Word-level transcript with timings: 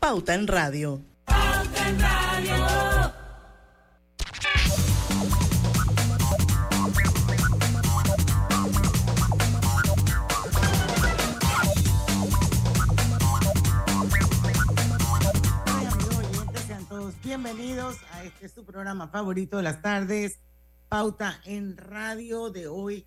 Pauta 0.00 0.34
en 0.34 0.46
Radio. 0.46 1.02
Pauta 1.24 1.88
en 1.88 2.00
Radio. 2.00 2.54
bienvenidos 17.24 17.96
a 18.12 18.24
este 18.24 18.48
su 18.48 18.64
programa 18.64 19.08
favorito 19.08 19.56
de 19.58 19.62
las 19.64 19.82
tardes, 19.82 20.38
Pauta 20.88 21.40
en 21.44 21.76
Radio 21.76 22.50
de 22.50 22.68
hoy, 22.68 23.06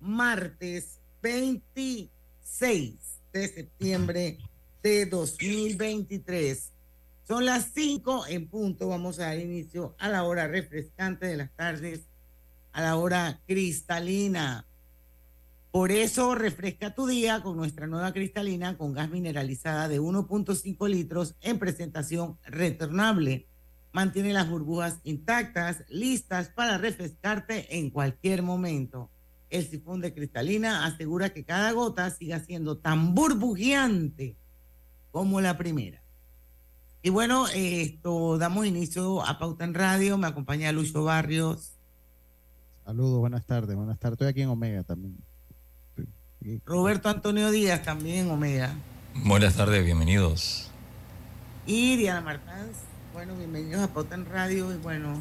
martes 0.00 1.00
26 1.22 3.20
de 3.32 3.48
septiembre 3.48 4.38
de 4.82 5.06
2023. 5.06 6.72
Son 7.26 7.44
las 7.44 7.70
5 7.74 8.26
en 8.28 8.48
punto, 8.48 8.88
vamos 8.88 9.18
a 9.18 9.26
dar 9.26 9.38
inicio 9.38 9.94
a 9.98 10.08
la 10.08 10.24
hora 10.24 10.48
refrescante 10.48 11.26
de 11.26 11.36
las 11.36 11.52
tardes, 11.54 12.08
a 12.72 12.82
la 12.82 12.96
hora 12.96 13.40
cristalina. 13.46 14.66
Por 15.70 15.90
eso 15.90 16.34
refresca 16.34 16.94
tu 16.94 17.06
día 17.06 17.42
con 17.42 17.56
nuestra 17.56 17.86
nueva 17.86 18.12
cristalina 18.12 18.76
con 18.76 18.92
gas 18.92 19.08
mineralizada 19.08 19.88
de 19.88 20.00
1.5 20.00 20.88
litros 20.88 21.36
en 21.40 21.58
presentación 21.58 22.38
retornable 22.44 23.48
mantiene 23.92 24.32
las 24.32 24.48
burbujas 24.48 25.00
intactas, 25.04 25.84
listas 25.88 26.48
para 26.48 26.78
refrescarte 26.78 27.78
en 27.78 27.90
cualquier 27.90 28.42
momento. 28.42 29.10
El 29.50 29.66
sifón 29.68 30.00
de 30.00 30.14
cristalina 30.14 30.86
asegura 30.86 31.30
que 31.30 31.44
cada 31.44 31.72
gota 31.72 32.10
siga 32.10 32.40
siendo 32.40 32.78
tan 32.78 33.14
burbujeante 33.14 34.36
como 35.12 35.40
la 35.40 35.56
primera. 35.56 36.02
Y 37.02 37.10
bueno, 37.10 37.46
esto 37.54 38.38
damos 38.38 38.66
inicio 38.66 39.24
a 39.24 39.38
Pauta 39.38 39.64
en 39.64 39.74
Radio. 39.74 40.18
Me 40.18 40.26
acompaña 40.26 40.72
Lucho 40.72 41.04
Barrios. 41.04 41.74
Saludos, 42.84 43.20
buenas 43.20 43.46
tardes. 43.46 43.76
Buenas 43.76 43.98
tardes. 44.00 44.14
Estoy 44.14 44.28
aquí 44.28 44.42
en 44.42 44.48
Omega 44.48 44.82
también. 44.82 45.16
Roberto 46.64 47.08
Antonio 47.08 47.52
Díaz 47.52 47.84
también 47.84 48.26
en 48.26 48.30
Omega. 48.32 48.74
Buenas 49.24 49.54
tardes, 49.54 49.84
bienvenidos. 49.84 50.70
Y 51.66 51.96
Diana 51.96 52.20
Martínez 52.20 52.76
bueno, 53.12 53.36
bienvenidos 53.36 53.82
a 53.82 53.88
Pauta 53.88 54.14
en 54.14 54.24
Radio 54.24 54.72
y 54.72 54.78
bueno, 54.78 55.20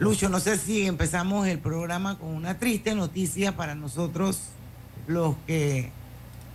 Lucho, 0.00 0.28
no 0.28 0.40
sé 0.40 0.58
si 0.58 0.86
empezamos 0.86 1.46
el 1.46 1.60
programa 1.60 2.18
con 2.18 2.30
una 2.30 2.58
triste 2.58 2.96
noticia 2.96 3.56
para 3.56 3.76
nosotros, 3.76 4.40
los 5.06 5.36
que 5.46 5.92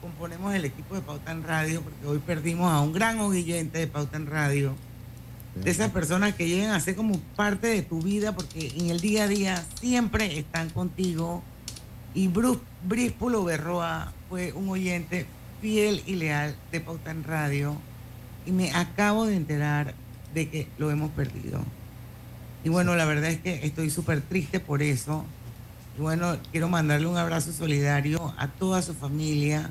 componemos 0.01 0.53
el 0.53 0.65
equipo 0.65 0.95
de 0.95 1.01
Pauta 1.01 1.31
en 1.31 1.43
Radio, 1.43 1.81
porque 1.81 2.07
hoy 2.07 2.17
perdimos 2.19 2.71
a 2.71 2.81
un 2.81 2.91
gran 2.91 3.19
oyente 3.19 3.77
de 3.77 3.87
Pauta 3.87 4.17
en 4.17 4.25
Radio, 4.25 4.73
de 5.55 5.69
esas 5.69 5.91
personas 5.91 6.33
que 6.33 6.47
llegan 6.47 6.71
a 6.71 6.79
ser 6.79 6.95
como 6.95 7.19
parte 7.35 7.67
de 7.67 7.81
tu 7.81 8.01
vida, 8.01 8.33
porque 8.33 8.73
en 8.77 8.89
el 8.89 8.99
día 8.99 9.23
a 9.23 9.27
día 9.27 9.65
siempre 9.79 10.39
están 10.39 10.69
contigo. 10.69 11.43
Y 12.13 12.27
Bruce 12.27 12.61
Bríspulo 12.83 13.43
Berroa 13.43 14.11
fue 14.29 14.53
un 14.53 14.69
oyente 14.69 15.25
fiel 15.61 16.03
y 16.05 16.15
leal 16.15 16.55
de 16.71 16.79
Pauta 16.79 17.11
en 17.11 17.23
Radio. 17.23 17.75
Y 18.45 18.51
me 18.51 18.71
acabo 18.71 19.25
de 19.25 19.35
enterar 19.35 19.93
de 20.33 20.49
que 20.49 20.67
lo 20.77 20.89
hemos 20.89 21.11
perdido. 21.11 21.61
Y 22.63 22.69
bueno, 22.69 22.95
la 22.95 23.05
verdad 23.05 23.29
es 23.29 23.39
que 23.39 23.65
estoy 23.65 23.89
súper 23.89 24.21
triste 24.21 24.59
por 24.59 24.81
eso. 24.81 25.25
Y 25.97 26.01
bueno, 26.01 26.37
quiero 26.51 26.69
mandarle 26.69 27.07
un 27.07 27.17
abrazo 27.17 27.51
solidario 27.51 28.33
a 28.37 28.47
toda 28.47 28.81
su 28.81 28.93
familia. 28.93 29.69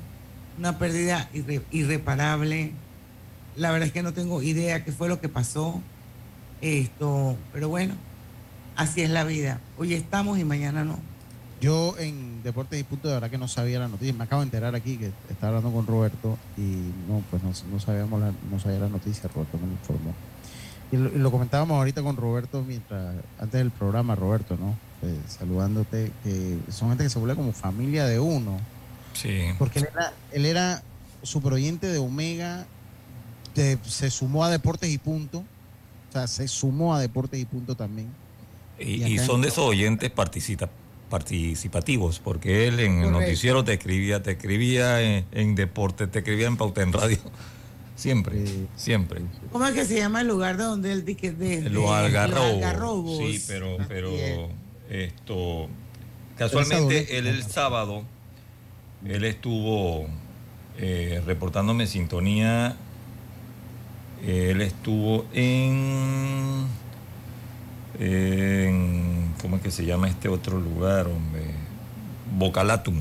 Una 0.61 0.77
pérdida 0.77 1.27
irreparable. 1.71 2.71
La 3.55 3.71
verdad 3.71 3.87
es 3.87 3.93
que 3.93 4.03
no 4.03 4.13
tengo 4.13 4.43
idea 4.43 4.85
qué 4.85 4.91
fue 4.91 5.09
lo 5.09 5.19
que 5.19 5.27
pasó. 5.27 5.81
Esto, 6.61 7.35
pero 7.51 7.67
bueno, 7.67 7.95
así 8.75 9.01
es 9.01 9.09
la 9.09 9.23
vida. 9.23 9.59
Hoy 9.79 9.95
estamos 9.95 10.37
y 10.37 10.43
mañana 10.43 10.83
no. 10.83 10.99
Yo 11.61 11.95
en 11.97 12.43
Deportes 12.43 12.79
y 12.79 12.83
Punto 12.83 13.07
de 13.07 13.15
verdad 13.15 13.31
que 13.31 13.39
no 13.39 13.47
sabía 13.47 13.79
la 13.79 13.87
noticia. 13.87 14.13
Me 14.13 14.23
acabo 14.23 14.43
de 14.43 14.45
enterar 14.45 14.75
aquí 14.75 14.97
que 14.97 15.11
estaba 15.31 15.57
hablando 15.57 15.75
con 15.75 15.87
Roberto 15.87 16.37
y 16.55 16.91
no, 17.09 17.23
pues 17.31 17.41
no, 17.41 17.79
sabíamos 17.79 18.21
la, 18.21 18.31
no 18.51 18.59
sabía 18.59 18.77
la 18.77 18.89
noticia. 18.89 19.31
Roberto 19.33 19.57
me 19.57 19.65
lo 19.65 19.71
informó. 19.71 20.13
Y 20.91 20.97
lo, 21.17 21.31
comentábamos 21.31 21.75
ahorita 21.75 22.03
con 22.03 22.17
Roberto 22.17 22.63
mientras, 22.67 23.15
antes 23.39 23.57
del 23.57 23.71
programa, 23.71 24.13
Roberto, 24.13 24.57
¿no? 24.57 24.75
Eh, 25.01 25.19
saludándote, 25.27 26.11
que 26.23 26.59
son 26.69 26.89
gente 26.89 27.05
que 27.05 27.09
se 27.09 27.17
vuelve 27.17 27.35
como 27.35 27.51
familia 27.51 28.05
de 28.05 28.19
uno. 28.19 28.59
Sí. 29.13 29.49
Porque 29.57 29.79
él 29.79 29.87
era, 29.91 30.13
él 30.31 30.45
era 30.45 30.83
super 31.23 31.53
oyente 31.53 31.87
de 31.87 31.97
Omega, 31.97 32.65
se 33.53 34.09
sumó 34.09 34.43
a 34.43 34.49
Deportes 34.49 34.89
y 34.89 34.97
Punto. 34.97 35.39
O 36.09 36.11
sea, 36.11 36.27
se 36.27 36.47
sumó 36.47 36.95
a 36.95 36.99
Deportes 36.99 37.39
y 37.39 37.45
Punto 37.45 37.75
también. 37.75 38.09
Y, 38.79 39.19
son 39.19 39.41
de 39.41 39.49
esos 39.49 39.65
oyentes 39.65 40.11
participativos, 41.09 42.19
porque 42.19 42.67
él 42.67 42.79
en 42.79 43.03
el 43.03 43.11
noticiero 43.11 43.63
te 43.63 43.73
escribía, 43.73 44.23
te 44.23 44.31
escribía 44.31 45.01
en, 45.01 45.25
en 45.31 45.53
deporte, 45.55 46.07
te 46.07 46.19
escribía 46.19 46.47
en 46.47 46.57
pauta 46.57 46.81
en 46.81 46.91
radio. 46.91 47.19
Siempre, 48.01 48.43
siempre. 48.75 49.21
¿Cómo 49.51 49.67
es 49.67 49.75
que 49.75 49.85
se 49.85 49.95
llama 49.95 50.21
el 50.21 50.27
lugar 50.27 50.57
de 50.57 50.63
donde 50.63 50.91
él 50.91 51.05
dice 51.05 51.33
de, 51.33 51.69
Los 51.69 51.87
algarrobos. 51.91 53.19
Sí, 53.19 53.43
pero, 53.47 53.77
pero 53.87 54.09
esto. 54.89 55.69
Casualmente, 56.35 57.19
él 57.19 57.27
el 57.27 57.43
sábado, 57.43 58.03
él 59.05 59.23
estuvo 59.23 60.07
eh, 60.77 61.21
reportándome 61.25 61.87
sintonía. 61.87 62.75
Él 64.25 64.61
estuvo 64.61 65.25
en. 65.33 66.67
¿Cómo 69.41 69.57
es 69.57 69.61
que 69.61 69.71
se 69.71 69.85
llama 69.85 70.07
este 70.07 70.29
otro 70.29 70.59
lugar, 70.59 71.07
hombre? 71.07 71.43
Bocalatum. 72.37 72.99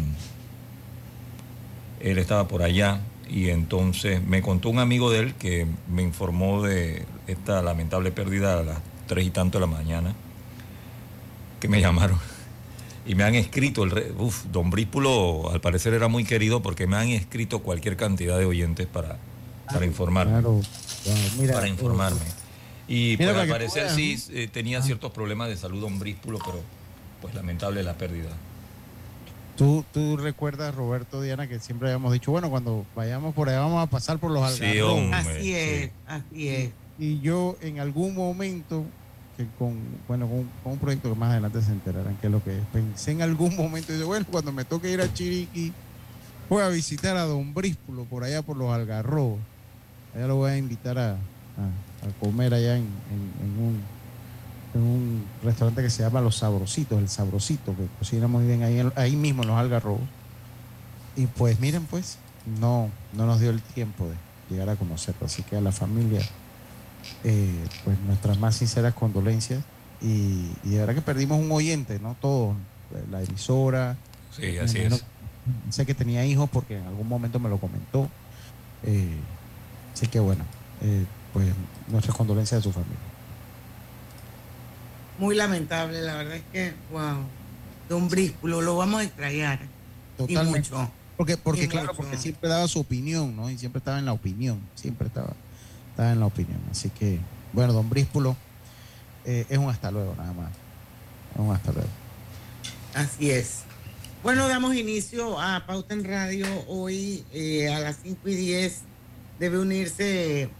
Él 2.00 2.18
estaba 2.18 2.48
por 2.48 2.62
allá 2.62 3.00
y 3.28 3.50
entonces 3.50 4.22
me 4.22 4.42
contó 4.42 4.70
un 4.70 4.78
amigo 4.78 5.10
de 5.10 5.20
él 5.20 5.34
que 5.34 5.66
me 5.88 6.02
informó 6.02 6.62
de 6.62 7.04
esta 7.26 7.62
lamentable 7.62 8.10
pérdida 8.10 8.58
a 8.58 8.62
las 8.62 8.78
tres 9.06 9.26
y 9.26 9.30
tanto 9.30 9.58
de 9.58 9.66
la 9.66 9.72
mañana, 9.72 10.14
que 11.60 11.68
me 11.68 11.80
llamaron 11.80 12.18
y 13.10 13.16
me 13.16 13.24
han 13.24 13.34
escrito, 13.34 13.82
el 13.82 14.14
uf, 14.18 14.44
don 14.52 14.70
Bríspulo 14.70 15.50
al 15.50 15.60
parecer 15.60 15.94
era 15.94 16.06
muy 16.06 16.22
querido 16.22 16.62
porque 16.62 16.86
me 16.86 16.96
han 16.96 17.08
escrito 17.08 17.58
cualquier 17.58 17.96
cantidad 17.96 18.38
de 18.38 18.44
oyentes 18.44 18.86
para, 18.86 19.18
para 19.66 19.84
informarme. 19.84 20.40
para 21.52 21.66
informarme. 21.66 22.20
Y 22.86 23.16
pues, 23.16 23.28
al 23.30 23.48
parecer 23.48 23.90
sí 23.90 24.16
eh, 24.30 24.46
tenía 24.46 24.80
ciertos 24.80 25.10
problemas 25.10 25.48
de 25.48 25.56
salud 25.56 25.80
don 25.80 25.98
Bríspulo, 25.98 26.38
pero 26.38 26.60
pues 27.20 27.34
lamentable 27.34 27.82
la 27.82 27.94
pérdida. 27.94 28.30
Tú, 29.56 29.84
tú 29.92 30.16
recuerdas, 30.16 30.72
Roberto, 30.72 31.20
Diana, 31.20 31.48
que 31.48 31.58
siempre 31.58 31.88
habíamos 31.88 32.12
dicho, 32.12 32.30
bueno, 32.30 32.48
cuando 32.48 32.86
vayamos 32.94 33.34
por 33.34 33.48
allá 33.48 33.58
vamos 33.58 33.82
a 33.82 33.90
pasar 33.90 34.20
por 34.20 34.30
los 34.30 34.44
algarrobos. 34.44 35.12
así 35.14 35.52
es, 35.52 35.90
así 36.06 36.48
es. 36.48 36.70
Y 36.96 37.18
yo 37.18 37.56
en 37.60 37.80
algún 37.80 38.14
momento, 38.14 38.84
con, 39.58 39.78
bueno, 40.08 40.28
con, 40.28 40.72
un 40.72 40.78
proyecto 40.78 41.12
que 41.12 41.18
más 41.18 41.30
adelante 41.30 41.62
se 41.62 41.72
enterarán 41.72 42.16
que 42.16 42.26
es 42.26 42.32
lo 42.32 42.42
que 42.42 42.58
es, 42.58 42.64
pensé 42.72 43.12
en 43.12 43.22
algún 43.22 43.56
momento, 43.56 43.92
y 43.92 43.96
dije, 43.96 44.06
bueno, 44.06 44.26
cuando 44.30 44.52
me 44.52 44.64
toque 44.64 44.90
ir 44.90 45.00
a 45.00 45.12
Chiriquí, 45.12 45.72
voy 46.48 46.62
a 46.62 46.68
visitar 46.68 47.16
a 47.16 47.24
Don 47.24 47.54
Bríspulo 47.54 48.04
por 48.04 48.24
allá 48.24 48.42
por 48.42 48.56
los 48.56 48.72
algarrobos. 48.72 49.38
Allá 50.14 50.26
lo 50.26 50.36
voy 50.36 50.50
a 50.50 50.56
invitar 50.56 50.98
a, 50.98 51.16
comer 52.20 52.54
allá 52.54 52.76
en 52.76 52.84
un 53.58 53.80
en 54.74 54.82
un 54.82 55.24
restaurante 55.42 55.82
que 55.82 55.90
se 55.90 56.02
llama 56.02 56.20
Los 56.20 56.36
Sabrositos, 56.36 56.98
el 56.98 57.08
Sabrosito, 57.08 57.74
que 57.76 57.86
cocina 57.98 58.28
muy 58.28 58.46
bien 58.46 58.62
ahí, 58.62 58.82
ahí 58.96 59.16
mismo 59.16 59.42
en 59.42 59.48
los 59.48 59.58
algarrobos. 59.58 60.02
Y 61.16 61.26
pues 61.26 61.58
miren, 61.60 61.84
pues, 61.86 62.18
no, 62.60 62.88
no 63.12 63.26
nos 63.26 63.40
dio 63.40 63.50
el 63.50 63.60
tiempo 63.60 64.06
de 64.06 64.14
llegar 64.48 64.68
a 64.68 64.76
conocerlo. 64.76 65.26
Así 65.26 65.42
que 65.42 65.56
a 65.56 65.60
la 65.60 65.72
familia, 65.72 66.20
eh, 67.24 67.66
pues 67.84 67.98
nuestras 68.00 68.38
más 68.38 68.56
sinceras 68.56 68.94
condolencias. 68.94 69.62
Y, 70.00 70.48
de 70.64 70.78
verdad 70.78 70.94
que 70.94 71.02
perdimos 71.02 71.38
un 71.38 71.52
oyente, 71.52 71.98
¿no? 72.00 72.16
Todos, 72.20 72.56
la 73.10 73.22
emisora. 73.22 73.96
Sí, 74.34 74.58
así 74.58 74.78
es. 74.78 75.04
Sé 75.70 75.86
que 75.86 75.94
tenía 75.94 76.24
hijos 76.24 76.48
porque 76.50 76.78
en 76.78 76.86
algún 76.86 77.08
momento 77.08 77.38
me 77.38 77.48
lo 77.48 77.58
comentó. 77.58 78.08
Eh, 78.84 79.16
así 79.92 80.06
que 80.06 80.20
bueno, 80.20 80.44
eh, 80.82 81.04
pues 81.32 81.48
nuestras 81.88 82.16
condolencias 82.16 82.60
a 82.60 82.62
su 82.62 82.72
familia. 82.72 82.98
Muy 85.18 85.34
lamentable, 85.34 86.00
la 86.00 86.16
verdad 86.16 86.36
es 86.36 86.42
que, 86.50 86.72
wow, 86.90 87.18
don 87.88 88.08
Bríspulo, 88.08 88.62
lo 88.62 88.76
vamos 88.76 89.00
a 89.00 89.04
extrañar. 89.04 89.60
Totalmente. 90.16 90.68
Y 90.68 90.72
mucho. 90.72 90.90
Porque, 91.18 91.36
porque 91.36 91.64
Y 91.64 91.68
claro, 91.68 91.88
mucho. 91.88 91.98
porque 91.98 92.16
siempre 92.16 92.48
daba 92.48 92.66
su 92.68 92.80
opinión, 92.80 93.36
¿no? 93.36 93.50
Y 93.50 93.58
siempre 93.58 93.80
estaba 93.80 93.98
en 93.98 94.06
la 94.06 94.14
opinión, 94.14 94.60
siempre 94.74 95.08
estaba, 95.08 95.34
estaba 95.90 96.12
en 96.12 96.20
la 96.20 96.26
opinión. 96.26 96.60
Así 96.70 96.90
que, 96.90 97.18
bueno, 97.52 97.72
don 97.72 97.88
Bríspulo, 97.88 98.36
eh, 99.24 99.46
es 99.48 99.58
un 99.58 99.68
hasta 99.68 99.90
luego 99.90 100.14
nada 100.16 100.32
más. 100.32 100.50
Es 101.34 101.40
un 101.40 101.52
hasta 101.52 101.72
luego. 101.72 101.88
Así 102.94 103.30
es. 103.30 103.64
Bueno, 104.22 104.48
damos 104.48 104.74
inicio 104.74 105.40
a 105.40 105.66
Pauta 105.66 105.94
en 105.94 106.04
Radio. 106.04 106.46
Hoy 106.68 107.24
eh, 107.32 107.72
a 107.72 107.80
las 107.80 107.98
5 108.02 108.28
y 108.28 108.34
10 108.34 108.82
debe 109.38 109.58
unirse 109.58 110.50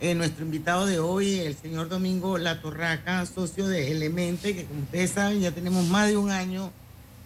eh, 0.00 0.14
nuestro 0.14 0.44
invitado 0.44 0.86
de 0.86 0.98
hoy, 0.98 1.40
el 1.40 1.56
señor 1.56 1.88
Domingo 1.88 2.38
Latorraca, 2.38 3.24
socio 3.26 3.66
de 3.66 3.90
Elemente, 3.90 4.54
que 4.54 4.64
como 4.64 4.82
ustedes 4.82 5.10
saben 5.10 5.40
ya 5.40 5.50
tenemos 5.50 5.86
más 5.86 6.08
de 6.08 6.16
un 6.16 6.30
año 6.30 6.70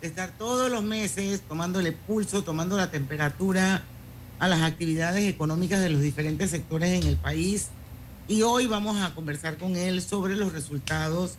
de 0.01 0.07
estar 0.09 0.31
todos 0.39 0.71
los 0.71 0.83
meses 0.83 1.43
tomándole 1.43 1.93
pulso, 1.93 2.45
tomando 2.45 2.77
la 2.77 2.91
temperatura 2.91 3.83
a 4.43 4.49
las 4.49 4.63
actividades 4.63 5.23
económicas 5.29 5.81
de 5.81 5.89
los 5.89 6.01
diferentes 6.01 6.51
sectores 6.51 7.01
en 7.01 7.07
el 7.07 7.17
país. 7.17 7.69
Y 8.27 8.43
hoy 8.43 8.67
vamos 8.67 9.01
a 9.01 9.15
conversar 9.15 9.57
con 9.57 9.77
él 9.77 10.03
sobre 10.03 10.35
los 10.35 10.53
resultados 10.53 11.37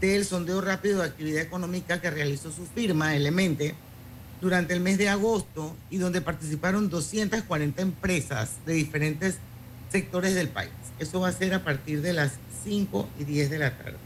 del 0.00 0.24
sondeo 0.24 0.60
rápido 0.60 1.00
de 1.00 1.06
actividad 1.06 1.42
económica 1.42 2.00
que 2.00 2.12
realizó 2.12 2.52
su 2.52 2.64
firma, 2.64 3.16
Elemente, 3.16 3.74
durante 4.40 4.72
el 4.72 4.78
mes 4.78 4.98
de 4.98 5.08
agosto 5.08 5.74
y 5.90 5.96
donde 5.96 6.20
participaron 6.20 6.90
240 6.90 7.82
empresas 7.82 8.52
de 8.64 8.74
diferentes 8.74 9.38
sectores 9.90 10.36
del 10.36 10.48
país. 10.48 10.70
Eso 11.00 11.18
va 11.18 11.30
a 11.30 11.32
ser 11.32 11.54
a 11.54 11.64
partir 11.64 12.02
de 12.02 12.12
las 12.12 12.34
5 12.62 13.08
y 13.18 13.24
10 13.24 13.50
de 13.50 13.58
la 13.58 13.76
tarde. 13.76 13.98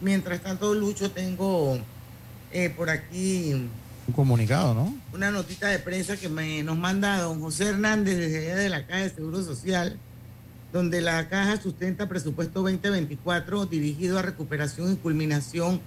Mientras 0.00 0.40
tanto, 0.40 0.72
Lucho, 0.72 1.10
tengo 1.10 1.78
eh, 2.50 2.70
por 2.70 2.88
aquí 2.88 3.68
Un 4.08 4.14
comunicado, 4.14 4.74
¿no? 4.74 4.92
una 5.12 5.30
notita 5.30 5.68
de 5.68 5.78
prensa 5.78 6.16
que 6.16 6.28
me, 6.28 6.62
nos 6.62 6.78
manda 6.78 7.20
don 7.20 7.40
José 7.40 7.68
Hernández 7.68 8.16
desde 8.16 8.38
allá 8.38 8.56
de 8.56 8.68
la 8.70 8.86
Caja 8.86 9.02
de 9.02 9.10
Seguro 9.10 9.42
Social, 9.42 9.98
donde 10.72 11.00
la 11.00 11.28
Caja 11.28 11.60
sustenta 11.60 12.08
presupuesto 12.08 12.62
2024 12.62 13.66
dirigido 13.66 14.18
a 14.18 14.22
recuperación 14.22 14.92
y 14.92 14.96
culminación 14.96 15.80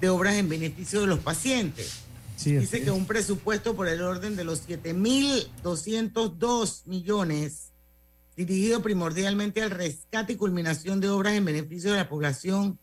de 0.00 0.08
obras 0.08 0.36
en 0.36 0.48
beneficio 0.48 1.02
de 1.02 1.08
los 1.08 1.18
pacientes. 1.18 2.04
Sí, 2.36 2.56
Dice 2.56 2.82
que 2.82 2.90
un 2.90 3.04
presupuesto 3.04 3.74
por 3.74 3.88
el 3.88 4.00
orden 4.00 4.36
de 4.36 4.44
los 4.44 4.66
7.202 4.68 6.86
millones, 6.86 7.72
dirigido 8.36 8.80
primordialmente 8.80 9.60
al 9.60 9.72
rescate 9.72 10.34
y 10.34 10.36
culminación 10.36 11.00
de 11.00 11.08
obras 11.08 11.32
en 11.34 11.44
beneficio 11.44 11.90
de 11.90 11.96
la 11.96 12.08
población, 12.08 12.78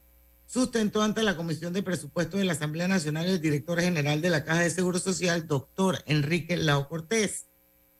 sustentó 0.46 1.02
ante 1.02 1.24
la 1.24 1.36
Comisión 1.36 1.74
de 1.74 1.84
Presupuestos 1.84 2.40
de 2.40 2.46
la 2.46 2.54
Asamblea 2.54 2.88
Nacional 2.88 3.26
el 3.26 3.42
director 3.42 3.80
general 3.82 4.22
de 4.22 4.30
la 4.30 4.44
Caja 4.44 4.62
de 4.62 4.70
Seguro 4.70 5.00
Social, 5.00 5.48
doctor 5.48 6.04
Enrique 6.06 6.56
Lao 6.58 6.88
Cortés. 6.88 7.48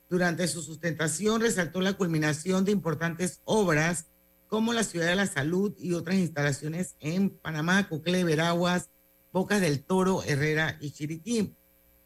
Durante 0.10 0.48
su 0.48 0.62
sustentación 0.62 1.42
resaltó 1.42 1.82
la 1.82 1.94
culminación 1.94 2.64
de 2.64 2.72
importantes 2.72 3.42
obras 3.44 4.06
como 4.48 4.74
la 4.74 4.84
Ciudad 4.84 5.08
de 5.08 5.16
la 5.16 5.26
Salud 5.26 5.74
y 5.78 5.94
otras 5.94 6.18
instalaciones 6.18 6.96
en 7.00 7.32
Panamá, 7.32 7.90
Cocle, 7.90 8.24
Veraguas, 8.24 8.90
Bocas 9.34 9.60
del 9.60 9.84
Toro, 9.84 10.24
Herrera 10.24 10.78
y 10.80 10.92
Chiriquí. 10.92 11.56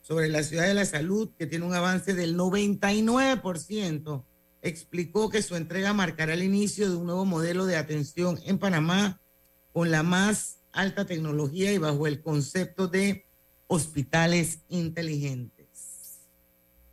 Sobre 0.01 0.29
la 0.29 0.41
Ciudad 0.43 0.65
de 0.65 0.73
la 0.73 0.85
Salud, 0.85 1.29
que 1.37 1.45
tiene 1.45 1.65
un 1.65 1.75
avance 1.75 2.13
del 2.15 2.37
99%, 2.37 4.25
explicó 4.61 5.29
que 5.29 5.41
su 5.41 5.55
entrega 5.55 5.93
marcará 5.93 6.33
el 6.33 6.41
inicio 6.41 6.89
de 6.89 6.95
un 6.95 7.05
nuevo 7.05 7.25
modelo 7.25 7.65
de 7.65 7.75
atención 7.75 8.39
en 8.45 8.57
Panamá 8.57 9.18
con 9.71 9.91
la 9.91 10.03
más 10.03 10.57
alta 10.71 11.05
tecnología 11.05 11.71
y 11.71 11.77
bajo 11.77 12.07
el 12.07 12.21
concepto 12.21 12.87
de 12.87 13.25
hospitales 13.67 14.59
inteligentes. 14.69 16.19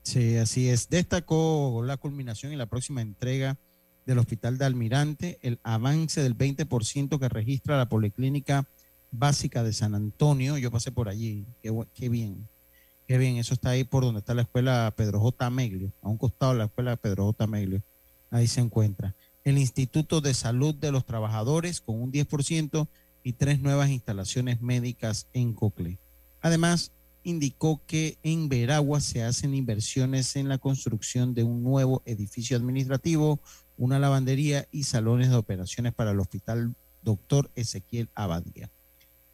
Sí, 0.02 0.36
así 0.36 0.68
es. 0.68 0.88
Destacó 0.88 1.82
la 1.84 1.96
culminación 1.96 2.52
y 2.52 2.56
la 2.56 2.66
próxima 2.66 3.02
entrega 3.02 3.58
del 4.06 4.20
Hospital 4.20 4.56
de 4.56 4.64
Almirante, 4.64 5.38
el 5.42 5.58
avance 5.64 6.22
del 6.22 6.38
20% 6.38 7.18
que 7.18 7.28
registra 7.28 7.76
la 7.76 7.88
Policlínica 7.88 8.68
Básica 9.10 9.64
de 9.64 9.72
San 9.72 9.94
Antonio. 9.94 10.58
Yo 10.58 10.70
pasé 10.70 10.92
por 10.92 11.08
allí. 11.08 11.44
Qué, 11.60 12.08
bien. 12.08 12.48
Qué 13.08 13.18
bien. 13.18 13.36
Eso 13.36 13.52
está 13.52 13.70
ahí 13.70 13.82
por 13.82 14.04
donde 14.04 14.20
está 14.20 14.32
la 14.34 14.42
escuela 14.42 14.94
Pedro 14.96 15.18
J. 15.18 15.50
Meglio, 15.50 15.92
a 16.02 16.08
un 16.08 16.18
costado 16.18 16.52
de 16.52 16.58
la 16.58 16.64
escuela 16.66 16.96
Pedro 16.96 17.24
J. 17.24 17.46
Meglio. 17.48 17.82
Ahí 18.30 18.46
se 18.46 18.60
encuentra. 18.60 19.14
El 19.46 19.58
Instituto 19.58 20.20
de 20.20 20.34
Salud 20.34 20.74
de 20.74 20.90
los 20.90 21.06
Trabajadores 21.06 21.80
con 21.80 22.02
un 22.02 22.10
10% 22.10 22.88
y 23.22 23.34
tres 23.34 23.60
nuevas 23.60 23.90
instalaciones 23.90 24.60
médicas 24.60 25.28
en 25.32 25.52
Cocle. 25.54 26.00
Además, 26.40 26.90
indicó 27.22 27.80
que 27.86 28.18
en 28.24 28.48
Veragua 28.48 29.00
se 29.00 29.22
hacen 29.22 29.54
inversiones 29.54 30.34
en 30.34 30.48
la 30.48 30.58
construcción 30.58 31.32
de 31.32 31.44
un 31.44 31.62
nuevo 31.62 32.02
edificio 32.06 32.56
administrativo, 32.56 33.38
una 33.76 34.00
lavandería 34.00 34.66
y 34.72 34.82
salones 34.82 35.30
de 35.30 35.36
operaciones 35.36 35.94
para 35.94 36.10
el 36.10 36.18
hospital 36.18 36.74
doctor 37.02 37.48
Ezequiel 37.54 38.10
Abadía. 38.16 38.68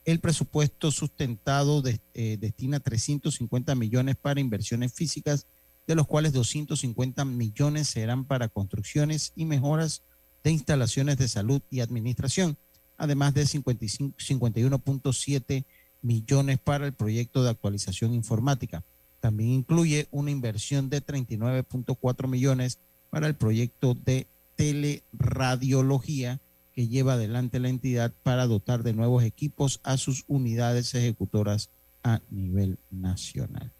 El 0.05 0.21
presupuesto 0.21 0.91
sustentado 0.91 1.83
eh, 1.87 2.37
destina 2.39 2.81
350 2.81 3.75
millones 3.77 4.17
para 4.17 4.41
inversiones 4.41 4.93
físicas, 4.93 5.47
de 5.93 5.97
los 5.97 6.07
cuales 6.07 6.33
250 6.33 7.23
millones 7.27 7.87
serán 7.87 8.25
para 8.25 8.49
construcciones 8.49 9.35
y 9.37 9.45
mejoras 9.45 10.01
de 10.43 10.51
instalaciones 10.51 11.19
de 11.19 11.29
salud 11.29 11.61
y 11.69 11.81
administración, 11.81 12.57
además 12.97 13.35
de 13.35 13.45
55 13.45 14.17
51.7 14.17 15.67
millones 16.01 16.59
para 16.61 16.87
el 16.87 16.95
proyecto 16.95 17.45
de 17.45 17.51
actualización 17.51 18.15
informática. 18.15 18.83
También 19.21 19.51
incluye 19.51 20.09
una 20.11 20.31
inversión 20.31 20.89
de 20.89 21.05
39.4 21.05 22.27
millones 22.27 22.79
para 23.11 23.27
el 23.27 23.35
proyecto 23.35 23.93
de 23.93 24.29
teleradiología 24.57 26.41
que 26.73 26.89
lleva 26.89 27.13
adelante 27.13 27.61
la 27.61 27.69
entidad 27.69 28.15
para 28.23 28.47
dotar 28.47 28.83
de 28.83 28.95
nuevos 28.95 29.25
equipos 29.25 29.79
a 29.83 29.99
sus 29.99 30.25
unidades 30.27 30.95
ejecutoras 30.95 31.69
a 32.03 32.23
nivel 32.31 32.79
nacional. 32.91 33.71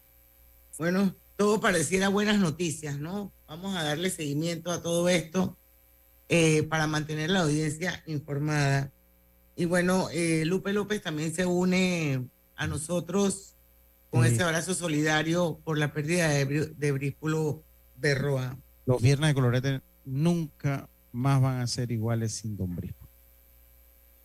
Bueno, 0.77 1.15
todo 1.37 1.59
pareciera 1.59 2.09
buenas 2.09 2.39
noticias, 2.39 2.99
¿no? 2.99 3.31
Vamos 3.47 3.75
a 3.75 3.83
darle 3.83 4.09
seguimiento 4.09 4.71
a 4.71 4.81
todo 4.81 5.09
esto 5.09 5.57
eh, 6.29 6.63
para 6.63 6.87
mantener 6.87 7.29
la 7.29 7.41
audiencia 7.41 8.01
informada. 8.07 8.91
Y 9.55 9.65
bueno, 9.65 10.09
eh, 10.11 10.45
Lupe 10.45 10.73
López 10.73 11.01
también 11.01 11.33
se 11.33 11.45
une 11.45 12.27
a 12.55 12.67
nosotros 12.67 13.55
con 14.09 14.25
Sí. 14.25 14.33
ese 14.33 14.43
abrazo 14.43 14.73
solidario 14.75 15.59
por 15.63 15.77
la 15.77 15.91
pérdida 15.93 16.29
de, 16.29 16.45
de 16.77 16.91
Bríspulo 16.91 17.63
Berroa. 17.97 18.57
Los 18.85 19.01
viernes 19.01 19.29
de 19.29 19.33
colorete 19.33 19.81
nunca 20.05 20.87
más 21.11 21.41
van 21.41 21.61
a 21.61 21.67
ser 21.67 21.91
iguales 21.91 22.33
sin 22.33 22.55
Don 22.57 22.75
Bríspulo. 22.75 23.09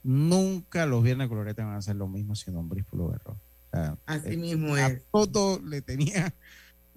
Nunca 0.02 0.86
los 0.86 1.02
viernes 1.02 1.26
de 1.26 1.28
colorete 1.28 1.62
van 1.62 1.74
a 1.74 1.82
ser 1.82 1.96
lo 1.96 2.08
mismo 2.08 2.34
sin 2.34 2.54
Don 2.54 2.68
Bríspulo 2.68 3.08
Berro. 3.08 3.32
O 3.32 3.70
sea, 3.76 3.98
Así 4.06 4.32
eh, 4.34 4.36
mismo 4.36 4.74
a 4.74 4.86
es. 4.88 5.02
todo 5.12 5.60
le 5.60 5.82
tenía 5.82 6.34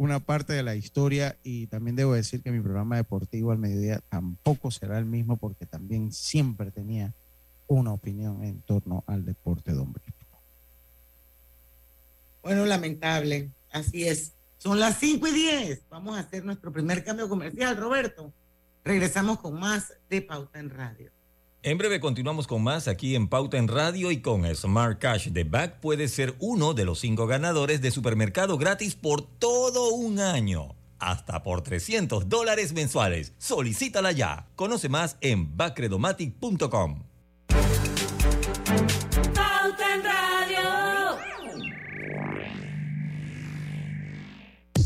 una 0.01 0.19
parte 0.19 0.53
de 0.53 0.63
la 0.63 0.75
historia 0.75 1.37
y 1.43 1.67
también 1.67 1.95
debo 1.95 2.15
decir 2.15 2.41
que 2.41 2.49
mi 2.49 2.59
programa 2.59 2.95
deportivo 2.95 3.51
al 3.51 3.59
mediodía 3.59 4.01
tampoco 4.09 4.71
será 4.71 4.97
el 4.97 5.05
mismo 5.05 5.37
porque 5.37 5.67
también 5.67 6.11
siempre 6.11 6.71
tenía 6.71 7.13
una 7.67 7.93
opinión 7.93 8.43
en 8.43 8.61
torno 8.61 9.03
al 9.05 9.23
deporte 9.23 9.71
de 9.71 9.77
Bríspulo. 9.77 10.39
Bueno, 12.41 12.65
lamentable. 12.65 13.51
Así 13.71 14.07
es. 14.07 14.33
Son 14.57 14.79
las 14.79 14.97
5 14.97 15.27
y 15.27 15.31
10. 15.33 15.83
Vamos 15.91 16.17
a 16.17 16.21
hacer 16.21 16.43
nuestro 16.43 16.71
primer 16.71 17.03
cambio 17.03 17.29
comercial, 17.29 17.77
Roberto. 17.77 18.33
Regresamos 18.83 19.37
con 19.37 19.59
más 19.59 19.93
de 20.09 20.23
Pauta 20.23 20.59
en 20.59 20.71
Radio. 20.71 21.11
En 21.63 21.77
breve 21.77 21.99
continuamos 21.99 22.47
con 22.47 22.63
más 22.63 22.87
aquí 22.87 23.15
en 23.15 23.27
Pauta 23.27 23.59
en 23.59 23.67
Radio 23.67 24.09
y 24.09 24.19
con 24.19 24.43
Smart 24.55 24.97
Cash 24.97 25.27
de 25.27 25.43
Back 25.43 25.79
puedes 25.79 26.11
ser 26.11 26.33
uno 26.39 26.73
de 26.73 26.85
los 26.85 26.99
cinco 26.99 27.27
ganadores 27.27 27.81
de 27.81 27.91
supermercado 27.91 28.57
gratis 28.57 28.95
por 28.95 29.21
todo 29.21 29.93
un 29.93 30.19
año. 30.19 30.73
Hasta 30.97 31.43
por 31.43 31.61
300 31.61 32.29
dólares 32.29 32.73
mensuales. 32.73 33.33
Solicítala 33.37 34.11
ya. 34.11 34.47
Conoce 34.55 34.89
más 34.89 35.17
en 35.21 35.55
backredomatic.com. 35.55 37.03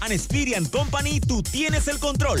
and 0.00 0.12
Experian 0.12 0.66
Company, 0.66 1.20
tú 1.20 1.42
tienes 1.42 1.88
el 1.88 1.98
control. 1.98 2.40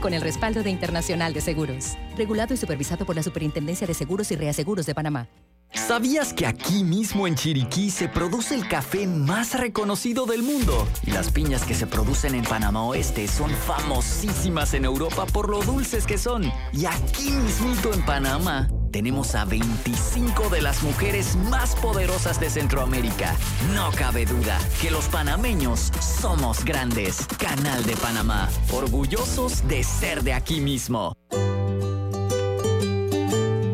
con 0.00 0.14
el 0.14 0.22
respaldo 0.22 0.62
de 0.62 0.70
Internacional 0.70 1.32
de 1.32 1.40
Seguros. 1.40 1.96
Regulado 2.16 2.54
y 2.54 2.56
supervisado 2.56 3.04
por 3.04 3.16
la 3.16 3.22
Superintendencia 3.22 3.86
de 3.86 3.94
Seguros 3.94 4.30
y 4.30 4.36
Reaseguros 4.36 4.86
de 4.86 4.94
Panamá. 4.94 5.28
¿Sabías 5.74 6.32
que 6.32 6.46
aquí 6.46 6.84
mismo 6.84 7.26
en 7.26 7.34
Chiriquí 7.34 7.90
se 7.90 8.08
produce 8.08 8.54
el 8.54 8.66
café 8.66 9.06
más 9.06 9.58
reconocido 9.58 10.24
del 10.24 10.42
mundo? 10.42 10.86
Y 11.04 11.10
las 11.10 11.30
piñas 11.30 11.64
que 11.64 11.74
se 11.74 11.86
producen 11.86 12.34
en 12.34 12.44
Panamá 12.44 12.84
Oeste 12.84 13.28
son 13.28 13.50
famosísimas 13.50 14.74
en 14.74 14.84
Europa 14.84 15.26
por 15.26 15.48
lo 15.48 15.62
dulces 15.62 16.06
que 16.06 16.18
son. 16.18 16.50
Y 16.72 16.86
aquí 16.86 17.30
mismito 17.30 17.92
en 17.92 18.04
Panamá 18.04 18.68
tenemos 18.90 19.34
a 19.34 19.44
25 19.44 20.48
de 20.48 20.62
las 20.62 20.82
mujeres 20.82 21.36
más 21.50 21.74
poderosas 21.76 22.40
de 22.40 22.50
Centroamérica. 22.50 23.36
No 23.74 23.90
cabe 23.92 24.24
duda 24.26 24.58
que 24.80 24.90
los 24.90 25.06
panameños 25.06 25.92
somos 26.00 26.64
grandes. 26.64 27.26
Canal 27.38 27.84
de 27.84 27.96
Panamá, 27.96 28.48
orgullosos 28.72 29.66
de 29.68 29.84
ser 29.84 30.22
de 30.22 30.32
aquí 30.32 30.60
mismo. 30.60 31.12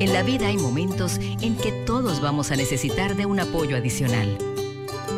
En 0.00 0.12
la 0.12 0.22
vida 0.24 0.48
hay 0.48 0.56
momentos 0.56 1.18
en 1.40 1.56
que 1.56 1.70
todos 1.86 2.20
vamos 2.20 2.50
a 2.50 2.56
necesitar 2.56 3.14
de 3.14 3.26
un 3.26 3.38
apoyo 3.38 3.76
adicional. 3.76 4.36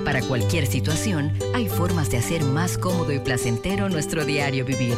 Para 0.05 0.21
cualquier 0.21 0.67
situación, 0.67 1.33
hay 1.55 1.69
formas 1.69 2.11
de 2.11 2.19
hacer 2.19 2.45
más 2.45 2.77
cómodo 2.77 3.11
y 3.11 3.19
placentero 3.19 3.89
nuestro 3.89 4.27
diario 4.27 4.67
vivir. 4.67 4.97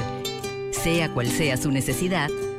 Sea 0.73 1.13
cual 1.15 1.29
sea 1.29 1.57
su 1.57 1.71
necesidad, 1.71 2.29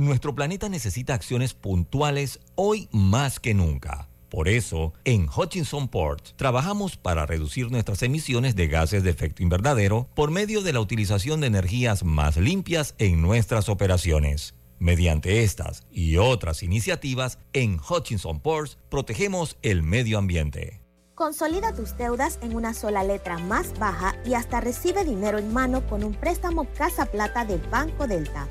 Nuestro 0.00 0.34
planeta 0.34 0.70
necesita 0.70 1.12
acciones 1.12 1.52
puntuales 1.52 2.40
hoy 2.54 2.88
más 2.90 3.38
que 3.38 3.52
nunca. 3.52 4.08
Por 4.30 4.48
eso, 4.48 4.94
en 5.04 5.28
Hutchinson 5.28 5.88
Port 5.88 6.26
trabajamos 6.36 6.96
para 6.96 7.26
reducir 7.26 7.70
nuestras 7.70 8.02
emisiones 8.02 8.56
de 8.56 8.66
gases 8.66 9.02
de 9.02 9.10
efecto 9.10 9.42
invernadero 9.42 10.08
por 10.14 10.30
medio 10.30 10.62
de 10.62 10.72
la 10.72 10.80
utilización 10.80 11.42
de 11.42 11.48
energías 11.48 12.02
más 12.02 12.38
limpias 12.38 12.94
en 12.96 13.20
nuestras 13.20 13.68
operaciones. 13.68 14.54
Mediante 14.78 15.42
estas 15.42 15.82
y 15.92 16.16
otras 16.16 16.62
iniciativas, 16.62 17.38
en 17.52 17.78
Hutchinson 17.78 18.40
Ports 18.40 18.78
protegemos 18.88 19.58
el 19.60 19.82
medio 19.82 20.16
ambiente. 20.16 20.80
Consolida 21.14 21.74
tus 21.74 21.98
deudas 21.98 22.38
en 22.40 22.56
una 22.56 22.72
sola 22.72 23.04
letra 23.04 23.36
más 23.36 23.78
baja 23.78 24.16
y 24.24 24.32
hasta 24.32 24.62
recibe 24.62 25.04
dinero 25.04 25.36
en 25.36 25.52
mano 25.52 25.86
con 25.86 26.04
un 26.04 26.14
préstamo 26.14 26.66
Casa 26.72 27.04
Plata 27.04 27.44
de 27.44 27.58
Banco 27.58 28.06
Delta. 28.06 28.48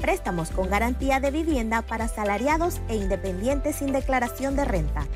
Préstamos 0.00 0.50
con 0.50 0.68
garantía 0.70 1.20
de 1.20 1.30
vivienda 1.30 1.82
para 1.82 2.08
salariados 2.08 2.80
e 2.88 2.96
independientes 2.96 3.76
sin 3.76 3.92
declaración 3.92 4.56
de 4.56 4.64
renta. 4.64 5.06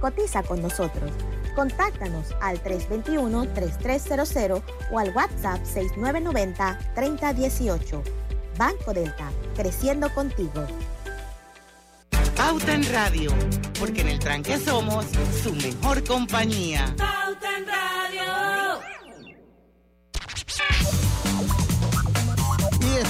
Cotiza 0.00 0.42
con 0.42 0.60
nosotros. 0.62 1.10
Contáctanos 1.54 2.34
al 2.40 2.62
321-3300 2.62 4.62
o 4.90 4.98
al 4.98 5.14
WhatsApp 5.14 5.62
6990-3018. 5.64 8.02
Banco 8.58 8.92
Delta, 8.92 9.30
creciendo 9.56 10.12
contigo. 10.12 10.66
Pauta 12.36 12.74
en 12.74 12.92
Radio, 12.92 13.32
porque 13.78 14.02
en 14.02 14.08
el 14.08 14.18
tranque 14.18 14.58
somos 14.58 15.06
su 15.42 15.54
mejor 15.54 16.04
compañía. 16.04 16.94
Pauta 16.96 17.56
en 17.56 17.66
Radio. 17.66 18.93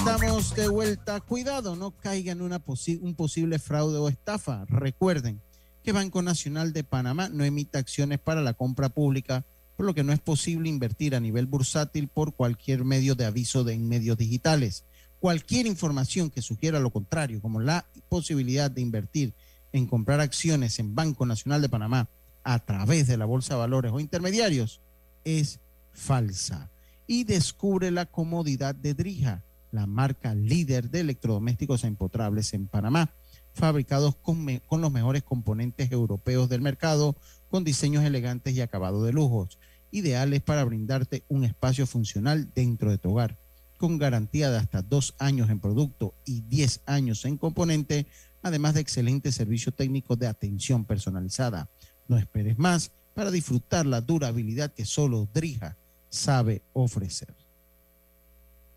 Estamos 0.05 0.55
de 0.55 0.69
vuelta. 0.69 1.19
Cuidado, 1.23 1.77
no 1.77 1.91
caiga 1.91 2.33
en 2.33 2.43
un 2.43 3.15
posible 3.15 3.59
fraude 3.59 3.97
o 3.97 4.11
estafa. 4.11 4.67
Recuerden 4.69 5.41
que 5.83 5.93
Banco 5.93 6.21
Nacional 6.21 6.75
de 6.75 6.85
Panamá 6.85 7.31
no 7.31 7.43
emite 7.43 7.79
acciones 7.79 8.19
para 8.19 8.43
la 8.43 8.53
compra 8.53 8.91
pública, 8.91 9.47
por 9.77 9.87
lo 9.87 9.95
que 9.95 10.05
no 10.05 10.13
es 10.13 10.21
posible 10.21 10.69
invertir 10.69 11.15
a 11.15 11.21
nivel 11.21 11.47
bursátil 11.47 12.09
por 12.09 12.35
cualquier 12.35 12.85
medio 12.85 13.15
de 13.15 13.25
aviso 13.25 13.65
de 13.65 13.73
en 13.73 13.89
medios 13.89 14.19
digitales. 14.19 14.85
Cualquier 15.21 15.67
información 15.67 16.29
que 16.29 16.43
sugiera 16.43 16.81
lo 16.81 16.91
contrario, 16.91 17.41
como 17.41 17.61
la 17.61 17.87
posibilidad 18.11 18.71
de 18.71 18.83
invertir 18.83 19.33
en 19.73 19.87
comprar 19.87 20.21
acciones 20.21 20.79
en 20.79 20.95
Banco 20.95 21.25
Nacional 21.25 21.63
de 21.63 21.71
Panamá 21.71 22.11
a 22.43 22.59
través 22.59 23.07
de 23.07 23.17
la 23.17 23.25
Bolsa 23.25 23.55
de 23.55 23.61
Valores 23.61 23.93
o 23.93 24.01
intermediarios, 24.01 24.83
es 25.25 25.61
falsa. 25.93 26.71
Y 27.07 27.25
descubre 27.25 27.91
la 27.91 28.05
comodidad 28.05 28.75
de 28.75 28.93
Drija, 28.93 29.43
la 29.75 29.87
marca 29.87 30.35
líder 30.35 30.89
de 30.89 31.01
electrodomésticos 31.01 31.83
empotrables 31.85 32.55
en 32.55 32.69
Panamá 32.69 33.13
fabricados 33.53 34.17
con, 34.17 34.47
con, 34.67 34.81
los 34.81 34.93
mejores 34.93 35.23
componentes 35.23 35.91
europeos 35.93 36.49
del 36.49 36.61
mercado, 36.61 37.17
con 37.49 37.65
diseños 37.65 38.05
elegantes 38.05 38.55
y 38.55 38.61
acabado 38.61 39.05
de 39.05 39.13
lujos, 39.13 39.59
ideales 39.91 40.43
para 40.43 40.65
brindarte 40.65 41.25
un 41.29 41.45
espacio 41.45 41.87
funcional 41.87 42.53
dentro 42.55 42.91
de 42.91 42.99
tu 42.99 43.11
hogar. 43.11 43.39
Con 43.77 43.99
garantía 43.99 44.51
de 44.51 44.59
hasta 44.59 44.83
dos 44.83 45.15
años 45.19 45.51
en 45.51 45.61
producto 45.61 46.15
y 46.25 46.41
diez 46.43 46.81
años 46.87 47.25
en 47.25 47.37
componente, 47.37 48.07
además 48.43 48.75
de 48.75 48.81
excelente 48.81 49.31
servicio 49.33 49.73
técnico 49.73 50.17
de 50.17 50.27
atención 50.27 50.85
personalizada. 50.85 51.69
No 52.09 52.17
esperes 52.17 52.59
más 52.59 52.93
para 53.15 53.31
disfrutar 53.31 53.87
la 53.87 54.01
durabilidad 54.01 54.73
que 54.73 54.85
solo 54.85 55.29
Drija 55.33 55.77
sabe 56.09 56.63
ofrecer. 56.73 57.44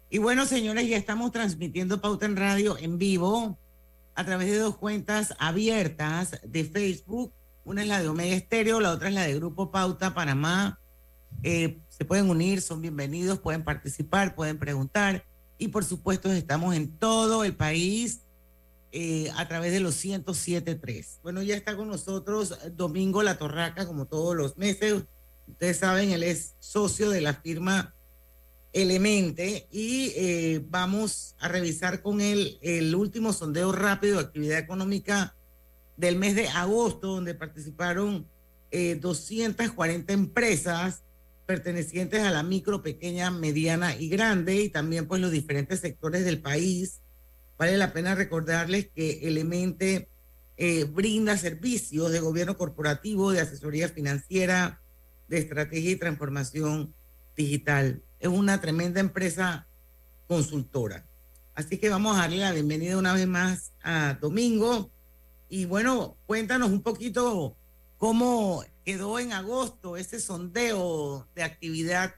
Y 0.09 0.19
bueno, 0.19 0.45
señores, 0.45 0.87
ya 0.87 0.95
estamos 0.95 1.33
transmitiendo 1.33 1.99
Pauta 1.99 2.25
en 2.25 2.37
Radio 2.37 2.77
en 2.77 2.97
vivo 2.97 3.59
a 4.15 4.23
través 4.23 4.49
de 4.49 4.57
dos 4.57 4.77
cuentas 4.77 5.33
abiertas 5.37 6.39
de 6.47 6.63
Facebook. 6.63 7.33
Una 7.65 7.81
es 7.81 7.89
la 7.89 8.01
de 8.01 8.07
Omega 8.07 8.33
Estéreo, 8.33 8.79
la 8.79 8.91
otra 8.91 9.09
es 9.09 9.13
la 9.13 9.23
de 9.23 9.35
Grupo 9.35 9.69
Pauta 9.69 10.13
Panamá. 10.13 10.79
Eh, 11.43 11.81
se 11.89 12.05
pueden 12.05 12.29
unir, 12.29 12.61
son 12.61 12.81
bienvenidos, 12.81 13.39
pueden 13.39 13.65
participar, 13.65 14.33
pueden 14.33 14.57
preguntar. 14.57 15.25
Y 15.57 15.67
por 15.67 15.83
supuesto, 15.83 16.31
estamos 16.31 16.73
en 16.73 16.97
todo 16.97 17.43
el 17.43 17.53
país 17.53 18.21
eh, 18.93 19.29
a 19.35 19.45
través 19.49 19.73
de 19.73 19.81
los 19.81 20.01
107.3. 20.05 21.19
Bueno, 21.21 21.41
ya 21.41 21.57
está 21.57 21.75
con 21.75 21.89
nosotros 21.89 22.57
Domingo 22.77 23.23
La 23.23 23.37
Torraca, 23.37 23.85
como 23.85 24.05
todos 24.05 24.37
los 24.37 24.55
meses. 24.55 25.03
Ustedes 25.49 25.79
saben, 25.79 26.11
él 26.11 26.23
es 26.23 26.55
socio 26.59 27.09
de 27.09 27.19
la 27.19 27.33
firma 27.33 27.93
Elemente 28.77 29.67
y 29.71 30.13
eh, 30.15 30.63
vamos 30.69 31.35
a 31.39 31.47
revisar 31.47 32.03
con 32.03 32.21
él 32.21 32.59
el 32.61 32.93
último 32.93 33.33
sondeo 33.33 33.71
rápido 33.71 34.17
de 34.17 34.25
actividad 34.25 34.59
económica 34.59 35.35
del 35.95 36.15
mes 36.15 36.35
de 36.35 36.47
agosto, 36.49 37.07
donde 37.07 37.33
participaron 37.33 38.27
240 38.71 40.11
eh, 40.11 40.15
empresas 40.15 41.01
pertenecientes 41.47 42.21
a 42.21 42.29
la 42.29 42.43
micro, 42.43 42.83
pequeña, 42.83 43.31
mediana 43.31 43.95
y 43.95 44.09
grande, 44.09 44.61
y 44.61 44.69
también 44.69 45.07
pues 45.07 45.21
los 45.21 45.31
diferentes 45.31 45.79
sectores 45.79 46.23
del 46.23 46.39
país. 46.39 47.01
Vale 47.57 47.77
la 47.77 47.93
pena 47.93 48.13
recordarles 48.13 48.89
que 48.93 49.27
Elemente 49.27 50.07
eh, 50.55 50.83
brinda 50.83 51.35
servicios 51.35 52.11
de 52.11 52.19
gobierno 52.19 52.55
corporativo, 52.55 53.31
de 53.31 53.41
asesoría 53.41 53.89
financiera, 53.89 54.83
de 55.27 55.39
estrategia 55.39 55.89
y 55.89 55.95
transformación 55.95 56.93
digital 57.35 58.03
es 58.19 58.27
una 58.27 58.59
tremenda 58.61 58.99
empresa 58.99 59.67
consultora. 60.27 61.05
Así 61.55 61.77
que 61.77 61.89
vamos 61.89 62.15
a 62.15 62.21
darle 62.21 62.37
la 62.37 62.51
bienvenida 62.51 62.97
una 62.97 63.13
vez 63.13 63.27
más 63.27 63.73
a 63.81 64.17
Domingo. 64.19 64.91
Y 65.49 65.65
bueno, 65.65 66.17
cuéntanos 66.25 66.69
un 66.69 66.83
poquito 66.83 67.55
cómo 67.97 68.63
quedó 68.85 69.19
en 69.19 69.33
agosto 69.33 69.97
ese 69.97 70.19
sondeo 70.19 71.27
de 71.33 71.43
actividad, 71.43 72.13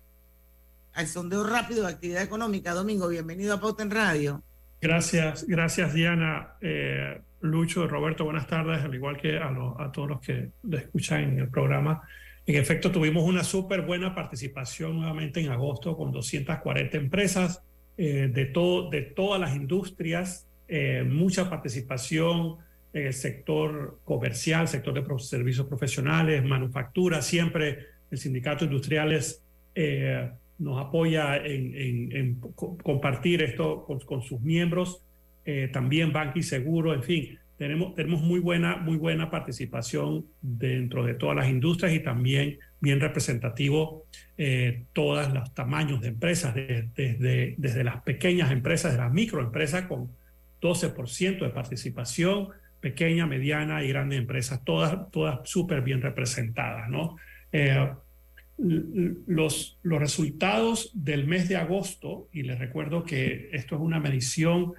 el 0.96 1.08
sondeo 1.08 1.44
rápido 1.44 1.86
de 1.86 1.94
actividad 1.94 2.22
económica. 2.22 2.74
Domingo, 2.74 3.08
bienvenido 3.08 3.54
a 3.54 3.62
Pauta 3.62 3.84
en 3.84 3.92
Radio. 3.92 4.44
Gracias, 4.82 5.46
gracias 5.48 5.94
Diana. 5.94 6.56
Eh, 6.62 7.22
Lucho, 7.42 7.88
Roberto, 7.88 8.26
buenas 8.26 8.48
tardes, 8.48 8.84
al 8.84 8.94
igual 8.94 9.18
que 9.18 9.38
a, 9.38 9.50
a 9.50 9.92
todos 9.92 10.10
los 10.10 10.20
que 10.20 10.52
lo 10.64 10.78
escuchan 10.78 11.24
en 11.24 11.40
el 11.40 11.50
programa. 11.50 12.02
En 12.50 12.56
efecto, 12.56 12.92
tuvimos 12.92 13.26
una 13.26 13.44
súper 13.44 13.84
buena 13.84 14.16
participación 14.16 14.98
nuevamente 14.98 15.40
en 15.40 15.52
agosto 15.52 15.96
con 15.96 16.12
240 16.12 16.98
empresas 16.98 17.62
eh, 17.96 18.28
de, 18.34 18.46
todo, 18.46 18.90
de 18.90 19.04
todas 19.04 19.40
las 19.40 19.56
industrias, 19.56 20.48
eh, 20.68 21.04
mucha 21.08 21.48
participación 21.48 22.56
en 22.92 23.06
el 23.06 23.14
sector 23.14 24.00
comercial, 24.04 24.68
sector 24.68 24.96
de 24.96 25.20
servicios 25.20 25.68
profesionales, 25.68 26.44
manufactura. 26.44 27.22
Siempre 27.22 27.86
el 28.10 28.18
sindicato 28.18 28.66
industriales 28.66 29.44
eh, 29.76 30.32
nos 30.58 30.84
apoya 30.84 31.38
en, 31.38 32.42
compartir 32.82 33.44
esto 33.44 33.86
con, 33.86 34.00
con 34.00 34.24
sus 34.24 34.42
miembros. 34.42 35.04
también 35.72 36.12
Banco 36.12 36.40
y 36.40 36.44
Seguro, 36.44 36.96
en 36.96 37.04
fin, 37.04 37.40
tenemos, 37.60 37.94
tenemos 37.94 38.22
muy, 38.22 38.40
buena, 38.40 38.78
muy 38.78 38.96
buena 38.96 39.30
participación 39.30 40.26
dentro 40.42 41.04
de 41.04 41.14
todas 41.14 41.36
las 41.36 41.50
industrias 41.50 41.94
y 41.94 42.00
también 42.00 42.58
bien 42.80 43.02
representativo 43.02 44.06
eh, 44.38 44.86
todos 44.94 45.32
los 45.34 45.54
tamaños 45.54 46.00
de 46.00 46.08
empresas, 46.08 46.56
desde, 46.56 47.56
desde 47.58 47.84
las 47.84 48.02
pequeñas 48.04 48.54
empresas, 48.54 48.94
de 48.94 49.00
las 49.00 49.12
microempresas 49.12 49.88
con 49.88 50.10
12% 50.62 51.40
de 51.40 51.50
participación, 51.50 52.48
pequeña, 52.80 53.28
mediana 53.28 53.84
y 53.84 53.90
grandes 53.90 54.20
empresas, 54.20 54.64
todas, 54.64 55.12
todas 55.12 55.42
súper 55.44 55.82
bien 55.82 56.02
representadas. 56.02 56.90
Eh, 57.52 57.90
los, 58.58 59.78
los 59.84 60.00
resultados 60.00 60.92
del 60.94 61.28
mes 61.28 61.50
de 61.50 61.58
agosto, 61.58 62.30
y 62.32 62.44
les 62.44 62.58
recuerdo 62.58 63.04
que 63.04 63.50
esto 63.52 63.76
es 63.76 63.82
una 63.82 64.00
medición 64.00 64.76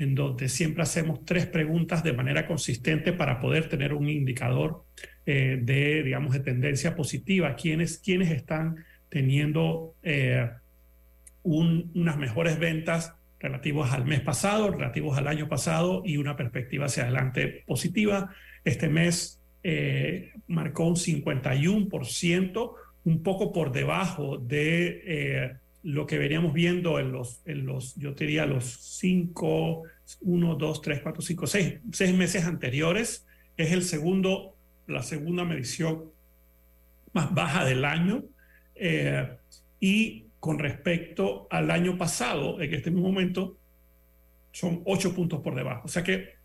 en 0.00 0.14
donde 0.14 0.48
siempre 0.48 0.82
hacemos 0.82 1.26
tres 1.26 1.44
preguntas 1.44 2.02
de 2.02 2.14
manera 2.14 2.46
consistente 2.46 3.12
para 3.12 3.38
poder 3.38 3.68
tener 3.68 3.92
un 3.92 4.08
indicador 4.08 4.86
eh, 5.26 5.58
de, 5.60 6.02
digamos, 6.02 6.32
de 6.32 6.40
tendencia 6.40 6.96
positiva. 6.96 7.54
¿Quiénes, 7.54 7.98
quiénes 7.98 8.30
están 8.30 8.82
teniendo 9.10 9.94
eh, 10.02 10.48
unas 11.42 12.16
mejores 12.16 12.58
ventas 12.58 13.14
relativas 13.38 13.92
al 13.92 14.06
mes 14.06 14.22
pasado, 14.22 14.70
relativos 14.70 15.18
al 15.18 15.28
año 15.28 15.50
pasado 15.50 16.02
y 16.02 16.16
una 16.16 16.34
perspectiva 16.34 16.86
hacia 16.86 17.02
adelante 17.02 17.62
positiva? 17.66 18.34
Este 18.64 18.88
mes 18.88 19.42
eh, 19.62 20.32
marcó 20.46 20.86
un 20.86 20.96
51%, 20.96 22.72
un 23.04 23.22
poco 23.22 23.52
por 23.52 23.70
debajo 23.70 24.38
de 24.38 25.58
lo 25.82 26.06
que 26.06 26.18
veníamos 26.18 26.52
viendo 26.52 26.98
en 26.98 27.12
los, 27.12 27.40
en 27.46 27.66
los 27.66 27.94
yo 27.96 28.12
diría, 28.12 28.46
los 28.46 28.64
cinco, 28.64 29.84
uno, 30.20 30.54
dos, 30.54 30.82
tres, 30.82 31.00
cuatro, 31.02 31.22
cinco, 31.22 31.46
seis, 31.46 31.80
seis 31.92 32.14
meses 32.14 32.44
anteriores. 32.44 33.26
Es 33.56 33.72
el 33.72 33.82
segundo, 33.82 34.56
la 34.86 35.02
segunda 35.02 35.44
medición 35.44 36.10
más 37.12 37.32
baja 37.34 37.64
del 37.64 37.84
año. 37.84 38.24
Eh, 38.74 39.28
y 39.78 40.26
con 40.38 40.58
respecto 40.58 41.46
al 41.50 41.70
año 41.70 41.96
pasado, 41.98 42.60
en 42.60 42.74
este 42.74 42.90
mismo 42.90 43.08
momento, 43.08 43.56
son 44.52 44.82
ocho 44.84 45.14
puntos 45.14 45.40
por 45.40 45.54
debajo. 45.54 45.82
O 45.84 45.88
sea 45.88 46.02
que 46.02 46.40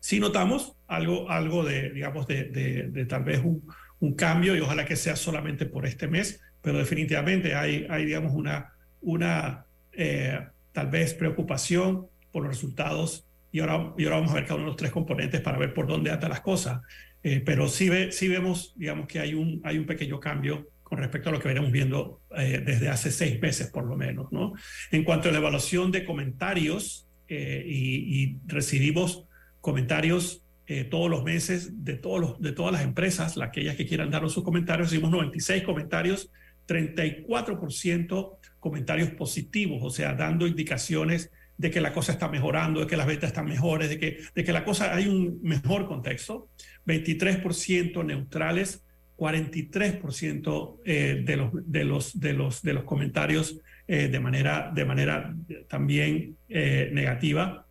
sí 0.00 0.20
notamos 0.20 0.76
algo, 0.86 1.30
algo 1.30 1.64
de, 1.64 1.90
digamos, 1.90 2.26
de, 2.26 2.44
de, 2.44 3.06
tal 3.06 3.24
vez 3.24 3.40
un, 3.42 3.66
un, 4.00 4.14
cambio 4.14 4.54
y 4.56 4.60
ojalá 4.60 4.84
que 4.84 4.96
sea 4.96 5.16
solamente 5.16 5.64
por 5.64 5.86
este 5.86 6.08
mes, 6.08 6.42
pero 6.64 6.78
definitivamente 6.78 7.54
hay, 7.54 7.86
hay 7.90 8.06
digamos, 8.06 8.32
una, 8.32 8.72
una 9.02 9.66
eh, 9.92 10.40
tal 10.72 10.88
vez 10.88 11.12
preocupación 11.12 12.06
por 12.32 12.42
los 12.42 12.52
resultados 12.52 13.26
y 13.52 13.60
ahora, 13.60 13.92
y 13.98 14.04
ahora 14.04 14.16
vamos 14.16 14.32
a 14.32 14.36
ver 14.36 14.44
cada 14.44 14.54
uno 14.54 14.64
de 14.64 14.68
los 14.70 14.76
tres 14.76 14.90
componentes 14.90 15.42
para 15.42 15.58
ver 15.58 15.74
por 15.74 15.86
dónde 15.86 16.10
atan 16.10 16.30
las 16.30 16.40
cosas. 16.40 16.80
Eh, 17.22 17.42
pero 17.44 17.68
sí, 17.68 17.90
ve, 17.90 18.10
sí 18.12 18.28
vemos, 18.28 18.72
digamos, 18.76 19.06
que 19.06 19.20
hay 19.20 19.34
un, 19.34 19.60
hay 19.62 19.76
un 19.76 19.84
pequeño 19.84 20.18
cambio 20.18 20.66
con 20.82 20.98
respecto 20.98 21.28
a 21.28 21.32
lo 21.32 21.38
que 21.38 21.48
veníamos 21.48 21.70
viendo 21.70 22.22
eh, 22.36 22.62
desde 22.64 22.88
hace 22.88 23.12
seis 23.12 23.40
meses, 23.40 23.68
por 23.70 23.84
lo 23.84 23.94
menos. 23.94 24.32
¿no? 24.32 24.54
En 24.90 25.04
cuanto 25.04 25.28
a 25.28 25.32
la 25.32 25.38
evaluación 25.38 25.92
de 25.92 26.04
comentarios, 26.04 27.08
y, 27.26 27.34
y, 27.36 28.38
recibimos 28.46 29.24
comentarios 29.60 30.44
todos 30.90 31.10
los 31.10 31.24
meses 31.24 31.82
de, 31.82 31.94
todos 31.94 32.20
los, 32.20 32.40
de 32.40 32.52
todas 32.52 32.72
las 32.72 32.82
empresas, 32.82 33.36
las 33.36 33.48
aquellas 33.48 33.76
que 33.76 33.86
quieran 33.86 34.10
darnos 34.10 34.34
sus 34.34 34.44
comentarios, 34.44 34.88
recibimos 34.88 35.10
96 35.10 35.62
comentarios 35.62 36.30
34% 36.66 38.38
comentarios 38.58 39.10
positivos, 39.10 39.80
o 39.82 39.90
sea, 39.90 40.14
dando 40.14 40.46
indicaciones 40.46 41.30
de 41.56 41.70
que 41.70 41.80
la 41.80 41.92
cosa 41.92 42.12
está 42.12 42.28
mejorando, 42.28 42.80
de 42.80 42.86
que 42.86 42.96
las 42.96 43.06
ventas 43.06 43.28
están 43.28 43.46
mejores, 43.46 43.88
de 43.88 43.98
que, 43.98 44.18
de 44.34 44.44
que 44.44 44.52
la 44.52 44.64
cosa 44.64 44.94
hay 44.94 45.06
un 45.06 45.40
mejor 45.42 45.86
contexto, 45.86 46.48
23% 46.86 48.04
neutrales, 48.04 48.84
43% 49.16 50.80
eh, 50.84 51.22
de, 51.24 51.36
los, 51.36 51.50
de, 51.70 51.84
los, 51.84 52.20
de, 52.20 52.32
los, 52.32 52.62
de 52.62 52.72
los 52.72 52.84
comentarios 52.84 53.60
eh, 53.86 54.08
de, 54.08 54.20
manera, 54.20 54.72
de 54.74 54.84
manera 54.84 55.34
también 55.68 56.36
eh, 56.48 56.90
negativa. 56.92 57.66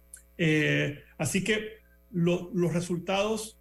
así 1.17 1.43
que 1.43 1.83
los 2.11 2.73
resultados 2.73 3.57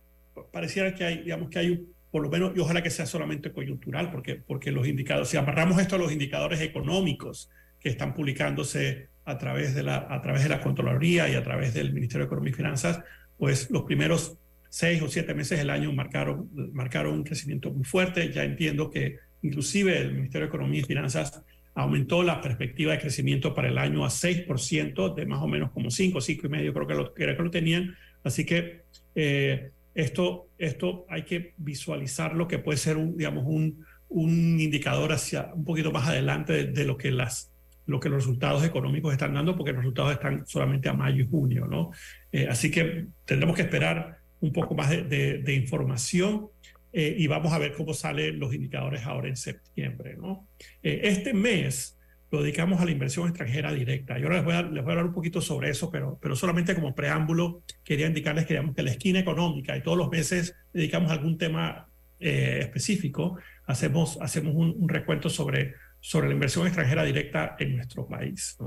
pareciera 0.52 0.94
que 0.94 1.04
hay, 1.04 1.22
digamos 1.22 1.48
que 1.48 1.58
hay 1.58 1.70
un 1.70 1.91
por 2.12 2.22
lo 2.22 2.28
menos, 2.28 2.52
y 2.54 2.60
ojalá 2.60 2.82
que 2.82 2.90
sea 2.90 3.06
solamente 3.06 3.52
coyuntural, 3.52 4.12
porque, 4.12 4.36
porque 4.36 4.70
los 4.70 4.86
indicadores, 4.86 5.30
si 5.30 5.38
amarramos 5.38 5.80
esto 5.80 5.96
a 5.96 5.98
los 5.98 6.12
indicadores 6.12 6.60
económicos 6.60 7.50
que 7.80 7.88
están 7.88 8.14
publicándose 8.14 9.08
a 9.24 9.38
través 9.38 9.74
de 9.74 9.82
la, 9.82 10.06
a 10.10 10.20
través 10.20 10.42
de 10.42 10.50
la 10.50 10.60
Contraloría 10.60 11.28
y 11.30 11.34
a 11.34 11.42
través 11.42 11.72
del 11.72 11.94
Ministerio 11.94 12.26
de 12.26 12.28
Economía 12.28 12.50
y 12.52 12.54
Finanzas, 12.54 13.00
pues 13.38 13.70
los 13.70 13.84
primeros 13.84 14.36
seis 14.68 15.00
o 15.00 15.08
siete 15.08 15.32
meses 15.32 15.58
del 15.58 15.70
año 15.70 15.90
marcaron, 15.92 16.50
marcaron 16.72 17.14
un 17.14 17.24
crecimiento 17.24 17.70
muy 17.70 17.84
fuerte. 17.84 18.30
Ya 18.30 18.44
entiendo 18.44 18.90
que 18.90 19.16
inclusive 19.40 19.98
el 19.98 20.12
Ministerio 20.12 20.46
de 20.46 20.48
Economía 20.48 20.80
y 20.80 20.84
Finanzas 20.84 21.42
aumentó 21.74 22.22
la 22.22 22.42
perspectiva 22.42 22.92
de 22.92 22.98
crecimiento 22.98 23.54
para 23.54 23.68
el 23.68 23.78
año 23.78 24.04
a 24.04 24.08
6%, 24.08 25.14
de 25.14 25.26
más 25.26 25.42
o 25.42 25.48
menos 25.48 25.70
como 25.70 25.90
5, 25.90 26.20
5 26.20 26.46
y 26.46 26.50
medio 26.50 26.74
creo 26.74 26.86
que 26.86 26.94
lo, 26.94 27.14
que 27.14 27.26
lo 27.26 27.50
tenían. 27.50 27.96
Así 28.22 28.44
que 28.44 28.82
eh, 29.14 29.70
esto, 29.94 30.48
esto 30.58 31.06
hay 31.08 31.24
que 31.24 31.54
visualizarlo 31.56 32.48
que 32.48 32.58
puede 32.58 32.78
ser 32.78 32.96
un, 32.96 33.16
digamos, 33.16 33.44
un, 33.46 33.84
un 34.08 34.60
indicador 34.60 35.12
hacia 35.12 35.52
un 35.54 35.64
poquito 35.64 35.90
más 35.90 36.08
adelante 36.08 36.66
de, 36.66 36.84
lo, 36.84 36.96
que 36.96 37.10
las, 37.10 37.52
lo 37.86 38.00
que 38.00 38.08
los 38.08 38.22
resultados 38.24 38.64
económicos 38.64 39.12
están 39.12 39.34
dando, 39.34 39.56
porque 39.56 39.72
los 39.72 39.82
resultados 39.82 40.12
están 40.12 40.46
solamente 40.46 40.88
a 40.88 40.92
mayo 40.92 41.24
y 41.24 41.28
junio, 41.28 41.66
¿no? 41.66 41.90
Eh, 42.30 42.46
así 42.48 42.70
que 42.70 43.06
tendremos 43.24 43.56
que 43.56 43.62
esperar 43.62 44.18
un 44.40 44.52
poco 44.52 44.74
más 44.74 44.90
de, 44.90 45.54
información 45.54 46.48
eh, 46.92 47.14
y 47.16 47.26
vamos 47.26 47.52
a 47.52 47.58
ver 47.58 47.72
cómo 47.72 47.94
salen 47.94 48.38
los 48.38 48.52
indicadores 48.52 49.04
ahora 49.04 49.28
en 49.28 49.36
septiembre, 49.36 50.16
¿no? 50.16 50.48
Eh, 50.82 51.00
este 51.04 51.32
mes 51.32 51.98
lo 52.32 52.42
dedicamos 52.42 52.80
a 52.80 52.84
la 52.84 52.90
inversión 52.90 53.28
extranjera 53.28 53.72
directa. 53.72 54.18
Y 54.18 54.24
ahora 54.24 54.36
les 54.36 54.44
voy 54.44 54.54
a, 54.54 54.62
les 54.62 54.82
voy 54.82 54.90
a 54.90 54.92
hablar 54.94 55.06
un 55.06 55.12
poquito 55.12 55.40
sobre 55.40 55.70
eso, 55.70 55.90
pero, 55.90 56.18
pero 56.20 56.34
solamente 56.34 56.74
como 56.74 56.94
preámbulo 56.94 57.62
quería 57.84 58.08
indicarles 58.08 58.46
que, 58.46 58.54
digamos, 58.54 58.74
que 58.74 58.82
la 58.82 58.90
esquina 58.90 59.20
económica 59.20 59.76
y 59.76 59.82
todos 59.82 59.96
los 59.96 60.10
meses 60.10 60.56
dedicamos 60.72 61.12
algún 61.12 61.38
tema 61.38 61.88
específico, 62.18 63.36
hacemos, 63.66 64.16
hacemos 64.20 64.54
un, 64.54 64.74
un 64.78 64.88
recuento 64.88 65.28
sobre 65.28 65.74
sobre 66.02 66.26
la 66.26 66.34
inversión 66.34 66.66
extranjera 66.66 67.04
directa 67.04 67.56
en 67.58 67.76
nuestro 67.76 68.06
país. 68.06 68.58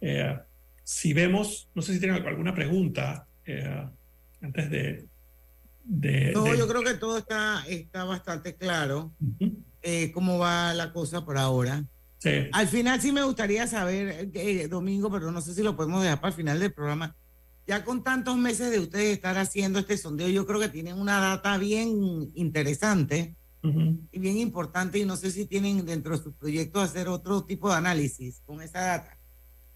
Eh, 0.00 0.38
si 0.84 1.12
vemos, 1.12 1.68
no 1.74 1.82
sé 1.82 1.92
si 1.92 1.98
tienen 1.98 2.24
alguna 2.24 2.54
pregunta 2.54 3.26
eh, 3.44 3.84
antes 4.40 4.70
de, 4.70 6.32
No, 6.32 6.54
yo 6.54 6.68
creo 6.68 6.84
que 6.84 6.94
todo 6.94 7.18
está, 7.18 7.64
está 7.68 8.04
bastante 8.04 8.54
claro 8.54 9.12
eh, 9.82 10.12
cómo 10.12 10.38
va 10.38 10.72
la 10.72 10.92
cosa 10.92 11.24
por 11.24 11.36
ahora. 11.36 11.84
Sí. 12.18 12.48
Al 12.52 12.66
final 12.66 13.00
sí 13.00 13.12
me 13.12 13.22
gustaría 13.22 13.66
saber, 13.66 14.30
Domingo, 14.68 15.10
pero 15.10 15.30
no 15.30 15.40
sé 15.40 15.54
si 15.54 15.62
lo 15.62 15.76
podemos 15.76 16.02
dejar 16.02 16.20
para 16.20 16.30
el 16.30 16.36
final 16.36 16.60
del 16.60 16.72
programa. 16.72 17.16
Ya 17.66 17.84
con 17.84 18.02
tantos 18.02 18.36
meses 18.36 18.70
de 18.70 18.80
ustedes 18.80 19.12
estar 19.12 19.36
haciendo 19.36 19.78
este 19.78 19.98
sondeo, 19.98 20.28
yo 20.28 20.46
creo 20.46 20.58
que 20.58 20.68
tienen 20.68 20.98
una 20.98 21.20
data 21.20 21.58
bien 21.58 22.30
interesante 22.34 23.36
y 23.62 24.18
bien 24.18 24.38
importante 24.38 24.98
y 24.98 25.04
no 25.04 25.16
sé 25.16 25.30
si 25.30 25.46
tienen 25.46 25.84
dentro 25.84 26.16
de 26.16 26.22
su 26.22 26.32
proyecto 26.34 26.80
hacer 26.80 27.08
otro 27.08 27.44
tipo 27.44 27.68
de 27.68 27.76
análisis 27.76 28.40
con 28.46 28.62
esa 28.62 28.80
data. 28.80 29.18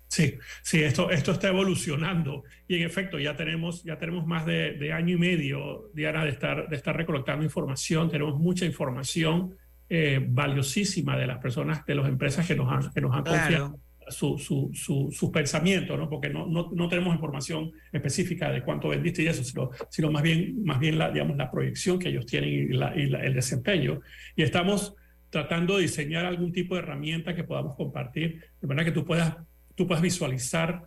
Sí, 0.08 0.38
sí, 0.62 0.82
esto, 0.82 1.10
esto 1.10 1.32
está 1.32 1.48
evolucionando 1.48 2.44
y 2.68 2.76
en 2.76 2.82
efecto 2.82 3.18
ya 3.18 3.34
tenemos, 3.34 3.82
ya 3.82 3.98
tenemos 3.98 4.26
más 4.26 4.44
de, 4.44 4.92
año 4.92 5.14
y 5.16 5.18
medio, 5.18 5.90
Diana, 5.94 6.24
de 6.24 6.30
estar, 6.30 6.68
de 6.68 6.76
estar 6.76 6.94
recolectando 6.96 7.44
información, 7.44 8.10
tenemos 8.10 8.38
mucha 8.38 8.66
información 8.66 9.56
eh, 9.94 10.24
valiosísima 10.26 11.18
de 11.18 11.26
las 11.26 11.36
personas, 11.36 11.84
de 11.84 11.94
las 11.94 12.08
empresas 12.08 12.46
que 12.46 12.54
nos 12.54 12.72
han, 12.72 12.90
que 12.94 13.02
nos 13.02 13.14
han 13.14 13.24
confiado 13.24 13.78
su, 14.08 14.38
su, 14.38 14.70
su, 14.72 15.10
sus 15.12 15.28
pensamientos, 15.28 15.98
¿no? 15.98 16.08
porque 16.08 16.30
no, 16.30 16.46
no, 16.46 16.70
no, 16.72 16.88
tenemos 16.88 17.14
información 17.14 17.70
específica 17.92 18.50
de 18.50 18.62
cuánto 18.62 18.88
vendiste 18.88 19.22
y 19.22 19.26
eso, 19.26 19.44
sino, 19.44 19.68
sino 19.90 20.10
más 20.10 20.22
bien, 20.22 20.64
más 20.64 20.80
bien 20.80 20.96
la, 20.96 21.10
digamos, 21.10 21.36
la 21.36 21.50
proyección 21.50 21.98
que 21.98 22.08
ellos 22.08 22.24
tienen 22.24 22.48
y, 22.48 22.68
la, 22.68 22.96
y 22.96 23.02
el 23.02 23.34
desempeño. 23.34 24.00
Y 24.34 24.42
estamos 24.44 24.94
tratando 25.28 25.76
de 25.76 25.82
diseñar 25.82 26.24
algún 26.24 26.52
tipo 26.52 26.74
de 26.74 26.80
herramienta 26.80 27.34
que 27.34 27.44
podamos 27.44 27.76
compartir, 27.76 28.42
de 28.62 28.66
manera 28.66 28.86
que 28.86 28.92
tú 28.92 29.04
puedas, 29.04 29.36
tú 29.74 29.86
puedas 29.86 30.00
visualizar 30.00 30.86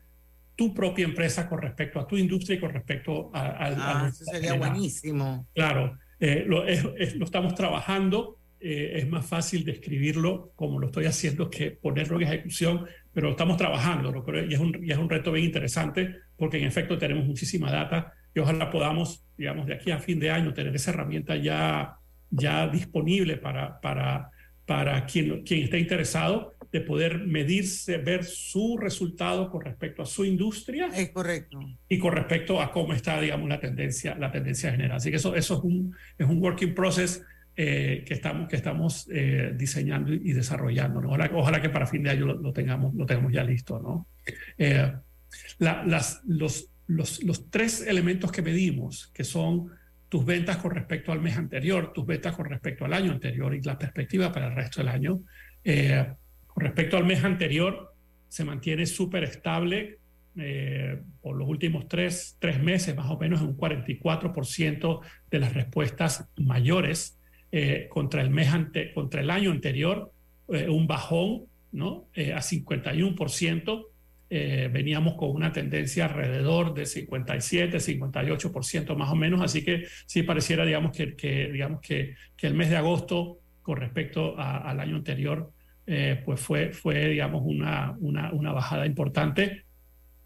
tu 0.56 0.74
propia 0.74 1.06
empresa 1.06 1.48
con 1.48 1.62
respecto 1.62 2.00
a 2.00 2.08
tu 2.08 2.18
industria 2.18 2.58
y 2.58 2.60
con 2.60 2.74
respecto 2.74 3.30
a... 3.36 3.42
a, 3.50 3.66
ah, 3.68 4.08
eso 4.10 4.26
sería 4.26 4.56
buenísimo. 4.56 5.46
Claro, 5.54 5.96
eh, 6.20 6.44
lo, 6.48 6.64
lo 6.66 7.26
estamos 7.26 7.54
trabajando 7.54 8.40
eh, 8.68 8.98
es 8.98 9.08
más 9.08 9.28
fácil 9.28 9.64
describirlo 9.64 10.52
como 10.56 10.80
lo 10.80 10.88
estoy 10.88 11.06
haciendo 11.06 11.52
que 11.52 11.70
ponerlo 11.70 12.20
en 12.20 12.24
ejecución, 12.24 12.88
pero 13.14 13.30
estamos 13.30 13.58
trabajando 13.58 14.12
y, 14.50 14.56
es 14.56 14.60
un, 14.60 14.84
y 14.84 14.92
es 14.92 14.98
un 14.98 15.08
reto 15.08 15.32
bien 15.32 15.46
interesante 15.46 16.16
porque 16.36 16.58
en 16.58 16.64
efecto 16.64 16.98
tenemos 16.98 17.28
muchísima 17.28 17.72
data 17.72 18.16
y 18.34 18.40
ojalá 18.40 18.72
podamos, 18.72 19.24
digamos, 19.38 19.68
de 19.68 19.76
aquí 19.76 19.92
a 19.92 20.00
fin 20.00 20.20
de 20.20 20.32
año 20.32 20.52
tener 20.52 20.76
esa 20.76 20.90
herramienta 20.90 21.36
ya, 21.36 22.00
ya 22.32 22.68
disponible 22.68 23.38
para, 23.38 23.80
para, 23.80 24.32
para 24.66 25.06
quien, 25.06 25.44
quien 25.44 25.62
esté 25.62 25.78
interesado 25.78 26.56
de 26.72 26.82
poder 26.82 27.20
medirse, 27.20 28.00
ver 28.00 28.24
su 28.24 28.80
resultado 28.80 29.52
con 29.52 29.62
respecto 29.62 30.02
a 30.02 30.08
su 30.08 30.26
industria. 30.26 30.88
Es 30.88 31.12
correcto. 31.12 31.60
Y 31.88 32.00
con 32.00 32.14
respecto 32.14 32.60
a 32.60 32.72
cómo 32.72 32.94
está, 32.94 33.22
digamos, 33.22 33.48
la 33.48 33.60
tendencia, 33.60 34.16
la 34.16 34.32
tendencia 34.32 34.72
general. 34.72 34.98
Así 34.98 35.12
que 35.12 35.18
eso, 35.18 35.36
eso 35.36 35.58
es, 35.60 35.64
un, 35.64 35.96
es 36.18 36.28
un 36.28 36.42
working 36.42 36.74
process 36.74 37.24
eh, 37.58 38.04
que 38.06 38.16
estamos, 38.16 38.50
que 38.50 38.58
estamos 38.58 39.08
eh, 39.10 39.54
diseñando 39.56 40.14
y 40.14 40.34
desarrollando. 40.34 41.00
Ojalá, 41.00 41.32
ojalá, 41.34 41.62
que 41.62 41.70
para 41.70 41.88
fin 41.88 42.04
de 42.04 42.10
año 42.10 42.26
lo, 42.26 42.52
tengamos, 42.52 42.94
lo 42.94 43.06
tengamos 43.06 43.32
ya 43.32 43.46
listo. 43.46 43.80
¿no? 43.80 44.08
Eh, 44.58 44.92
las, 45.60 46.22
los, 46.26 46.70
los, 46.88 47.24
los, 47.24 47.50
tres 47.50 47.88
elementos 47.88 48.34
que 48.34 48.42
medimos, 48.42 49.08
que 49.14 49.24
son 49.24 49.72
tus 50.10 50.26
ventas 50.26 50.58
con 50.58 50.72
respecto 50.72 51.14
al 51.14 51.22
mes 51.22 51.38
anterior, 51.38 51.94
tus 51.94 52.06
ventas 52.06 52.36
con 52.36 52.46
respecto 52.46 52.84
al 52.84 52.92
año 52.92 53.14
anterior 53.14 53.56
y 53.56 53.62
la 53.62 53.80
perspectiva 53.80 54.34
para 54.34 54.48
el 54.48 54.56
resto 54.56 54.82
del 54.82 54.90
año. 54.90 55.22
con 56.48 56.62
respecto 56.62 56.98
al 56.98 57.06
mes 57.06 57.24
anterior, 57.24 57.96
se 58.28 58.44
mantiene 58.44 58.86
súper 58.86 59.24
estable 59.24 60.00
por 61.22 61.38
los 61.38 61.48
últimos 61.48 61.88
tres, 61.88 62.36
tres 62.38 62.62
meses, 62.62 62.94
más 62.98 63.10
o 63.10 63.18
menos 63.18 63.40
en 63.40 63.48
un 63.48 63.58
44% 63.58 65.00
de 65.32 65.40
las 65.40 65.54
respuestas 65.54 66.28
mayores 66.36 67.18
eh, 67.58 67.88
contra, 67.88 68.22
el 68.22 68.32
mes 68.32 68.50
ante, 68.50 68.92
contra 68.92 69.22
el 69.22 69.30
año 69.30 69.50
anterior, 69.50 70.12
eh, 70.50 70.68
un 70.68 70.88
bajón 70.88 71.44
¿no? 71.72 72.10
Eh, 72.14 72.34
a 72.34 72.40
51%. 72.40 73.86
veníamos 74.30 75.14
con 75.14 75.30
una 75.30 75.54
tendencia 75.54 76.04
alrededor 76.04 76.74
de 76.74 76.86
57, 76.86 77.78
58% 77.78 78.96
más 78.98 79.10
o 79.10 79.16
menos, 79.16 79.42
así 79.42 79.64
que 79.64 79.86
sí 80.06 80.24
pareciera, 80.24 80.66
digamos, 80.66 80.92
que, 80.92 81.16
que 81.16 81.50
digamos 81.50 81.80
que, 81.80 82.16
que, 82.36 82.48
el 82.48 82.56
mes 82.56 82.70
de 82.70 82.76
agosto 82.76 83.40
con 83.62 83.78
respecto 83.78 84.38
al 84.38 84.78
año 84.82 84.98
anterior, 84.98 85.54
pues 86.26 86.42
fue, 86.42 86.74
fue 86.74 87.08
digamos, 87.08 87.42
una, 87.46 87.96
una, 88.02 88.34
una, 88.34 88.52
bajada 88.52 88.86
importante. 88.86 89.64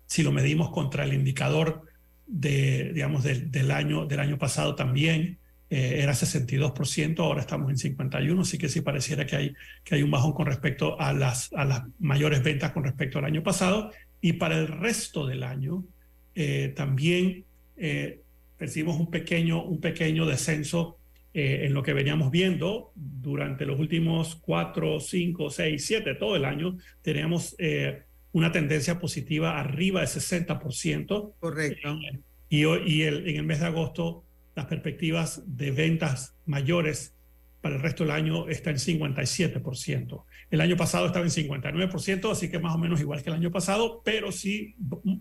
Si 0.08 0.24
lo 0.24 0.32
medimos 0.32 0.72
contra 0.72 1.04
el 1.04 1.14
indicador 1.14 1.84
de, 2.26 2.92
digamos, 2.92 3.24
del, 3.24 3.52
del 3.52 3.70
año, 3.70 4.08
del 4.08 4.20
año 4.20 4.40
pasado 4.40 4.74
también, 4.74 5.38
eh, 5.72 6.00
era 6.02 6.14
62%, 6.14 7.20
ahora 7.20 7.42
estamos 7.42 7.70
en 7.70 7.96
51%, 7.96 8.42
así 8.42 8.58
que 8.58 8.70
sí 8.70 8.82
pareciera 8.82 9.28
que 9.28 9.36
hay, 9.36 9.54
que 9.84 9.96
hay 9.96 10.02
un 10.02 10.10
bajón 10.10 10.34
con 10.34 10.48
respecto 10.48 11.00
a 11.00 11.14
las, 11.14 11.54
a 11.54 11.64
las 11.64 11.84
mayores 12.00 12.42
ventas 12.42 12.72
con 12.72 12.84
respecto 12.84 13.20
al 13.20 13.26
año 13.26 13.44
pasado. 13.44 13.92
Y 14.20 14.34
para 14.34 14.58
el 14.58 14.68
resto 14.68 15.28
del 15.28 15.44
año 15.44 15.84
eh, 16.34 16.74
también 16.76 17.46
eh, 17.78 18.20
percibimos 18.58 19.00
un 19.00 19.12
pequeño, 19.12 19.64
un 19.64 19.80
pequeño 19.80 20.26
descenso 20.26 20.96
en 21.32 21.76
lo 21.76 21.84
que 21.84 21.94
veníamos 21.94 22.32
viendo 22.32 22.92
durante 22.96 23.64
los 23.64 23.80
últimos 23.80 24.36
4, 24.42 25.00
5, 25.00 25.52
6, 25.52 25.86
7, 25.86 26.16
todo 26.16 26.36
el 26.36 26.44
año. 26.44 26.76
Teníamos 27.04 27.56
una 28.32 28.52
tendencia 28.52 29.00
positiva 29.00 29.60
arriba 29.60 30.02
de 30.02 30.08
60%. 30.08 31.34
Correcto. 31.40 32.00
y, 32.50 32.66
y 32.66 33.04
el, 33.04 33.28
en 33.30 33.36
el 33.38 33.44
mes 33.44 33.60
de 33.60 33.68
agosto 33.68 34.24
las 34.60 34.68
perspectivas 34.68 35.42
de 35.46 35.72
ventas 35.72 36.36
mayores 36.46 37.16
para 37.62 37.76
el 37.76 37.82
resto 37.82 38.04
del 38.04 38.12
año 38.12 38.50
está 38.50 38.72
en 38.72 38.76
57%. 38.76 40.24
El 40.52 40.60
año 40.60 40.76
pasado 40.76 41.06
estaba 41.06 41.26
en 41.26 41.32
59%, 41.32 42.30
así 42.30 42.50
que 42.50 42.60
más 42.60 42.76
o 42.76 42.78
menos 42.78 43.00
igual 43.00 43.24
que 43.24 43.30
el 43.30 43.38
año 43.38 43.52
pasado, 43.52 44.02
pero 44.04 44.34
sí 44.34 44.76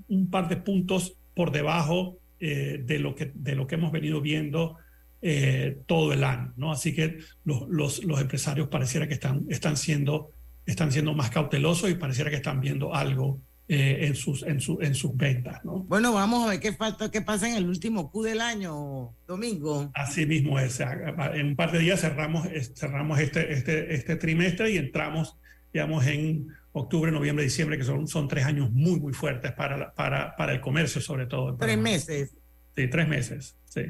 un, 0.08 0.28
par 0.28 0.48
de 0.48 0.56
puntos 0.56 1.16
por 1.34 1.52
debajo 1.52 2.18
eh, 2.40 2.82
de, 2.84 2.98
lo 2.98 3.14
que, 3.14 3.30
de 3.32 3.54
lo 3.54 3.68
que 3.68 3.76
hemos 3.76 3.92
venido 3.92 4.20
viendo 4.20 4.76
eh, 5.22 5.78
todo 5.86 6.12
el 6.12 6.24
año. 6.24 6.52
¿no? 6.56 6.72
Así 6.72 6.92
que 6.92 7.18
los, 7.44 7.68
los, 7.68 8.02
los, 8.04 8.20
empresarios 8.20 8.66
pareciera 8.66 9.06
que 9.06 9.14
están, 9.14 9.46
están, 9.48 9.76
siendo, 9.76 10.32
están 10.66 10.90
siendo 10.90 11.14
más 11.14 11.30
cautelosos 11.30 11.90
y 11.90 11.94
pareciera 11.94 12.28
que 12.30 12.36
están 12.36 12.60
viendo 12.60 12.92
algo 12.92 13.40
eh, 13.70 14.06
en, 14.06 14.16
sus, 14.16 14.42
en, 14.44 14.60
su, 14.60 14.78
en 14.80 14.94
sus 14.94 15.14
ventas. 15.14 15.62
¿no? 15.62 15.80
Bueno, 15.84 16.14
vamos 16.14 16.46
a 16.46 16.50
ver 16.50 16.60
qué, 16.60 16.72
falta, 16.72 17.10
qué 17.10 17.20
pasa 17.20 17.50
en 17.50 17.56
el 17.56 17.68
último 17.68 18.10
Q 18.10 18.22
del 18.22 18.40
año, 18.40 19.14
domingo. 19.26 19.90
Así 19.94 20.24
mismo 20.24 20.58
es. 20.58 20.80
En 20.80 21.48
un 21.48 21.56
par 21.56 21.70
de 21.72 21.80
días 21.80 22.00
cerramos, 22.00 22.48
cerramos 22.74 23.20
este, 23.20 23.52
este, 23.52 23.94
este 23.94 24.16
trimestre 24.16 24.70
y 24.70 24.78
entramos, 24.78 25.36
digamos, 25.70 26.06
en 26.06 26.48
octubre, 26.72 27.12
noviembre, 27.12 27.44
diciembre, 27.44 27.76
que 27.76 27.84
son, 27.84 28.08
son 28.08 28.26
tres 28.26 28.46
años 28.46 28.70
muy, 28.72 28.98
muy 29.00 29.12
fuertes 29.12 29.52
para, 29.52 29.92
para, 29.94 30.34
para 30.36 30.54
el 30.54 30.62
comercio, 30.62 31.02
sobre 31.02 31.26
todo. 31.26 31.54
Tres 31.56 31.76
meses. 31.76 32.32
Sí, 32.74 32.88
tres 32.88 33.06
meses, 33.06 33.54
sí. 33.66 33.82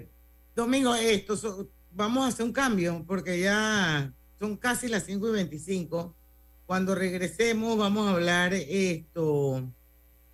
Domingo, 0.56 0.92
esto, 0.96 1.70
vamos 1.92 2.24
a 2.24 2.28
hacer 2.28 2.44
un 2.44 2.52
cambio 2.52 3.04
porque 3.06 3.38
ya 3.38 4.12
son 4.40 4.56
casi 4.56 4.88
las 4.88 5.04
5 5.04 5.28
y 5.28 5.32
25 5.32 6.16
cuando 6.68 6.94
regresemos 6.94 7.78
vamos 7.78 8.06
a 8.06 8.10
hablar 8.10 8.52
esto 8.52 9.66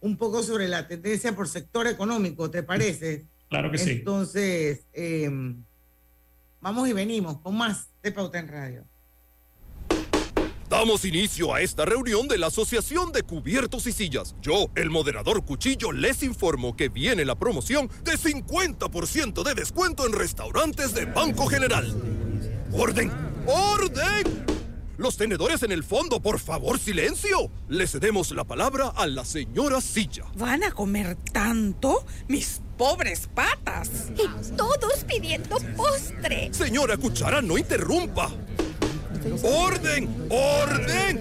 un 0.00 0.16
poco 0.16 0.42
sobre 0.42 0.66
la 0.66 0.88
tendencia 0.88 1.34
por 1.34 1.46
sector 1.46 1.86
económico, 1.86 2.50
¿te 2.50 2.64
parece? 2.64 3.24
Claro 3.48 3.70
que 3.70 3.78
sí. 3.78 3.90
Entonces, 3.92 4.80
em, 4.92 5.62
vamos 6.60 6.88
y 6.88 6.92
venimos 6.92 7.38
con 7.38 7.56
más 7.56 7.86
de 8.02 8.10
Pauta 8.10 8.40
en 8.40 8.48
Radio. 8.48 8.84
Damos 10.68 11.04
inicio 11.04 11.54
a 11.54 11.60
esta 11.60 11.84
reunión 11.84 12.26
de 12.26 12.36
la 12.36 12.48
Asociación 12.48 13.12
de 13.12 13.22
Cubiertos 13.22 13.86
y 13.86 13.92
Sillas. 13.92 14.34
Yo, 14.42 14.72
el 14.74 14.90
moderador 14.90 15.44
Cuchillo, 15.44 15.92
les 15.92 16.24
informo 16.24 16.74
que 16.74 16.88
viene 16.88 17.24
la 17.24 17.38
promoción 17.38 17.88
de 18.02 18.18
50% 18.18 19.44
de 19.44 19.54
descuento 19.54 20.04
en 20.04 20.12
restaurantes 20.12 20.94
de 20.94 21.04
Banco 21.04 21.46
General. 21.46 21.94
¡Orden! 22.72 23.12
¡Orden! 23.46 24.53
Los 24.96 25.16
tenedores 25.16 25.62
en 25.64 25.72
el 25.72 25.82
fondo, 25.82 26.20
por 26.20 26.38
favor, 26.38 26.78
silencio. 26.78 27.50
Le 27.68 27.86
cedemos 27.88 28.30
la 28.30 28.44
palabra 28.44 28.92
a 28.94 29.06
la 29.06 29.24
señora 29.24 29.80
Silla. 29.80 30.24
¿Van 30.36 30.62
a 30.62 30.70
comer 30.70 31.16
tanto? 31.32 32.06
Mis 32.28 32.60
pobres 32.78 33.28
patas. 33.34 34.12
Y 34.16 34.54
todos 34.56 35.04
pidiendo 35.04 35.56
postre. 35.76 36.50
Señora 36.52 36.96
Cuchara, 36.96 37.42
no 37.42 37.58
interrumpa. 37.58 38.30
¡Orden! 39.42 40.28
¡Orden! 40.30 41.18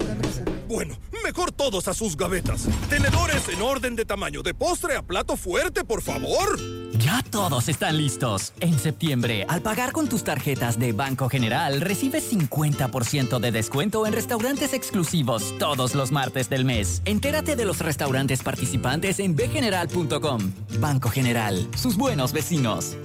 Bueno, 0.74 0.96
mejor 1.22 1.52
todos 1.52 1.86
a 1.86 1.94
sus 1.94 2.16
gavetas. 2.16 2.66
Tenedores 2.90 3.48
en 3.48 3.62
orden 3.62 3.94
de 3.94 4.04
tamaño, 4.04 4.42
de 4.42 4.54
postre 4.54 4.96
a 4.96 5.02
plato 5.02 5.36
fuerte, 5.36 5.84
por 5.84 6.02
favor. 6.02 6.58
Ya 6.98 7.22
todos 7.30 7.68
están 7.68 7.96
listos. 7.96 8.52
En 8.58 8.76
septiembre, 8.76 9.46
al 9.48 9.62
pagar 9.62 9.92
con 9.92 10.08
tus 10.08 10.24
tarjetas 10.24 10.76
de 10.76 10.92
Banco 10.92 11.28
General, 11.28 11.80
recibes 11.80 12.32
50% 12.32 13.38
de 13.38 13.52
descuento 13.52 14.04
en 14.04 14.14
restaurantes 14.14 14.72
exclusivos 14.72 15.56
todos 15.60 15.94
los 15.94 16.10
martes 16.10 16.50
del 16.50 16.64
mes. 16.64 17.02
Entérate 17.04 17.54
de 17.54 17.66
los 17.66 17.78
restaurantes 17.78 18.42
participantes 18.42 19.20
en 19.20 19.36
bgeneral.com. 19.36 20.52
Banco 20.80 21.08
General, 21.08 21.68
sus 21.76 21.96
buenos 21.96 22.32
vecinos. 22.32 22.96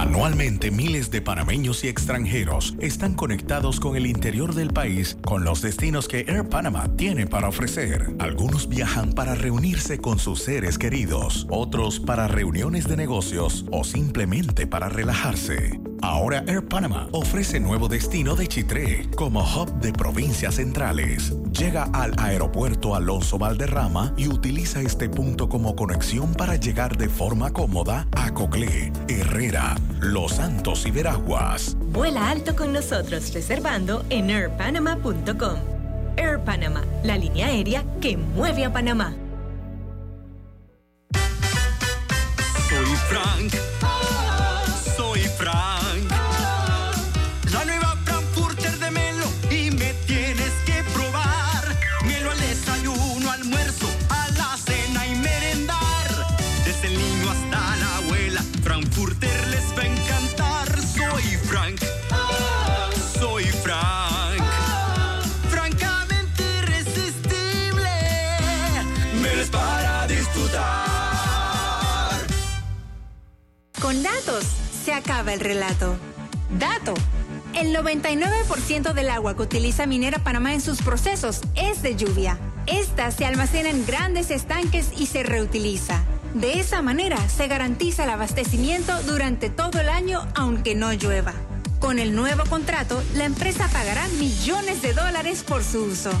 Anualmente 0.00 0.70
miles 0.70 1.10
de 1.10 1.20
panameños 1.20 1.84
y 1.84 1.88
extranjeros 1.88 2.74
están 2.80 3.12
conectados 3.12 3.80
con 3.80 3.96
el 3.96 4.06
interior 4.06 4.54
del 4.54 4.70
país 4.70 5.18
con 5.22 5.44
los 5.44 5.60
destinos 5.60 6.08
que 6.08 6.20
Air 6.20 6.48
Panama 6.48 6.88
tiene 6.96 7.26
para 7.26 7.48
ofrecer. 7.48 8.08
Algunos 8.18 8.66
viajan 8.66 9.12
para 9.12 9.34
reunirse 9.34 9.98
con 9.98 10.18
sus 10.18 10.40
seres 10.40 10.78
queridos, 10.78 11.46
otros 11.50 12.00
para 12.00 12.28
reuniones 12.28 12.88
de 12.88 12.96
negocios 12.96 13.66
o 13.70 13.84
simplemente 13.84 14.66
para 14.66 14.88
relajarse. 14.88 15.78
Ahora 16.02 16.42
Air 16.46 16.66
Panama 16.66 17.08
ofrece 17.12 17.60
nuevo 17.60 17.88
destino 17.88 18.34
de 18.34 18.46
Chitré 18.46 19.08
como 19.16 19.40
hub 19.40 19.72
de 19.80 19.92
provincias 19.92 20.54
centrales. 20.56 21.34
Llega 21.52 21.84
al 21.92 22.14
aeropuerto 22.18 22.94
Alonso 22.94 23.38
Valderrama 23.38 24.14
y 24.16 24.28
utiliza 24.28 24.80
este 24.80 25.08
punto 25.08 25.48
como 25.48 25.76
conexión 25.76 26.32
para 26.34 26.56
llegar 26.56 26.96
de 26.96 27.08
forma 27.08 27.52
cómoda 27.52 28.06
a 28.16 28.32
Coclé, 28.32 28.92
Herrera, 29.08 29.76
Los 30.00 30.32
Santos 30.32 30.86
y 30.86 30.90
Veraguas. 30.90 31.76
Vuela 31.92 32.30
alto 32.30 32.56
con 32.56 32.72
nosotros 32.72 33.32
reservando 33.34 34.04
en 34.08 34.30
airpanama.com. 34.30 35.56
Air 36.16 36.40
Panama, 36.40 36.82
la 37.04 37.16
línea 37.16 37.46
aérea 37.46 37.84
que 38.00 38.16
mueve 38.16 38.64
a 38.64 38.72
Panamá. 38.72 39.14
Soy 42.68 42.96
Frank. 43.08 43.79
Acaba 75.00 75.32
el 75.32 75.40
relato. 75.40 75.96
Dato. 76.58 76.94
El 77.54 77.74
99% 77.74 78.92
del 78.92 79.10
agua 79.10 79.34
que 79.34 79.42
utiliza 79.42 79.86
Minera 79.86 80.18
Panamá 80.20 80.54
en 80.54 80.60
sus 80.60 80.82
procesos 80.82 81.40
es 81.56 81.82
de 81.82 81.96
lluvia. 81.96 82.38
Esta 82.66 83.10
se 83.10 83.26
almacena 83.26 83.70
en 83.70 83.84
grandes 83.86 84.30
estanques 84.30 84.90
y 84.96 85.06
se 85.06 85.22
reutiliza. 85.22 86.02
De 86.34 86.60
esa 86.60 86.80
manera 86.80 87.16
se 87.28 87.48
garantiza 87.48 88.04
el 88.04 88.10
abastecimiento 88.10 88.92
durante 89.02 89.50
todo 89.50 89.80
el 89.80 89.88
año 89.88 90.20
aunque 90.36 90.74
no 90.74 90.92
llueva. 90.92 91.32
Con 91.80 91.98
el 91.98 92.14
nuevo 92.14 92.44
contrato, 92.44 93.02
la 93.14 93.24
empresa 93.24 93.68
pagará 93.72 94.06
millones 94.18 94.82
de 94.82 94.92
dólares 94.92 95.42
por 95.42 95.64
su 95.64 95.84
uso. 95.84 96.12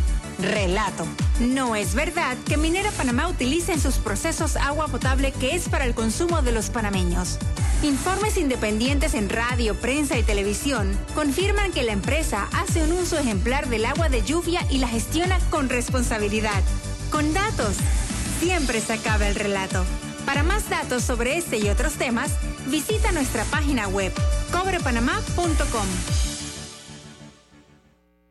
Relato. 0.42 1.06
No 1.40 1.76
es 1.76 1.94
verdad 1.94 2.36
que 2.46 2.56
Minera 2.56 2.90
Panamá 2.92 3.28
utilice 3.28 3.72
en 3.72 3.80
sus 3.80 3.96
procesos 3.96 4.56
agua 4.56 4.88
potable 4.88 5.32
que 5.32 5.54
es 5.54 5.68
para 5.68 5.84
el 5.84 5.94
consumo 5.94 6.42
de 6.42 6.52
los 6.52 6.70
panameños. 6.70 7.38
Informes 7.82 8.36
independientes 8.36 9.14
en 9.14 9.28
radio, 9.28 9.74
prensa 9.74 10.18
y 10.18 10.22
televisión 10.22 10.98
confirman 11.14 11.72
que 11.72 11.82
la 11.82 11.92
empresa 11.92 12.48
hace 12.52 12.82
un 12.82 12.92
uso 12.92 13.18
ejemplar 13.18 13.68
del 13.68 13.86
agua 13.86 14.08
de 14.08 14.22
lluvia 14.22 14.66
y 14.70 14.78
la 14.78 14.88
gestiona 14.88 15.38
con 15.50 15.68
responsabilidad. 15.68 16.62
Con 17.10 17.32
datos, 17.32 17.76
siempre 18.38 18.80
se 18.80 18.92
acaba 18.92 19.28
el 19.28 19.34
relato. 19.34 19.84
Para 20.26 20.42
más 20.42 20.68
datos 20.68 21.02
sobre 21.02 21.38
este 21.38 21.58
y 21.58 21.68
otros 21.68 21.94
temas, 21.94 22.32
visita 22.66 23.12
nuestra 23.12 23.44
página 23.44 23.88
web 23.88 24.12
cobrepanamá.com. 24.52 26.29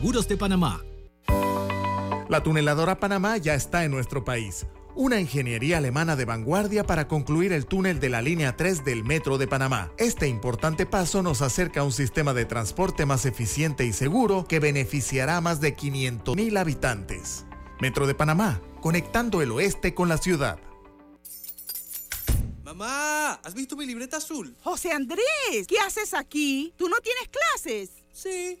de 0.00 0.36
Panamá. 0.36 0.82
La 2.28 2.42
tuneladora 2.42 2.98
Panamá 2.98 3.36
ya 3.36 3.54
está 3.54 3.84
en 3.84 3.92
nuestro 3.92 4.24
país. 4.24 4.66
Una 4.96 5.20
ingeniería 5.20 5.78
alemana 5.78 6.16
de 6.16 6.24
vanguardia 6.24 6.84
para 6.84 7.06
concluir 7.06 7.52
el 7.52 7.66
túnel 7.66 8.00
de 8.00 8.08
la 8.08 8.20
línea 8.20 8.56
3 8.56 8.84
del 8.84 9.04
Metro 9.04 9.38
de 9.38 9.46
Panamá. 9.46 9.92
Este 9.96 10.26
importante 10.26 10.84
paso 10.84 11.22
nos 11.22 11.42
acerca 11.42 11.80
a 11.80 11.84
un 11.84 11.92
sistema 11.92 12.34
de 12.34 12.44
transporte 12.44 13.06
más 13.06 13.24
eficiente 13.24 13.84
y 13.84 13.92
seguro 13.92 14.46
que 14.48 14.58
beneficiará 14.58 15.36
a 15.36 15.40
más 15.40 15.60
de 15.60 15.76
500.000 15.76 16.58
habitantes. 16.58 17.44
Metro 17.80 18.08
de 18.08 18.16
Panamá, 18.16 18.60
conectando 18.80 19.42
el 19.42 19.52
oeste 19.52 19.94
con 19.94 20.08
la 20.08 20.18
ciudad. 20.18 20.58
Mamá, 22.64 23.34
¿has 23.44 23.54
visto 23.54 23.76
mi 23.76 23.86
libreta 23.86 24.16
azul? 24.16 24.56
José 24.64 24.90
Andrés, 24.90 25.66
¿qué 25.68 25.78
haces 25.78 26.14
aquí? 26.14 26.74
¿Tú 26.76 26.88
no 26.88 26.96
tienes 26.96 27.28
clases? 27.28 27.90
Sí, 28.12 28.60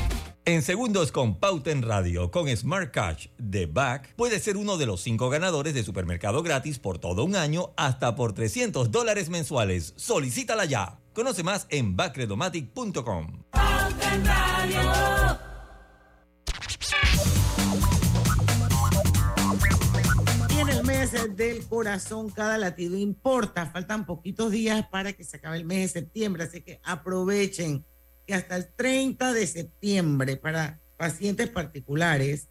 En 0.43 0.63
segundos 0.63 1.11
con 1.11 1.35
Pauta 1.35 1.69
en 1.69 1.83
Radio, 1.83 2.31
con 2.31 2.49
Smart 2.49 2.89
Cash 2.89 3.27
de 3.37 3.67
Back, 3.67 4.15
puedes 4.15 4.41
ser 4.41 4.57
uno 4.57 4.77
de 4.77 4.87
los 4.87 5.01
cinco 5.01 5.29
ganadores 5.29 5.75
de 5.75 5.83
supermercado 5.83 6.41
gratis 6.41 6.79
por 6.79 6.97
todo 6.97 7.23
un 7.23 7.35
año 7.35 7.73
hasta 7.77 8.15
por 8.15 8.33
300 8.33 8.89
dólares 8.89 9.29
mensuales. 9.29 9.93
Solicítala 9.97 10.65
ya. 10.65 10.97
Conoce 11.13 11.43
más 11.43 11.67
en 11.69 11.95
backredomatic.com. 11.95 13.43
En 20.57 20.69
el 20.69 20.83
mes 20.83 21.35
del 21.35 21.67
corazón, 21.67 22.31
cada 22.31 22.57
latido 22.57 22.97
importa. 22.97 23.67
Faltan 23.67 24.07
poquitos 24.07 24.51
días 24.51 24.87
para 24.87 25.13
que 25.13 25.23
se 25.23 25.37
acabe 25.37 25.57
el 25.57 25.65
mes 25.65 25.93
de 25.93 25.99
septiembre, 25.99 26.45
así 26.45 26.61
que 26.61 26.81
aprovechen 26.83 27.85
que 28.25 28.33
hasta 28.33 28.55
el 28.55 28.67
30 28.73 29.33
de 29.33 29.47
septiembre 29.47 30.37
para 30.37 30.79
pacientes 30.97 31.49
particulares, 31.49 32.47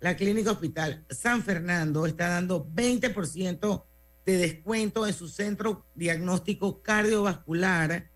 la 0.00 0.16
Clínica 0.16 0.52
Hospital 0.52 1.04
San 1.10 1.42
Fernando 1.42 2.06
está 2.06 2.28
dando 2.28 2.66
20% 2.66 3.84
de 4.24 4.36
descuento 4.36 5.06
en 5.06 5.14
su 5.14 5.28
centro 5.28 5.86
diagnóstico 5.94 6.82
cardiovascular, 6.82 8.10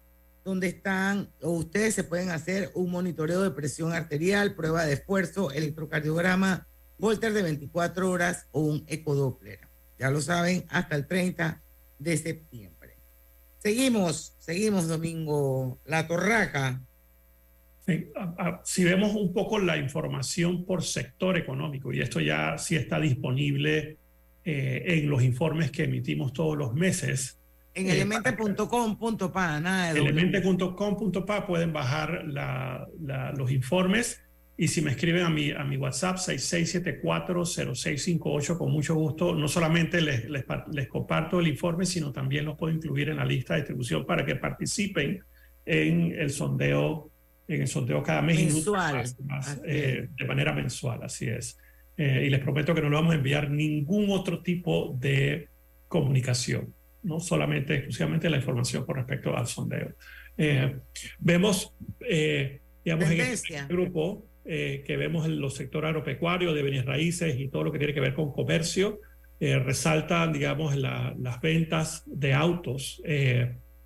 donde 0.45 0.69
están, 0.69 1.31
o 1.43 1.51
ustedes 1.51 1.95
se 1.95 2.05
pueden 2.05 2.31
hacer 2.31 2.71
un 2.75 2.91
monitoreo 2.91 3.43
de 3.43 3.51
presión 3.51 3.93
arterial, 3.93 4.55
prueba 4.55 4.85
de 4.85 4.95
esfuerzo, 4.95 5.51
electrocardiograma, 5.51 6.67
Volter 6.97 7.33
de 7.33 7.43
24 7.43 8.09
horas 8.09 8.47
o 8.53 8.61
un 8.61 8.85
ecodoppler. 8.87 9.61
Ya 9.99 10.11
lo 10.11 10.21
saben, 10.21 10.65
hasta 10.69 10.95
el 10.97 11.07
30 11.07 11.63
de 11.99 12.17
septiembre. 12.17 12.99
Seguimos, 13.59 14.35
seguimos, 14.39 14.89
Domingo 14.89 15.81
La 15.85 16.07
Torraca. 16.07 16.83
Si 18.65 18.85
vemos 18.85 19.15
un 19.15 19.33
poco 19.33 19.59
la 19.59 19.77
información 19.77 20.65
por 20.65 20.83
sector 20.83 21.37
económico, 21.37 21.93
y 21.93 22.01
esto 22.01 22.21
ya 22.21 22.57
sí 22.59 22.77
está 22.77 22.99
disponible 23.01 23.99
eh, 24.45 24.83
en 24.87 25.09
los 25.11 25.23
informes 25.23 25.71
que 25.71 25.85
emitimos 25.85 26.33
todos 26.33 26.57
los 26.57 26.75
meses, 26.75 27.39
En 27.77 27.89
Eh, 27.89 27.93
elemente.com.pa, 27.93 29.61
nada 29.61 29.93
de 29.93 29.99
elemente.com.pa 30.01 31.47
pueden 31.47 31.73
bajar 31.73 32.25
la- 32.27 32.87
la- 33.03 33.33
los 33.33 33.51
informes 33.51 34.21
y 34.57 34.69
si 34.69 34.81
me 34.81 34.93
escriben 34.93 35.25
a 35.25 35.31
mi, 35.31 35.51
a 35.51 35.65
mi 35.65 35.77
WhatsApp 35.77 36.17
66740658 36.19 38.57
con 38.57 38.71
mucho 38.71 38.95
gusto, 38.95 39.35
no 39.35 39.49
solamente 39.49 40.01
les, 40.01 40.31
les, 40.31 40.45
les 40.73 40.87
comparto 40.89 41.41
el 41.41 41.49
informe, 41.49 41.85
sino 41.87 42.13
también 42.13 42.45
los 42.45 42.57
puedo 42.57 42.73
incluir 42.73 43.09
en 43.09 43.17
la 43.17 43.25
lista 43.25 43.55
de 43.55 43.61
distribución 43.61 44.07
para 44.07 44.25
que 44.25 44.37
participen 44.37 45.25
en 45.67 46.13
el 46.13 46.31
sondeo, 46.31 47.11
en 47.49 47.61
el 47.63 47.69
sondeo 47.69 48.03
cada 48.03 48.23
mes 48.23 48.37
Mensual. 48.55 48.95
más- 48.97 49.21
más, 49.21 49.61
eh, 49.67 50.09
de 50.19 50.25
manera 50.25 50.53
mensual, 50.53 51.03
así 51.03 51.27
es. 51.29 51.59
Eh, 51.97 52.25
y 52.27 52.31
les 52.31 52.41
prometo 52.41 52.75
que 52.75 52.81
no 52.83 52.89
le 52.89 52.97
vamos 52.97 53.13
a 53.13 53.17
enviar 53.17 53.51
ningún 53.51 54.11
otro 54.11 54.43
tipo 54.43 54.97
de 54.99 55.49
comunicación, 55.89 56.75
no 57.03 57.21
solamente 57.21 57.75
exclusivamente 57.75 58.29
la 58.31 58.39
información 58.39 58.85
con 58.85 58.97
respecto 58.97 59.37
al 59.37 59.47
sondeo. 59.47 59.93
Eh, 60.37 60.77
vemos, 61.19 61.73
eh, 62.09 62.61
digamos, 62.85 63.11
en 63.11 63.21
este 63.21 63.65
grupo 63.69 64.27
eh, 64.47 64.83
que 64.87 64.97
vemos 64.99 65.25
en 65.27 65.39
los 65.41 65.55
sectores 65.55 65.89
agropecuarios, 65.89 66.55
de 66.55 66.63
bienes 66.63 66.85
raíces 66.85 67.39
y 67.39 67.49
todo 67.49 67.65
lo 67.65 67.73
que 67.73 67.79
tiene 67.79 67.95
que 67.95 68.01
ver 68.01 68.13
con 68.15 68.31
comercio, 68.33 69.01
eh, 69.41 69.59
resaltan, 69.59 70.33
digamos, 70.33 70.77
la- 70.77 71.15
las 71.19 71.41
ventas 71.41 72.03
de 72.07 72.35
autos. 72.35 73.01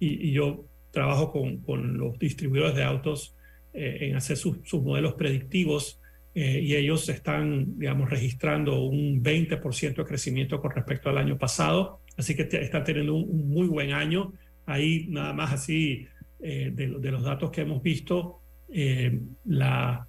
y, 0.01 0.29
y 0.29 0.33
yo 0.33 0.65
trabajo 0.93 1.31
con, 1.33 1.59
con 1.59 1.99
los 1.99 2.19
distribuidores 2.21 2.75
de 2.77 2.85
autos 2.85 3.35
eh, 3.73 3.99
en 4.03 4.17
hacer 4.17 4.37
sus, 4.37 4.59
sus 4.65 4.83
modelos 4.83 5.15
predictivos 5.15 6.01
eh, 6.35 6.61
y 6.63 6.75
ellos 6.77 7.09
están, 7.09 7.79
digamos, 7.79 8.11
registrando 8.11 8.83
un 8.83 9.23
20% 9.23 9.97
de 9.97 10.05
crecimiento 10.05 10.61
con 10.61 10.71
respecto 10.71 11.09
al 11.11 11.19
año 11.19 11.37
pasado, 11.39 12.01
así 12.17 12.35
que 12.37 12.45
te- 12.45 12.63
están 12.63 12.85
teniendo 12.85 13.15
un, 13.15 13.29
un 13.29 13.49
muy 13.49 13.67
buen 13.67 13.93
año. 13.93 14.33
Ahí 14.67 15.07
nada 15.09 15.33
más 15.33 15.53
así, 15.53 16.07
eh, 16.41 16.71
de, 16.73 16.89
de 16.99 17.11
los 17.11 17.23
datos 17.23 17.51
que 17.51 17.63
hemos 17.63 17.83
visto, 17.83 18.41
eh, 18.73 19.19
la, 19.47 20.07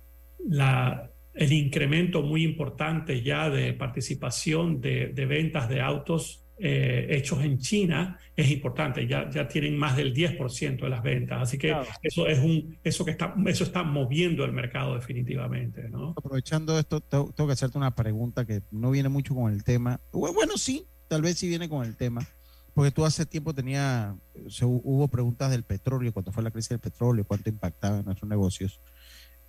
la, 0.47 1.09
el 1.33 1.53
incremento 1.53 2.21
muy 2.21 2.43
importante 2.43 3.21
ya 3.23 3.49
de 3.49 3.73
participación 3.73 4.81
de, 4.81 5.07
de 5.13 5.25
ventas 5.25 5.69
de 5.69 5.79
autos 5.81 6.43
eh, 6.59 7.07
hechos 7.09 7.41
en 7.43 7.57
China 7.57 8.19
es 8.35 8.51
importante, 8.51 9.07
ya, 9.07 9.29
ya 9.29 9.47
tienen 9.47 9.77
más 9.77 9.95
del 9.97 10.13
10% 10.13 10.81
de 10.81 10.89
las 10.89 11.01
ventas, 11.01 11.41
así 11.41 11.57
que 11.57 11.73
eso 12.03 12.27
es 12.27 12.39
un 12.39 12.77
eso 12.83 13.05
que 13.05 13.11
está 13.11 13.33
eso 13.47 13.63
está 13.63 13.83
moviendo 13.83 14.43
el 14.45 14.51
mercado 14.51 14.95
definitivamente, 14.95 15.87
¿no? 15.89 16.11
Aprovechando 16.17 16.77
esto, 16.77 16.99
tengo, 17.01 17.31
tengo 17.33 17.47
que 17.47 17.53
hacerte 17.53 17.77
una 17.77 17.95
pregunta 17.95 18.45
que 18.45 18.61
no 18.71 18.91
viene 18.91 19.09
mucho 19.09 19.33
con 19.35 19.51
el 19.51 19.63
tema. 19.63 19.99
Bu- 20.11 20.33
Bueno, 20.33 20.57
sí, 20.57 20.85
tal 21.07 21.21
vez 21.21 21.37
sí 21.37 21.47
viene 21.47 21.67
con 21.69 21.85
el 21.85 21.95
tema. 21.95 22.27
Porque 22.73 22.91
tú 22.91 23.03
hace 23.03 23.25
tiempo 23.25 23.53
tenía, 23.53 24.15
se 24.47 24.63
hubo 24.63 25.07
preguntas 25.09 25.49
del 25.51 25.63
petróleo, 25.63 26.13
cuando 26.13 26.31
fue 26.31 26.43
la 26.43 26.51
crisis 26.51 26.69
del 26.69 26.79
petróleo, 26.79 27.25
cuánto 27.25 27.49
impactaba 27.49 27.99
en 27.99 28.05
nuestros 28.05 28.29
negocios. 28.29 28.79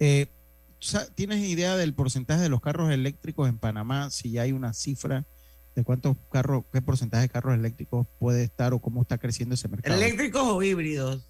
Eh, 0.01 0.27
¿Tienes 1.15 1.41
idea 1.47 1.77
del 1.77 1.93
porcentaje 1.95 2.41
de 2.43 2.49
los 2.49 2.61
carros 2.61 2.91
eléctricos 2.91 3.49
en 3.49 3.59
Panamá? 3.59 4.11
Si 4.11 4.31
ya 4.33 4.43
hay 4.43 4.53
una 4.53 4.73
cifra 4.73 5.27
de 5.81 5.85
cuántos 5.85 6.17
carros, 6.31 6.65
qué 6.73 6.83
porcentaje 6.83 7.23
de 7.23 7.29
carros 7.29 7.55
eléctricos 7.55 8.07
puede 8.19 8.45
estar 8.45 8.73
o 8.73 8.81
cómo 8.81 9.03
está 9.03 9.19
creciendo 9.19 9.55
ese 9.55 9.69
mercado. 9.69 9.97
¿Eléctricos 9.97 10.43
o 10.43 10.63
híbridos? 10.63 11.27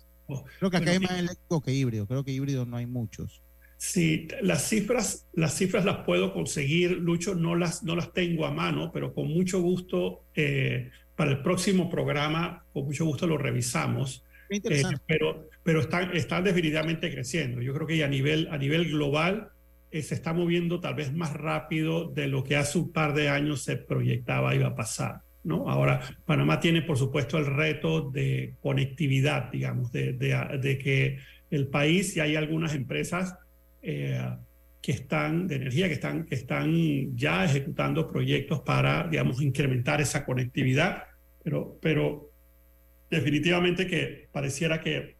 Creo 0.58 0.70
que 0.70 0.76
acá 0.76 0.86
Bueno, 0.86 0.90
hay 0.92 1.00
más 1.00 1.18
eléctrico 1.18 1.60
que 1.60 1.72
híbrido. 1.72 2.06
Creo 2.06 2.24
que 2.24 2.32
híbrido 2.32 2.66
no 2.66 2.76
hay 2.76 2.86
muchos. 2.86 3.42
Sí, 3.76 4.28
las 4.42 4.68
cifras, 4.68 5.26
las 5.32 5.56
cifras 5.56 5.84
las 5.84 6.04
puedo 6.04 6.34
conseguir, 6.34 6.92
Lucho, 6.98 7.34
no 7.34 7.56
las, 7.56 7.82
no 7.82 7.96
las 7.96 8.12
tengo 8.12 8.44
a 8.44 8.52
mano, 8.52 8.92
pero 8.92 9.14
con 9.14 9.28
mucho 9.28 9.60
gusto 9.60 10.24
eh, 10.34 10.90
para 11.16 11.30
el 11.30 11.42
próximo 11.42 11.88
programa, 11.88 12.66
con 12.72 12.84
mucho 12.84 13.06
gusto 13.06 13.26
lo 13.26 13.38
revisamos. 13.38 14.24
Eh, 14.50 14.56
interesante. 14.56 15.02
pero 15.06 15.48
pero 15.62 15.80
están, 15.80 16.16
están 16.16 16.44
definitivamente 16.44 17.10
creciendo. 17.10 17.60
Yo 17.60 17.74
creo 17.74 17.86
que 17.86 18.02
a 18.02 18.08
nivel, 18.08 18.48
a 18.50 18.58
nivel 18.58 18.90
global 18.90 19.50
eh, 19.90 20.03
se 20.03 20.14
está 20.14 20.33
moviendo 20.33 20.81
tal 20.81 20.94
vez 20.94 21.12
más 21.12 21.33
rápido 21.35 22.09
de 22.11 22.26
lo 22.29 22.44
que 22.44 22.57
hace 22.57 22.79
un 22.79 22.92
par 22.92 23.14
de 23.14 23.29
años 23.29 23.62
se 23.62 23.76
proyectaba 23.76 24.55
iba 24.55 24.68
a 24.68 24.74
pasar. 24.74 25.22
¿no? 25.42 25.68
Ahora, 25.70 26.00
Panamá 26.26 26.61
tiene, 26.61 26.83
por 26.83 26.98
supuesto, 26.98 27.38
el 27.38 27.46
reto 27.46 28.11
de 28.11 28.55
conectividad, 28.61 29.50
digamos, 29.50 29.90
de, 29.90 30.12
de- 30.12 30.79
que 30.79 31.18
el 31.50 31.66
país 31.68 32.16
y 32.16 32.20
hay 32.20 32.37
algunas 32.37 32.74
empresas 32.74 33.35
eh, 33.83 34.20
que 34.83 34.92
están 34.92 35.46
de 35.48 35.57
energía, 35.57 35.88
que 35.88 35.94
están, 35.94 36.26
están 36.31 37.16
ya 37.16 37.44
ejecutando 37.44 38.07
proyectos 38.07 38.61
para, 38.61 39.09
digamos, 39.09 39.40
incrementar 39.42 40.00
esa 40.00 40.24
conectividad, 40.24 41.05
pero, 41.42 41.79
pero 41.81 42.31
definitivamente 43.11 43.87
que 43.87 44.29
pareciera 44.31 44.81
que 44.81 45.16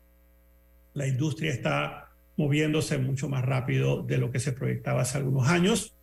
la 0.95 1.07
industria 1.07 1.51
está 1.51 2.10
moviéndose 2.40 2.96
mucho 2.96 3.29
más 3.29 3.44
rápido 3.44 4.03
de 4.03 4.16
lo 4.16 4.31
que 4.33 4.40
se 4.40 4.53
proyectaba 4.53 5.03
hace 5.03 5.18
algunos 5.18 5.46
años. 5.48 5.94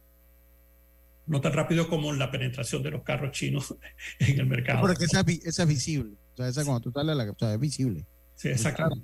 No 1.25 1.41
tan 1.41 1.51
rápido 1.53 1.89
como 1.89 2.13
la 2.13 2.29
penetración 2.29 2.83
de 2.83 2.91
los 2.91 3.01
carros 3.01 3.31
chinos 3.31 3.75
en 4.19 4.39
el 4.39 4.45
mercado. 4.45 4.81
Porque 4.81 5.05
esa, 5.05 5.21
es 5.21 5.25
vi- 5.25 5.41
esa 5.43 5.63
es 5.63 5.69
visible. 5.69 6.13
O 6.33 6.37
sea, 6.37 6.47
esa 6.47 6.63
cuando 6.63 6.81
tú 6.81 6.91
la 7.03 7.31
o 7.31 7.35
sea, 7.39 7.53
es 7.55 7.59
visible. 7.59 8.05
Sí, 8.35 8.49
exactamente. 8.49 9.03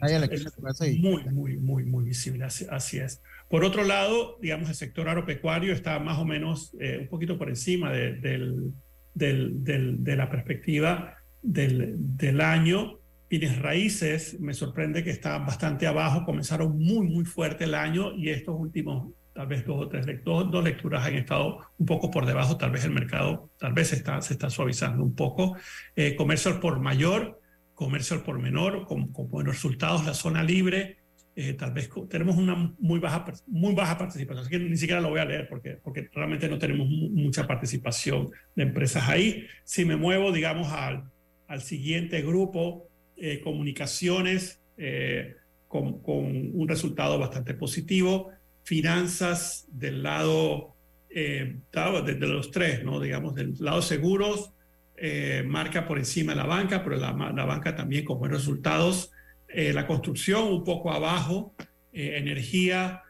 Muy, 0.99 1.23
muy, 1.25 1.57
muy, 1.57 1.83
muy 1.85 2.03
visible. 2.05 2.43
Así, 2.45 2.67
así 2.69 2.99
es. 2.99 3.19
Por 3.49 3.63
otro 3.63 3.83
lado, 3.83 4.37
digamos, 4.39 4.69
el 4.69 4.75
sector 4.75 5.09
agropecuario 5.09 5.73
está 5.73 5.97
más 5.97 6.19
o 6.19 6.25
menos 6.25 6.71
eh, 6.79 6.99
un 7.01 7.07
poquito 7.07 7.39
por 7.39 7.49
encima 7.49 7.91
de, 7.91 8.13
del- 8.13 8.71
del- 9.15 9.63
del- 9.63 10.03
de 10.03 10.15
la 10.15 10.29
perspectiva 10.29 11.17
del, 11.41 11.95
del 11.97 12.41
año. 12.41 12.99
Bienes 13.33 13.57
raíces, 13.57 14.39
me 14.39 14.53
sorprende 14.53 15.03
que 15.03 15.09
está 15.09 15.39
bastante 15.39 15.87
abajo. 15.87 16.23
Comenzaron 16.23 16.77
muy, 16.77 17.07
muy 17.07 17.25
fuerte 17.25 17.63
el 17.63 17.73
año 17.73 18.13
y 18.13 18.29
estos 18.29 18.53
últimos, 18.55 19.11
tal 19.33 19.47
vez 19.47 19.65
dos 19.65 19.87
o 19.87 19.89
tres 19.89 20.05
dos, 20.23 20.51
dos 20.51 20.63
lecturas 20.63 21.03
han 21.03 21.15
estado 21.15 21.57
un 21.79 21.85
poco 21.87 22.11
por 22.11 22.27
debajo. 22.27 22.57
Tal 22.57 22.69
vez 22.69 22.85
el 22.85 22.91
mercado, 22.91 23.49
tal 23.57 23.73
vez 23.73 23.91
está, 23.91 24.21
se 24.21 24.33
está 24.33 24.51
suavizando 24.51 25.03
un 25.03 25.15
poco. 25.15 25.57
Eh, 25.95 26.15
comercio 26.15 26.59
por 26.59 26.79
mayor, 26.79 27.41
comercio 27.73 28.23
por 28.23 28.37
menor, 28.37 28.85
con, 28.85 29.11
con 29.11 29.27
buenos 29.31 29.55
resultados, 29.55 30.05
la 30.05 30.13
zona 30.13 30.43
libre, 30.43 30.97
eh, 31.35 31.53
tal 31.53 31.73
vez 31.73 31.89
tenemos 32.11 32.37
una 32.37 32.75
muy 32.77 32.99
baja, 32.99 33.25
muy 33.47 33.73
baja 33.73 33.97
participación, 33.97 34.43
así 34.45 34.51
que 34.51 34.59
ni 34.59 34.77
siquiera 34.77 35.01
lo 35.01 35.09
voy 35.09 35.21
a 35.21 35.25
leer 35.25 35.47
porque, 35.49 35.79
porque 35.83 36.07
realmente 36.13 36.47
no 36.47 36.59
tenemos 36.59 36.87
mu- 36.87 37.09
mucha 37.09 37.47
participación 37.47 38.29
de 38.55 38.61
empresas 38.61 39.09
ahí. 39.09 39.47
Si 39.63 39.85
me 39.85 39.95
muevo, 39.95 40.31
digamos, 40.31 40.71
al, 40.71 41.05
al 41.47 41.61
siguiente 41.63 42.21
grupo, 42.21 42.89
eh, 43.17 43.41
comunicaciones, 43.41 44.62
eh, 44.78 45.36
con, 45.67 46.02
un 46.06 46.67
resultado 46.67 47.17
bastante 47.17 47.54
positivo, 47.54 48.30
finanzas 48.63 49.65
del 49.71 50.04
lado 50.04 50.76
eh, 51.10 51.58
de, 51.71 52.15
los 52.28 52.52
tres, 52.52 52.84
¿no? 52.84 52.99
digamos, 52.99 53.36
del 53.36 53.56
lado 53.60 53.82
seguros, 53.82 54.51
eh, 54.95 55.43
marca 55.45 55.88
por 55.88 55.97
encima 55.97 56.34
de 56.34 56.38
la 56.38 56.45
banca, 56.45 56.84
pero 56.84 56.97
la, 56.97 57.11
la 57.36 57.45
banca 57.45 57.76
también 57.76 58.05
con 58.05 58.20
buenos 58.20 58.41
resultados. 58.41 59.11
La 59.55 59.86
construcción 59.86 60.45
un 60.45 60.64
poco 60.64 60.91
abajo, 60.91 61.53
energía 61.91 63.03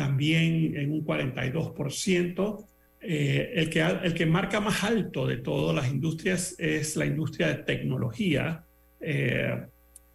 también 0.00 0.76
en 0.78 0.92
un 0.92 1.04
42%. 1.04 2.66
Eh, 3.02 3.52
el, 3.54 3.70
que, 3.70 3.80
el 3.80 4.14
que 4.14 4.26
marca 4.26 4.60
más 4.60 4.84
alto 4.84 5.26
de 5.26 5.38
todas 5.38 5.74
las 5.74 5.90
industrias 5.90 6.54
es 6.58 6.96
la 6.96 7.06
industria 7.06 7.48
de 7.48 7.56
tecnología. 7.56 8.64
Eh, 9.00 9.66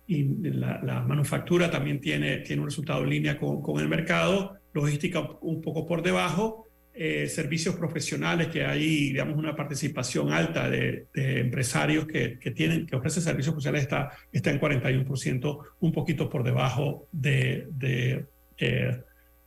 y 0.08 0.24
la, 0.52 1.04
manufactura 1.08 1.72
también 1.72 2.00
tiene, 2.00 2.38
tiene 2.38 2.62
un 2.62 2.68
resultado 2.68 3.04
en 3.04 3.10
línea 3.10 3.38
con, 3.40 3.62
con 3.62 3.80
el 3.80 3.88
mercado, 3.88 4.58
logística 4.74 5.22
un 5.42 5.62
poco 5.62 5.86
por 5.86 6.04
debajo, 6.04 6.66
eh, 6.98 7.28
servicios 7.28 7.76
profesionales, 7.76 8.48
que 8.48 8.64
hay, 8.64 9.10
digamos, 9.10 9.36
una 9.36 9.54
participación 9.54 10.32
alta 10.32 10.70
de, 10.70 11.08
empresarios 11.14 12.08
que, 12.08 12.40
que, 12.40 12.52
tienen, 12.52 12.88
que 12.88 12.96
ofrecen 12.96 13.22
servicios 13.22 13.54
sociales, 13.54 13.82
está, 13.82 14.12
está 14.32 14.50
en 14.50 14.62
41%, 14.62 15.60
un 15.82 15.92
poquito 15.92 16.30
por 16.30 16.46
debajo 16.46 17.10
de, 17.12 17.68
de, 17.72 18.28
eh, 18.58 18.98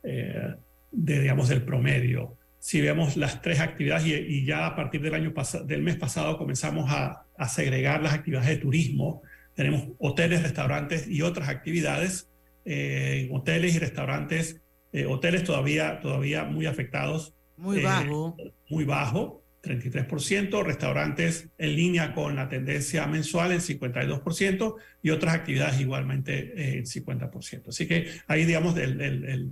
eh, 0.03 0.53
de 0.91 1.21
digamos, 1.21 1.49
del 1.49 1.63
promedio. 1.63 2.37
Si 2.59 2.81
vemos 2.81 3.17
las 3.17 3.41
tres 3.41 3.59
actividades 3.61 4.05
y, 4.05 4.45
ya 4.45 4.67
a 4.67 4.75
partir 4.75 5.01
del, 5.01 5.15
año 5.15 5.33
del 5.65 5.81
mes 5.81 5.95
pasado 5.95 6.37
comenzamos 6.37 6.91
a, 6.91 7.25
a 7.35 7.49
segregar 7.49 8.03
las 8.03 8.13
actividades 8.13 8.49
de 8.49 8.57
turismo, 8.57 9.23
tenemos 9.59 9.89
hoteles, 9.97 10.41
restaurantes 10.41 11.05
y 11.05 11.21
otras 11.21 11.49
actividades. 11.49 12.29
en 12.63 13.27
hoteles 13.35 13.75
y 13.75 13.79
restaurantes, 13.79 14.61
hoteles 15.09 15.43
todavía, 15.43 15.99
todavía 15.99 16.45
muy 16.45 16.65
afectados 16.65 17.33
muy 17.57 17.79
eh, 17.79 17.83
bajo. 17.83 18.37
muy 18.69 18.85
bajo, 18.85 19.43
33%, 19.63 20.63
restaurantes 20.63 21.49
en 21.57 21.75
línea 21.75 22.13
con 22.13 22.37
la 22.37 22.47
tendencia 22.47 23.05
mensual 23.05 23.51
en 23.51 23.59
52% 23.59 24.75
y 25.03 25.09
otras 25.09 25.35
actividades 25.35 25.81
igualmente 25.81 26.77
en 26.77 26.85
50%. 26.85 27.67
Así 27.67 27.85
que 27.85 28.07
ahí, 28.27 28.45
digamos, 28.45 28.77
el, 28.77 29.49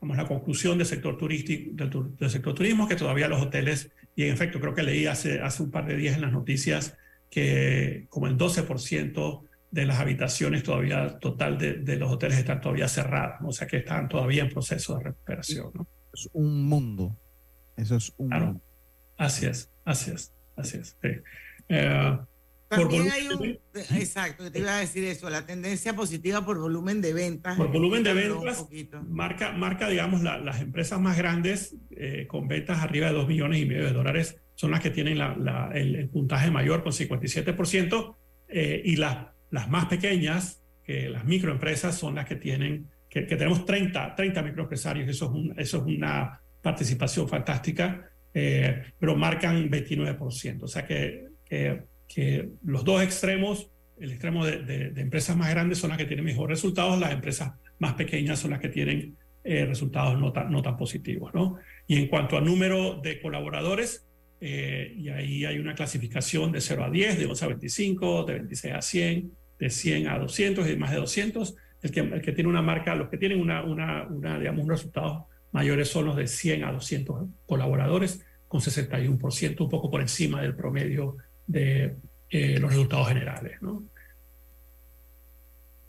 vamos, 0.00 0.16
la 0.16 0.26
conclusión 0.26 0.78
del 0.78 0.86
sector 0.86 1.18
turístico, 1.18 1.70
del, 2.18 2.30
sector 2.30 2.54
turismo, 2.54 2.88
que 2.88 2.96
todavía 2.96 3.28
los 3.28 3.42
hoteles, 3.42 3.90
y 4.16 4.22
en 4.22 4.32
efecto 4.32 4.58
creo 4.58 4.74
que 4.74 4.82
leí 4.82 5.04
hace, 5.04 5.42
hace 5.42 5.62
un 5.62 5.70
par 5.70 5.86
de 5.86 5.96
días 5.96 6.14
en 6.14 6.22
las 6.22 6.32
noticias 6.32 6.96
que 7.28 8.06
como 8.08 8.26
el 8.26 8.38
12% 8.38 9.42
de 9.70 9.86
las 9.86 10.00
habitaciones 10.00 10.62
todavía 10.62 11.18
total 11.18 11.58
de, 11.58 11.74
de, 11.74 11.96
los 11.96 12.10
hoteles 12.10 12.38
están 12.38 12.60
todavía 12.60 12.88
cerradas, 12.88 13.40
o 13.44 13.52
sea 13.52 13.66
que 13.66 13.78
están 13.78 14.08
todavía 14.08 14.42
en 14.42 14.50
proceso 14.50 14.96
de 14.96 15.04
recuperación. 15.04 15.70
¿no? 15.74 15.86
Es 16.12 16.28
un 16.32 16.64
mundo 16.64 17.16
eso 17.80 17.96
es 17.96 18.12
un... 18.18 18.60
Así 19.16 19.46
es, 19.46 19.70
así 19.84 20.10
es, 20.10 20.32
así 20.56 20.78
es. 20.78 20.96
Eh, 21.68 22.18
También 22.68 23.10
hay 23.10 23.28
un, 23.28 23.58
exacto, 23.74 24.50
te 24.50 24.58
iba 24.58 24.76
a 24.76 24.80
decir 24.80 25.04
eso, 25.04 25.30
la 25.30 25.46
tendencia 25.46 25.94
positiva 25.94 26.44
por 26.44 26.58
volumen 26.58 27.00
de 27.00 27.12
ventas. 27.12 27.56
Por 27.56 27.72
volumen 27.72 28.02
de 28.02 28.14
ventas, 28.14 28.66
marca, 29.08 29.52
marca, 29.52 29.88
digamos, 29.88 30.22
las 30.22 30.60
empresas 30.60 31.00
más 31.00 31.16
grandes 31.16 31.74
eh, 31.90 32.26
con 32.26 32.48
ventas 32.48 32.78
arriba 32.78 33.08
de 33.08 33.14
2 33.14 33.28
millones 33.28 33.60
y 33.60 33.66
medio 33.66 33.84
de 33.84 33.92
dólares 33.92 34.36
son 34.54 34.70
las 34.70 34.80
que 34.80 34.90
tienen 34.90 35.18
la, 35.18 35.70
el, 35.74 36.08
puntaje 36.10 36.50
mayor 36.50 36.82
con 36.82 36.92
57% 36.92 38.16
eh, 38.48 38.82
y 38.84 38.96
las, 38.96 39.28
las 39.50 39.68
más 39.68 39.86
pequeñas, 39.86 40.62
que 40.84 41.08
las 41.08 41.24
microempresas, 41.24 41.96
son 41.96 42.14
las 42.14 42.26
que 42.26 42.36
tienen, 42.36 42.88
que, 43.08 43.22
tenemos 43.22 43.64
30, 43.64 44.14
30 44.14 44.42
microempresarios, 44.42 45.08
eso 45.08 45.26
es, 45.26 45.30
un, 45.32 45.54
eso 45.58 45.78
es 45.78 45.82
una 45.84 46.40
participación 46.62 47.28
fantástica, 47.28 48.08
eh, 48.32 48.82
pero 48.98 49.16
marcan 49.16 49.70
29%. 49.70 50.62
O 50.62 50.68
sea 50.68 50.86
que, 50.86 51.26
que, 51.44 52.48
los 52.64 52.84
dos 52.84 53.02
extremos, 53.02 53.70
el 53.98 54.12
extremo 54.12 54.44
de, 54.44 54.92
empresas 54.96 55.36
más 55.36 55.50
grandes 55.50 55.78
son 55.78 55.90
las 55.90 55.98
que 55.98 56.06
tienen 56.06 56.24
mejores 56.24 56.58
resultados, 56.58 56.98
las 56.98 57.12
empresas 57.12 57.52
más 57.78 57.94
pequeñas 57.94 58.38
son 58.38 58.52
las 58.52 58.60
que 58.60 58.68
tienen 58.68 59.16
eh, 59.42 59.64
resultados 59.64 60.18
no 60.18 60.32
tan, 60.32 60.50
no 60.50 60.62
tan 60.62 60.76
positivos. 60.76 61.32
¿no? 61.34 61.56
Y 61.86 61.96
en 61.96 62.08
cuanto 62.08 62.36
al 62.36 62.44
número 62.44 63.00
de 63.02 63.20
colaboradores, 63.20 64.06
eh, 64.40 64.94
y 64.96 65.08
ahí 65.10 65.44
hay 65.44 65.58
una 65.58 65.74
clasificación 65.74 66.50
de 66.50 66.60
0 66.60 66.84
a 66.84 66.90
10, 66.90 67.18
de 67.18 67.26
11 67.26 67.44
a 67.44 67.48
25, 67.48 68.24
de 68.24 68.32
26 68.34 68.74
a 68.74 68.82
100, 68.82 69.32
de 69.60 69.70
100 69.70 70.08
a 70.08 70.18
200 70.18 70.68
y 70.68 70.76
más 70.76 70.90
de 70.90 70.96
200. 70.96 71.54
El 71.82 71.90
que, 71.92 72.00
el 72.00 72.22
que 72.22 72.32
tiene 72.32 72.50
una 72.50 72.62
marca, 72.62 72.94
los 72.94 73.08
que 73.08 73.18
tienen 73.18 73.40
una, 73.40 73.62
una, 73.62 74.06
una 74.08 74.38
digamos, 74.38 74.64
un 74.64 74.70
resultado 74.70 75.28
mayores 75.52 75.88
son 75.88 76.06
los 76.06 76.16
de 76.16 76.26
100 76.26 76.64
a 76.64 76.72
200 76.72 77.28
colaboradores, 77.46 78.24
con 78.48 78.60
61%, 78.60 79.60
un 79.60 79.68
poco 79.68 79.90
por 79.90 80.00
encima 80.00 80.42
del 80.42 80.54
promedio 80.54 81.16
de 81.46 81.96
eh, 82.30 82.58
los 82.58 82.70
resultados 82.70 83.08
generales. 83.08 83.60
¿no? 83.60 83.84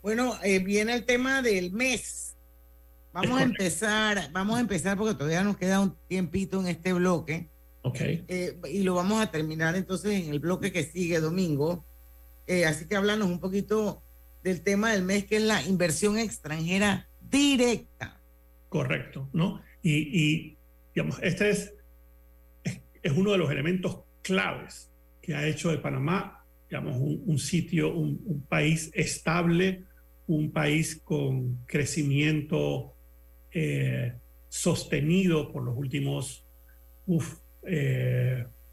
Bueno, 0.02 0.36
eh, 0.42 0.58
viene 0.58 0.94
el 0.94 1.04
tema 1.04 1.42
del 1.42 1.72
mes. 1.72 2.36
Vamos 3.12 3.40
a 3.40 3.42
empezar, 3.42 4.30
vamos 4.32 4.56
a 4.56 4.60
empezar 4.60 4.96
porque 4.96 5.14
todavía 5.14 5.44
nos 5.44 5.56
queda 5.56 5.80
un 5.80 5.96
tiempito 6.08 6.60
en 6.60 6.68
este 6.68 6.92
bloque. 6.92 7.48
Ok. 7.82 8.00
Eh, 8.00 8.58
y 8.70 8.82
lo 8.82 8.94
vamos 8.94 9.20
a 9.20 9.30
terminar 9.30 9.76
entonces 9.76 10.24
en 10.24 10.32
el 10.32 10.38
bloque 10.38 10.72
que 10.72 10.82
sigue 10.82 11.20
domingo. 11.20 11.84
Así 12.66 12.86
que 12.86 12.96
háblanos 12.96 13.28
un 13.28 13.40
poquito 13.40 14.02
del 14.42 14.62
tema 14.62 14.92
del 14.92 15.02
mes, 15.02 15.24
que 15.24 15.36
es 15.36 15.42
la 15.42 15.62
inversión 15.62 16.18
extranjera 16.18 17.08
directa. 17.20 18.20
Correcto, 18.68 19.28
¿no? 19.32 19.60
Y, 19.82 20.56
digamos, 20.94 21.18
este 21.22 21.50
es, 21.50 21.74
es, 23.02 23.12
uno 23.12 23.32
de 23.32 23.38
los 23.38 23.50
elementos 23.50 24.00
claves 24.22 24.90
que 25.20 25.34
ha 25.34 25.46
hecho 25.46 25.70
de 25.70 25.78
Panamá, 25.78 26.44
digamos, 26.68 26.96
un, 26.98 27.38
sitio, 27.38 27.94
un, 27.94 28.44
país 28.48 28.90
estable, 28.94 29.84
un 30.26 30.50
país 30.52 31.00
con 31.02 31.58
crecimiento 31.66 32.94
eh, 33.50 34.14
sostenido 34.48 35.52
por 35.52 35.64
los 35.64 35.76
últimos 35.76 36.46
uf, 37.06 37.38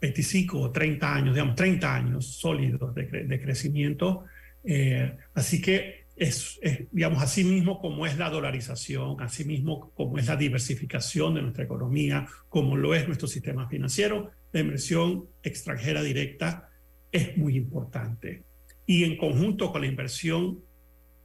25 0.02 0.58
eh, 0.58 0.62
o 0.62 0.72
30 0.72 1.16
años, 1.16 1.36
digamos, 1.36 1.56
30 1.56 1.95
años 1.95 2.26
sólidos 2.38 2.93
de, 2.95 3.39
crecimiento. 3.41 4.26
Eh, 4.64 5.18
así 5.34 5.62
que 5.62 6.06
es, 6.16 6.60
digamos, 6.91 7.24
así 7.24 7.43
mismo 7.43 7.80
como 7.80 8.06
es 8.06 8.18
la 8.18 8.30
dolarización, 8.30 9.22
así 9.22 9.45
mismo 9.45 9.91
como 9.95 10.18
es 10.18 10.28
la 10.28 10.36
diversificación 10.36 11.36
de 11.36 11.41
nuestra 11.41 11.64
economía, 11.64 12.28
como 12.50 12.76
lo 12.76 12.93
es 12.93 13.08
nuestro 13.08 13.28
sistema 13.28 13.70
financiero, 13.70 14.32
la 14.52 14.60
inversión 14.60 15.28
extranjera 15.43 16.02
directa 16.04 16.70
es 17.12 17.38
muy 17.38 17.56
importante. 17.56 18.43
Y 18.86 19.04
en 19.04 19.18
conjunto 19.18 19.72
con 19.72 19.82
la 19.82 19.88
inversión 19.88 20.60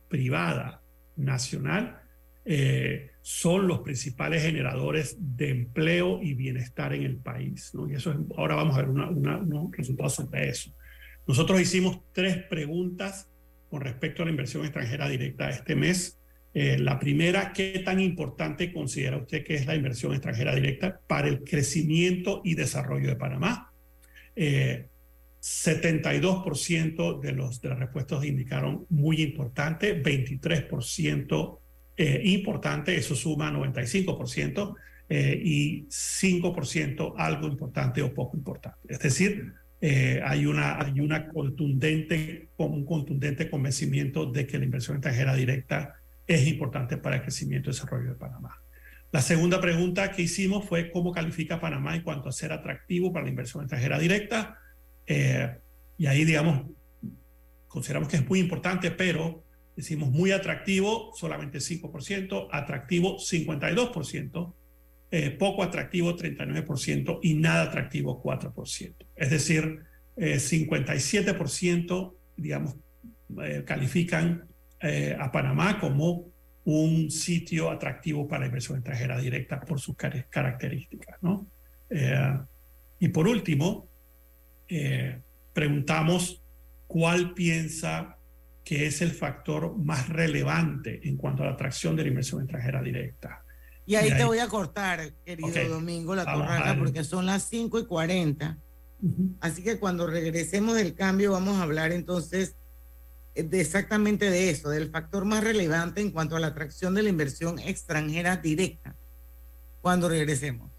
privada 0.09 0.83
nacional, 1.17 2.04
eh, 2.45 3.11
son 3.23 3.67
los 3.67 3.81
principales 3.81 4.43
generadores 4.43 5.17
de 5.19 5.49
empleo 5.49 6.21
y 6.23 6.35
bienestar 6.35 6.93
en 6.93 7.05
el 7.05 7.17
país. 7.17 7.73
Y 7.89 7.95
eso 7.95 8.15
ahora 8.37 8.55
vamos 8.55 8.77
a 8.77 8.83
ver 8.83 8.91
unos 8.91 9.71
resultados 9.73 10.15
sobre 10.15 10.51
eso. 10.51 10.71
Nosotros 11.27 11.59
hicimos 11.61 12.01
tres 12.13 12.37
preguntas 12.45 13.31
con 13.71 13.81
respecto 13.81 14.23
a 14.23 14.27
la 14.27 14.31
inversión 14.31 14.63
extranjera 14.65 15.09
directa 15.09 15.49
este 15.49 15.75
mes. 15.75 16.19
Eh, 16.53 16.79
la 16.79 16.99
primera, 16.99 17.53
¿qué 17.53 17.81
tan 17.85 17.99
importante 17.99 18.73
considera 18.73 19.17
usted 19.17 19.43
que 19.43 19.55
es 19.55 19.67
la 19.67 19.75
inversión 19.75 20.13
extranjera 20.13 20.55
directa 20.55 21.01
para 21.07 21.29
el 21.29 21.43
crecimiento 21.43 22.43
y 22.45 22.55
desarrollo 22.55 23.09
de 23.09 23.17
Panamá? 23.17 23.73
72% 24.37 24.37
eh, 27.23 27.27
de, 27.27 27.33
los, 27.33 27.61
de 27.63 27.69
las 27.71 27.79
respuestas 27.79 28.23
indicaron 28.25 28.85
muy 28.91 29.23
importante, 29.23 30.01
23% 30.03 31.59
eh, 31.97 32.21
importante, 32.25 32.97
eso 32.97 33.15
suma 33.15 33.53
95%, 33.53 34.75
y 35.07 35.85
5% 35.85 37.15
algo 37.19 37.47
importante 37.47 38.03
o 38.03 38.13
poco 38.13 38.37
importante. 38.37 38.79
Es 38.89 38.99
decir, 39.01 39.53
eh, 39.87 40.23
hay, 40.25 40.47
una, 40.47 40.81
hay 40.81 40.99
una 40.99 41.29
contundente, 41.29 42.49
un 42.57 42.87
contundente 42.87 43.51
convencimiento 43.51 44.25
de 44.25 44.47
que 44.47 44.59
la 44.59 44.65
inversión 44.65 44.97
extranjera 44.97 45.35
directa 45.35 45.97
es 46.27 46.47
importante 46.49 46.97
para 46.97 47.17
el 47.17 47.23
crecimiento 47.23 47.69
y 47.69 47.75
desarrollo 47.75 48.09
de 48.09 48.15
Panamá. 48.15 48.63
La 49.13 49.21
segunda 49.21 49.61
pregunta 49.61 50.11
que 50.11 50.23
hicimos 50.23 50.65
fue 50.65 50.91
cómo 50.91 51.13
califica 51.13 51.61
Panamá 51.61 51.95
en 51.95 52.01
cuanto 52.01 52.31
a 52.31 52.33
ser 52.33 52.51
atractivo 52.53 53.13
para 53.13 53.25
la 53.25 53.31
inversión 53.31 53.65
extranjera 53.65 53.99
directa. 53.99 54.59
Eh, 55.07 55.55
y 55.99 56.07
ahí, 56.07 56.25
digamos, 56.25 56.63
consideramos 57.69 58.09
que 58.09 58.17
es 58.17 58.27
muy 58.27 58.41
importante, 58.41 58.91
pero 58.91 59.45
decimos 59.77 60.11
muy 60.11 60.31
atractivo, 60.31 61.13
solamente 61.15 61.59
5%, 61.59 62.49
atractivo 62.51 63.19
52%, 63.19 64.55
eh, 65.11 65.31
poco 65.31 65.63
atractivo 65.63 66.17
39% 66.17 67.21
y 67.23 67.35
nada 67.35 67.63
atractivo 67.63 68.21
4%. 68.23 68.97
Es 69.15 69.31
decir, 69.31 69.81
57%, 70.17 72.13
eh, 72.13 72.17
digamos, 72.37 72.77
eh, 73.43 73.63
califican 73.65 74.49
a 75.19 75.33
Panamá 75.33 75.81
como 75.81 76.27
un 76.65 77.11
sitio 77.11 77.71
atractivo 77.71 78.29
para 78.29 78.45
inversión 78.45 78.77
extranjera 78.77 79.19
directa 79.19 79.61
por 79.61 79.81
sus 79.81 79.97
características. 79.97 81.17
¿no? 81.23 81.47
y 82.99 83.09
por 83.09 83.27
último, 83.27 83.89
preguntamos 85.55 86.43
cuál 86.87 87.33
piensa 87.33 88.19
que 88.65 88.87
es 88.87 89.03
el 89.03 89.11
factor 89.13 89.77
más 89.77 90.09
relevante 90.09 91.07
en 91.07 91.17
cuanto 91.17 91.43
a 91.43 91.47
la 91.47 91.53
atracción 91.53 91.95
de 91.97 92.03
la 92.03 92.09
inversión 92.09 92.41
extranjera 92.43 92.83
directa. 92.83 93.45
Y 93.87 93.97
ahí 93.97 94.07
Y 94.07 94.11
te 94.11 94.15
ahí- 94.15 94.25
voy 94.25 94.39
a 94.39 94.49
cortar, 94.49 95.13
querido 95.25 95.49
Ok. 95.49 95.69
Domingo 95.69 96.15
La 96.15 96.23
A 96.23 96.25
Torraca, 96.33 96.53
bajar. 96.61 96.79
porque 96.79 97.05
son 97.05 97.27
las 97.27 97.43
5 97.45 97.79
y 97.79 97.87
40. 97.87 98.59
Así 99.41 99.63
que 99.63 99.79
cuando 99.79 100.07
regresemos 100.07 100.77
del 100.77 100.95
cambio 100.95 101.33
vamos 101.33 101.57
a 101.59 101.63
hablar 101.63 101.93
entonces 101.93 102.57
eh, 103.35 103.43
de 103.43 103.61
exactamente 103.61 104.31
de 104.31 104.49
eso, 104.49 104.71
del 104.71 104.89
factor 104.91 105.25
más 105.27 105.45
relevante 105.45 106.01
en 106.01 106.11
cuanto 106.13 106.37
a 106.37 106.41
la 106.41 106.47
atracción 106.47 106.95
de 106.95 107.03
la 107.03 107.09
inversión 107.11 107.59
extranjera 107.59 108.37
directa. 108.39 108.95
Cuando 109.83 110.09
regresemos. 110.09 110.71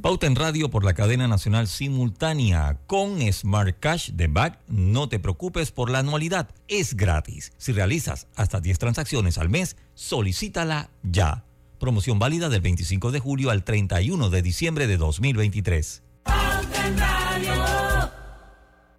Pauta 0.00 0.26
en 0.26 0.36
radio 0.36 0.70
por 0.70 0.84
la 0.84 0.94
cadena 0.94 1.28
nacional 1.28 1.66
simultánea 1.66 2.78
con 2.86 3.20
Smart 3.32 3.76
Cash 3.80 4.10
de 4.10 4.28
Back. 4.28 4.60
No 4.68 5.08
te 5.08 5.18
preocupes 5.18 5.72
por 5.72 5.90
la 5.90 6.00
anualidad, 6.00 6.50
es 6.68 6.94
gratis. 6.94 7.52
Si 7.56 7.72
realizas 7.72 8.26
hasta 8.36 8.60
10 8.60 8.78
transacciones 8.78 9.38
al 9.38 9.48
mes, 9.48 9.76
solicítala 9.94 10.90
ya. 11.02 11.44
Promoción 11.78 12.18
válida 12.18 12.48
del 12.48 12.60
25 12.60 13.10
de 13.10 13.20
julio 13.20 13.50
al 13.50 13.64
31 13.64 14.30
de 14.30 14.42
diciembre 14.42 14.86
de 14.86 14.96
2023. 14.96 16.02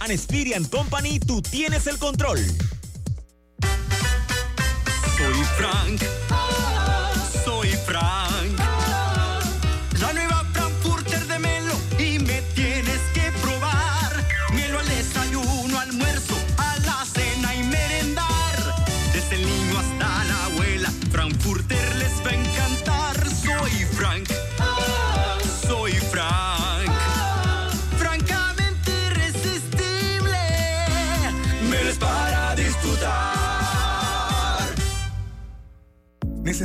and 0.00 0.10
Experian 0.10 0.64
Company, 0.64 1.18
tú 1.18 1.42
tienes 1.42 1.86
el 1.86 1.98
control. 1.98 2.38
Soy 5.16 5.44
Frank. 5.56 6.02
Soy 7.44 7.68
Frank. 7.86 8.58
La 10.00 10.12
nueva 10.12 10.44
Frankfurter 10.52 11.26
de 11.26 11.38
Melo 11.38 11.74
y 11.98 12.18
me 12.18 12.40
tienes 12.54 13.00
que 13.14 13.32
probar. 13.42 14.12
Melo 14.54 14.78
al 14.78 14.88
desayuno, 14.88 15.78
almuerzo, 15.78 16.36
a 16.56 16.78
la 16.86 17.04
cena 17.04 17.54
y 17.54 17.64
merendar. 17.64 18.86
Desde 19.12 19.36
el 19.36 19.46
niño 19.46 19.78
hasta 19.78 20.17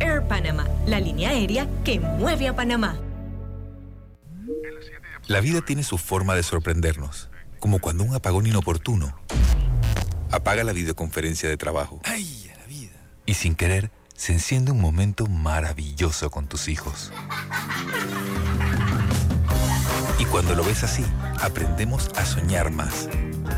Air 0.00 0.22
Panama, 0.26 0.66
la 0.86 1.00
línea 1.00 1.30
aérea 1.30 1.68
que 1.84 2.00
mueve 2.00 2.48
a 2.48 2.56
Panamá. 2.56 2.96
La 5.26 5.40
vida 5.40 5.60
tiene 5.60 5.82
su 5.82 5.98
forma 5.98 6.34
de 6.34 6.42
sorprendernos, 6.42 7.30
como 7.58 7.80
cuando 7.80 8.04
un 8.04 8.14
apagón 8.14 8.46
inoportuno 8.46 9.18
apaga 10.30 10.64
la 10.64 10.72
videoconferencia 10.72 11.48
de 11.48 11.56
trabajo. 11.56 12.00
¡Ay, 12.04 12.50
a 12.54 12.58
la 12.58 12.66
vida! 12.66 12.92
Y 13.26 13.34
sin 13.34 13.54
querer, 13.54 13.90
se 14.14 14.32
enciende 14.32 14.72
un 14.72 14.80
momento 14.80 15.26
maravilloso 15.26 16.30
con 16.30 16.46
tus 16.46 16.68
hijos. 16.68 17.12
Y 20.18 20.24
cuando 20.26 20.54
lo 20.54 20.64
ves 20.64 20.84
así, 20.84 21.04
aprendemos 21.42 22.10
a 22.16 22.24
soñar 22.24 22.70
más, 22.70 23.08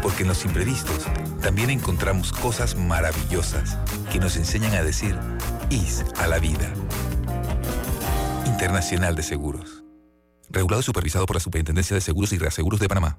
porque 0.02 0.22
en 0.22 0.28
los 0.28 0.44
imprevistos 0.44 1.06
también 1.42 1.70
encontramos 1.70 2.32
cosas 2.32 2.76
maravillosas 2.76 3.76
que 4.10 4.18
nos 4.18 4.36
enseñan 4.36 4.74
a 4.74 4.82
decir 4.82 5.16
IS 5.70 6.02
a 6.16 6.26
la 6.26 6.38
vida. 6.38 6.72
Internacional 8.46 9.14
de 9.14 9.22
Seguros. 9.22 9.84
Regulado 10.48 10.80
y 10.80 10.84
supervisado 10.84 11.26
por 11.26 11.36
la 11.36 11.40
Superintendencia 11.40 11.94
de 11.94 12.00
Seguros 12.00 12.32
y 12.32 12.38
Reaseguros 12.38 12.80
de 12.80 12.88
Panamá. 12.88 13.18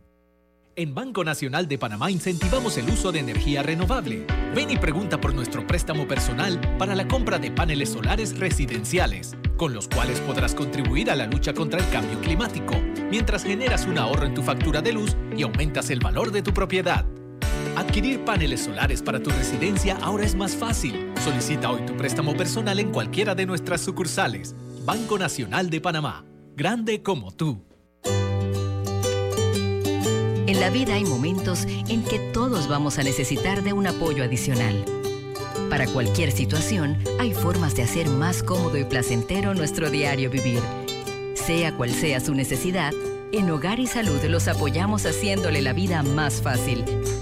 En 0.76 0.96
Banco 0.96 1.24
Nacional 1.24 1.68
de 1.68 1.78
Panamá 1.78 2.10
incentivamos 2.10 2.76
el 2.78 2.90
uso 2.90 3.12
de 3.12 3.20
energía 3.20 3.62
renovable. 3.62 4.26
Ven 4.56 4.72
y 4.72 4.78
pregunta 4.78 5.22
por 5.22 5.36
nuestro 5.36 5.68
préstamo 5.68 6.08
personal 6.08 6.60
para 6.80 6.96
la 6.96 7.08
compra 7.08 7.38
de 7.38 7.52
paneles 7.52 7.90
solares 7.90 8.40
residenciales, 8.40 9.36
con 9.56 9.74
los 9.74 9.88
cuales 9.88 10.20
podrás 10.22 10.56
contribuir 10.56 11.12
a 11.12 11.16
la 11.16 11.28
lucha 11.28 11.54
contra 11.54 11.80
el 11.80 11.90
cambio 11.92 12.20
climático, 12.20 12.74
mientras 13.12 13.44
generas 13.44 13.86
un 13.86 14.00
ahorro 14.00 14.26
en 14.26 14.34
tu 14.34 14.42
factura 14.42 14.82
de 14.82 14.94
luz 14.94 15.16
y 15.38 15.44
aumentas 15.44 15.92
el 15.92 16.00
valor 16.00 16.32
de 16.32 16.42
tu 16.42 16.52
propiedad. 16.52 17.06
Adquirir 17.76 18.24
paneles 18.26 18.62
solares 18.62 19.02
para 19.02 19.22
tu 19.22 19.30
residencia 19.30 19.98
ahora 20.02 20.26
es 20.26 20.36
más 20.36 20.56
fácil. 20.56 21.12
Solicita 21.24 21.72
hoy 21.72 21.86
tu 21.86 21.96
préstamo 21.96 22.36
personal 22.36 22.80
en 22.80 22.92
cualquiera 22.92 23.36
de 23.36 23.46
nuestras 23.46 23.82
sucursales. 23.82 24.56
Banco 24.86 25.18
Nacional 25.18 25.70
de 25.70 25.82
Panamá. 25.82 26.26
Grande 26.56 27.02
como 27.02 27.32
tú. 27.32 27.64
En 30.46 30.60
la 30.60 30.70
vida 30.72 30.96
hay 30.96 31.06
momentos 31.06 31.66
en 31.66 32.04
que 32.04 32.20
todos 32.34 32.68
vamos 32.68 32.98
a 32.98 33.04
necesitar 33.04 33.64
de 33.64 33.72
un 33.72 33.88
apoyo 33.88 34.24
adicional. 34.24 34.84
Para 35.70 35.86
cualquier 35.86 36.32
situación, 36.32 36.98
hay 37.20 37.34
formas 37.34 37.76
de 37.76 37.84
hacer 37.84 38.10
más 38.10 38.42
cómodo 38.42 38.78
y 38.78 38.84
placentero 38.84 39.54
nuestro 39.54 39.92
diario 39.92 40.32
vivir. 40.32 40.62
Sea 41.36 41.78
cual 41.78 41.92
sea 41.92 42.20
su 42.20 42.34
necesidad, 42.34 42.94
en 43.32 43.52
Hogar 43.52 43.80
y 43.80 43.86
Salud 43.86 44.24
los 44.24 44.48
apoyamos 44.48 45.06
haciéndole 45.06 45.62
la 45.62 45.74
vida 45.74 46.02
más 46.02 46.42
fácil, 46.42 46.84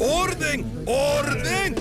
¡Orden! 0.00 0.64
¡Orden! 0.86 1.74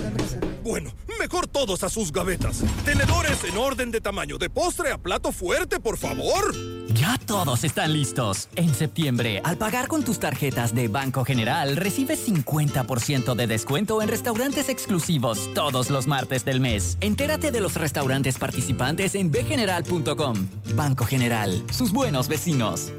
Bueno, 0.64 0.92
mejor 1.20 1.48
todos 1.48 1.84
a 1.84 1.90
sus 1.90 2.12
gavetas. 2.12 2.64
Tenedores 2.84 3.44
en 3.44 3.58
orden 3.58 3.92
de 3.92 4.02
tamaño, 4.02 4.38
de 4.38 4.50
postre 4.50 4.92
a 4.92 4.98
plato 4.98 5.32
fuerte, 5.32 5.80
por 5.80 5.98
favor. 5.98 6.54
Ya 6.94 7.18
todos 7.26 7.64
están 7.64 7.94
listos. 7.94 8.50
En 8.56 8.74
septiembre, 8.74 9.42
al 9.44 9.58
pagar 9.58 9.88
con 9.88 10.04
tus 10.04 10.20
tarjetas 10.20 10.74
de 10.74 10.88
Banco 10.88 11.24
General, 11.26 11.76
recibes 11.76 12.28
50% 12.28 13.36
de 13.36 13.48
descuento 13.48 14.02
en 14.02 14.08
restaurantes 14.08 14.70
exclusivos 14.70 15.54
todos 15.54 15.90
los 15.90 16.08
martes 16.08 16.46
del 16.46 16.60
mes. 16.60 16.98
Entérate 17.02 17.52
de 17.52 17.62
los 17.62 17.76
restaurantes 17.76 18.38
participantes 18.38 19.16
en 19.16 19.32
bgeneral.com. 19.32 20.48
Banco 20.76 21.06
General, 21.06 21.64
sus 21.72 21.92
buenos 21.92 22.28
vecinos. 22.28 22.92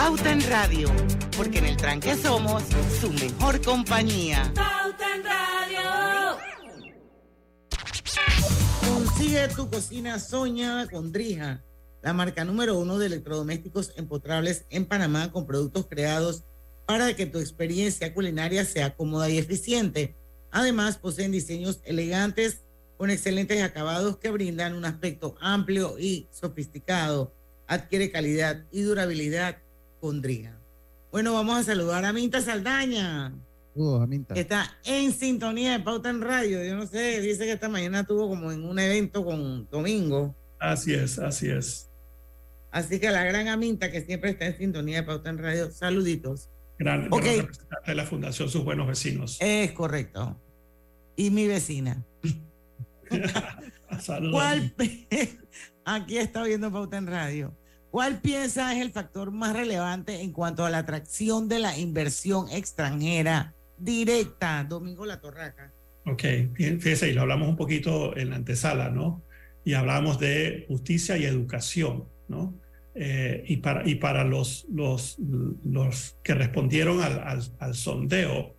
Pauta 0.00 0.32
en 0.32 0.40
Radio, 0.48 0.88
porque 1.36 1.58
en 1.58 1.66
el 1.66 1.76
tranque 1.76 2.16
somos 2.16 2.62
su 2.98 3.12
mejor 3.12 3.60
compañía. 3.60 4.50
Pauta 4.54 5.14
en 5.14 5.22
Radio. 5.22 6.38
Consigue 8.80 9.46
tu 9.48 9.68
cocina 9.68 10.18
soñada 10.18 10.88
con 10.88 11.12
Drija, 11.12 11.62
la 12.00 12.14
marca 12.14 12.46
número 12.46 12.78
uno 12.78 12.98
de 12.98 13.08
electrodomésticos 13.08 13.92
empotrables 13.96 14.64
en 14.70 14.86
Panamá 14.86 15.30
con 15.32 15.46
productos 15.46 15.86
creados 15.86 16.44
para 16.86 17.14
que 17.14 17.26
tu 17.26 17.38
experiencia 17.38 18.14
culinaria 18.14 18.64
sea 18.64 18.96
cómoda 18.96 19.28
y 19.28 19.36
eficiente. 19.36 20.16
Además, 20.50 20.96
poseen 20.96 21.30
diseños 21.30 21.82
elegantes 21.84 22.62
con 22.96 23.10
excelentes 23.10 23.62
acabados 23.62 24.16
que 24.16 24.30
brindan 24.30 24.74
un 24.74 24.86
aspecto 24.86 25.34
amplio 25.42 25.98
y 25.98 26.26
sofisticado. 26.32 27.34
Adquiere 27.66 28.10
calidad 28.10 28.64
y 28.72 28.80
durabilidad 28.80 29.58
con 30.00 30.20
Drija. 30.22 30.58
Bueno, 31.12 31.32
vamos 31.34 31.58
a 31.58 31.62
saludar 31.62 32.04
a 32.04 32.12
Minta 32.12 32.40
Saldaña. 32.40 33.34
Aminta. 34.02 34.34
que 34.34 34.40
está 34.40 34.76
en 34.84 35.12
sintonía 35.12 35.72
de 35.72 35.80
Pauta 35.80 36.10
en 36.10 36.20
Radio. 36.20 36.62
Yo 36.64 36.74
no 36.76 36.86
sé, 36.86 37.20
dice 37.20 37.44
que 37.44 37.52
esta 37.52 37.68
mañana 37.68 38.00
estuvo 38.00 38.28
como 38.28 38.52
en 38.52 38.64
un 38.64 38.78
evento 38.78 39.24
con 39.24 39.68
Domingo. 39.70 40.34
Así 40.58 40.92
es, 40.92 41.18
así 41.18 41.48
es. 41.48 41.88
Así 42.72 43.00
que 43.00 43.10
la 43.10 43.24
gran 43.24 43.48
Aminta 43.48 43.90
que 43.90 44.02
siempre 44.02 44.30
está 44.30 44.46
en 44.46 44.58
sintonía 44.58 44.98
de 44.98 45.02
Pauta 45.04 45.30
en 45.30 45.38
Radio, 45.38 45.70
saluditos. 45.70 46.50
Gran, 46.78 47.06
Ok. 47.10 47.22
gran 47.22 47.36
representante 47.38 47.90
de 47.90 47.94
la 47.94 48.04
Fundación 48.04 48.48
Sus 48.50 48.64
Buenos 48.64 48.86
Vecinos. 48.86 49.38
Es 49.40 49.72
correcto. 49.72 50.38
Y 51.16 51.30
mi 51.30 51.46
vecina. 51.46 52.04
Saludos. 54.00 54.32
¿Cuál? 54.32 54.74
Aquí 55.84 56.18
está 56.18 56.42
viendo 56.44 56.70
Pauta 56.70 56.98
en 56.98 57.06
Radio. 57.06 57.56
¿Cuál 57.90 58.20
piensa 58.20 58.72
es 58.74 58.80
el 58.80 58.92
factor 58.92 59.32
más 59.32 59.54
relevante 59.54 60.20
en 60.20 60.32
cuanto 60.32 60.64
a 60.64 60.70
la 60.70 60.78
atracción 60.78 61.48
de 61.48 61.58
la 61.58 61.76
inversión 61.76 62.48
extranjera 62.50 63.54
directa? 63.78 64.64
Domingo 64.64 65.04
La 65.06 65.20
Torraca. 65.20 65.72
Ok, 66.06 66.22
fíjese, 66.54 67.10
y 67.10 67.12
lo 67.12 67.22
hablamos 67.22 67.48
un 67.48 67.56
poquito 67.56 68.16
en 68.16 68.30
la 68.30 68.36
antesala, 68.36 68.90
¿no? 68.90 69.24
Y 69.64 69.74
hablamos 69.74 70.18
de 70.20 70.64
justicia 70.68 71.16
y 71.16 71.24
educación, 71.24 72.04
¿no? 72.28 72.54
Eh, 72.94 73.44
y 73.46 73.58
para, 73.58 73.88
y 73.88 73.96
para 73.96 74.24
los, 74.24 74.66
los, 74.70 75.18
los 75.64 76.16
que 76.22 76.34
respondieron 76.34 77.00
al, 77.02 77.18
al, 77.20 77.42
al 77.58 77.74
sondeo, 77.74 78.56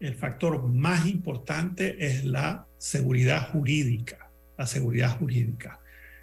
el 0.00 0.14
factor 0.14 0.66
más 0.66 1.06
importante 1.06 1.96
es 2.04 2.24
la 2.24 2.66
seguridad 2.78 3.50
jurídica, 3.52 4.30
la 4.56 4.66
seguridad 4.66 5.18
jurídica. 5.18 5.80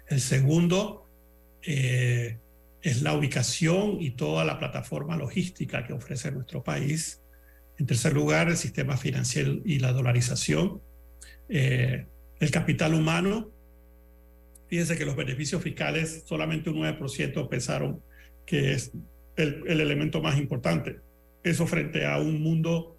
El 0.08 0.20
segundo 0.20 1.08
eh, 1.62 2.38
es 2.82 3.02
la 3.02 3.14
ubicación 3.14 4.00
y 4.00 4.10
toda 4.10 4.44
la 4.44 4.58
plataforma 4.58 5.16
logística 5.16 5.84
que 5.84 5.92
ofrece 5.92 6.30
nuestro 6.30 6.62
país. 6.62 7.22
En 7.78 7.86
tercer 7.86 8.12
lugar, 8.12 8.48
el 8.48 8.56
sistema 8.56 8.96
financiero 8.96 9.56
y 9.64 9.78
la 9.78 9.92
dolarización. 9.92 10.80
Eh, 11.48 12.06
el 12.40 12.50
capital 12.50 12.94
humano. 12.94 13.50
Fíjense 14.68 14.96
que 14.96 15.06
los 15.06 15.16
beneficios 15.16 15.62
fiscales, 15.62 16.24
solamente 16.26 16.70
un 16.70 16.76
9% 16.76 17.48
pensaron 17.48 18.02
que 18.44 18.72
es 18.72 18.92
el, 19.36 19.62
el 19.66 19.80
elemento 19.80 20.20
más 20.20 20.38
importante. 20.38 21.00
Eso 21.42 21.66
frente 21.66 22.04
a 22.06 22.18
un 22.18 22.40
mundo 22.42 22.96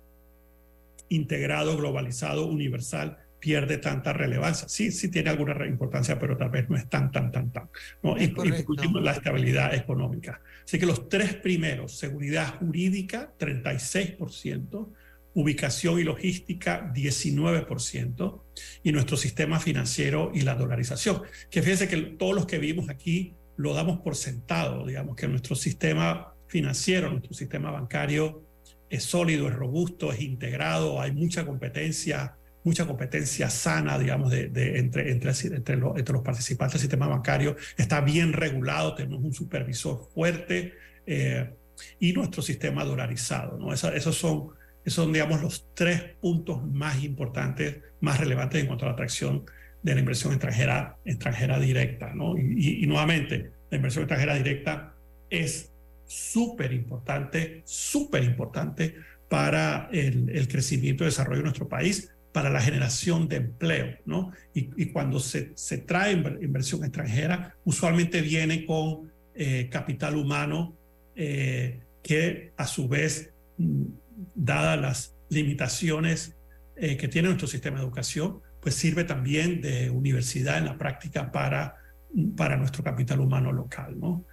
integrado, 1.10 1.78
globalizado, 1.78 2.48
universal, 2.48 3.18
pierde 3.40 3.78
tanta 3.78 4.14
relevancia. 4.14 4.68
Sí, 4.68 4.92
sí 4.92 5.10
tiene 5.10 5.30
alguna 5.30 5.66
importancia, 5.66 6.20
pero 6.20 6.38
tal 6.38 6.50
vez 6.50 6.70
no 6.70 6.76
es 6.76 6.88
tan, 6.90 7.12
tan, 7.12 7.32
tan, 7.32 7.52
tan. 7.52 7.70
¿no? 8.04 8.18
Y, 8.18 8.26
y 8.26 8.28
por 8.30 8.48
último, 8.48 9.00
la 9.00 9.14
estabilidad 9.14 9.74
económica. 9.74 10.42
Así 10.64 10.78
que 10.78 10.86
los 10.86 11.10
tres 11.10 11.36
primeros, 11.36 11.98
seguridad 11.98 12.56
jurídica, 12.60 13.34
36%, 13.40 14.90
ubicación 15.34 16.00
y 16.00 16.04
logística, 16.04 16.92
19%, 16.94 18.42
y 18.84 18.92
nuestro 18.92 19.18
sistema 19.18 19.60
financiero 19.60 20.32
y 20.34 20.42
la 20.42 20.56
dolarización. 20.56 21.22
Que 21.50 21.62
fíjense 21.62 21.88
que 21.88 21.98
todos 21.98 22.36
los 22.36 22.46
que 22.46 22.60
vimos 22.60 22.90
aquí 22.90 23.36
lo 23.58 23.74
damos 23.74 24.00
por 24.00 24.16
sentado, 24.16 24.86
digamos 24.86 25.16
que 25.16 25.28
nuestro 25.28 25.56
sistema 25.56 26.34
financiero, 26.48 27.10
nuestro 27.10 27.34
sistema 27.34 27.72
bancario 27.72 28.44
es 28.90 29.04
sólido, 29.04 29.48
es 29.48 29.54
robusto, 29.54 30.12
es 30.12 30.22
integrado, 30.22 31.00
hay 31.00 31.12
mucha 31.12 31.46
competencia, 31.46 32.38
mucha 32.64 32.86
competencia 32.86 33.49
sana, 33.49 33.97
digamos, 33.97 34.32
de, 34.32 34.45
entre, 34.78 35.12
entre, 35.12 35.78
los, 35.78 36.22
participantes 36.24 36.74
del 36.74 36.82
sistema 36.82 37.07
bancario, 37.07 37.55
está 37.78 38.01
bien 38.01 38.34
regulado, 38.34 38.95
tenemos 38.95 39.24
un 39.24 39.34
supervisor 39.34 40.10
fuerte 40.14 40.74
eh, 41.05 41.53
y 41.99 42.14
nuestro 42.14 42.41
sistema 42.41 42.84
dolarizado, 42.84 43.57
¿no? 43.57 43.74
Esa- 43.74 43.95
esos 43.95 44.18
son, 44.18 44.49
esos 44.84 45.12
digamos, 45.12 45.41
los 45.41 45.68
tres 45.74 46.01
puntos 46.22 46.62
más 46.66 47.01
importantes, 47.03 47.78
más 48.01 48.20
relevantes 48.20 48.62
en 48.62 48.68
cuanto 48.68 48.86
a 48.86 48.89
la 48.89 48.93
atracción 48.93 49.45
de 49.82 49.93
la 49.93 49.99
inversión 50.01 50.34
extranjera, 50.34 50.97
extranjera 51.05 51.60
directa, 51.60 52.14
¿no? 52.14 52.38
Y, 52.38 52.86
nuevamente, 52.86 53.51
la 53.72 53.78
inversión 53.78 54.03
extranjera 54.03 54.36
directa 54.36 54.93
es 55.30 55.72
súper 56.05 56.74
importante, 56.74 57.62
súper 57.66 58.24
importante 58.24 58.95
para 59.30 59.88
el 59.91 60.47
crecimiento 60.49 61.03
y 61.03 61.07
desarrollo 61.07 61.38
de 61.38 61.43
nuestro 61.43 61.70
país, 61.70 62.12
para 62.32 62.50
la 62.50 62.62
generación 62.62 63.28
de 63.28 63.38
empleo, 63.38 63.98
¿no? 64.06 64.32
Y, 64.54 64.70
y 64.82 64.92
cuando 64.92 65.20
se, 65.20 65.52
se 65.56 65.80
trae 65.80 66.16
inver- 66.16 66.44
inversión 66.44 66.84
extranjera, 66.84 67.56
usualmente 67.66 68.22
viene 68.22 68.66
con 68.66 69.12
eh, 69.36 69.68
capital 69.72 70.16
humano 70.16 70.78
eh, 71.16 71.82
que 72.04 72.54
a 72.58 72.68
su 72.68 72.88
vez, 72.88 73.34
mm, 73.58 73.84
dadas 74.36 74.80
las 74.80 75.16
limitaciones 75.30 76.36
eh, 76.76 76.98
que 76.98 77.08
tiene 77.08 77.28
nuestro 77.30 77.48
sistema 77.48 77.78
de 77.78 77.84
educación, 77.84 78.42
pues 78.62 78.76
sirve 78.76 79.04
también 79.06 79.62
de 79.62 79.90
universidad 79.90 80.58
en 80.58 80.66
la 80.66 80.78
práctica 80.78 81.32
para, 81.32 81.76
para 82.36 82.58
nuestro 82.58 82.84
capital 82.84 83.20
humano 83.22 83.52
local, 83.52 84.00
¿no? 84.00 84.26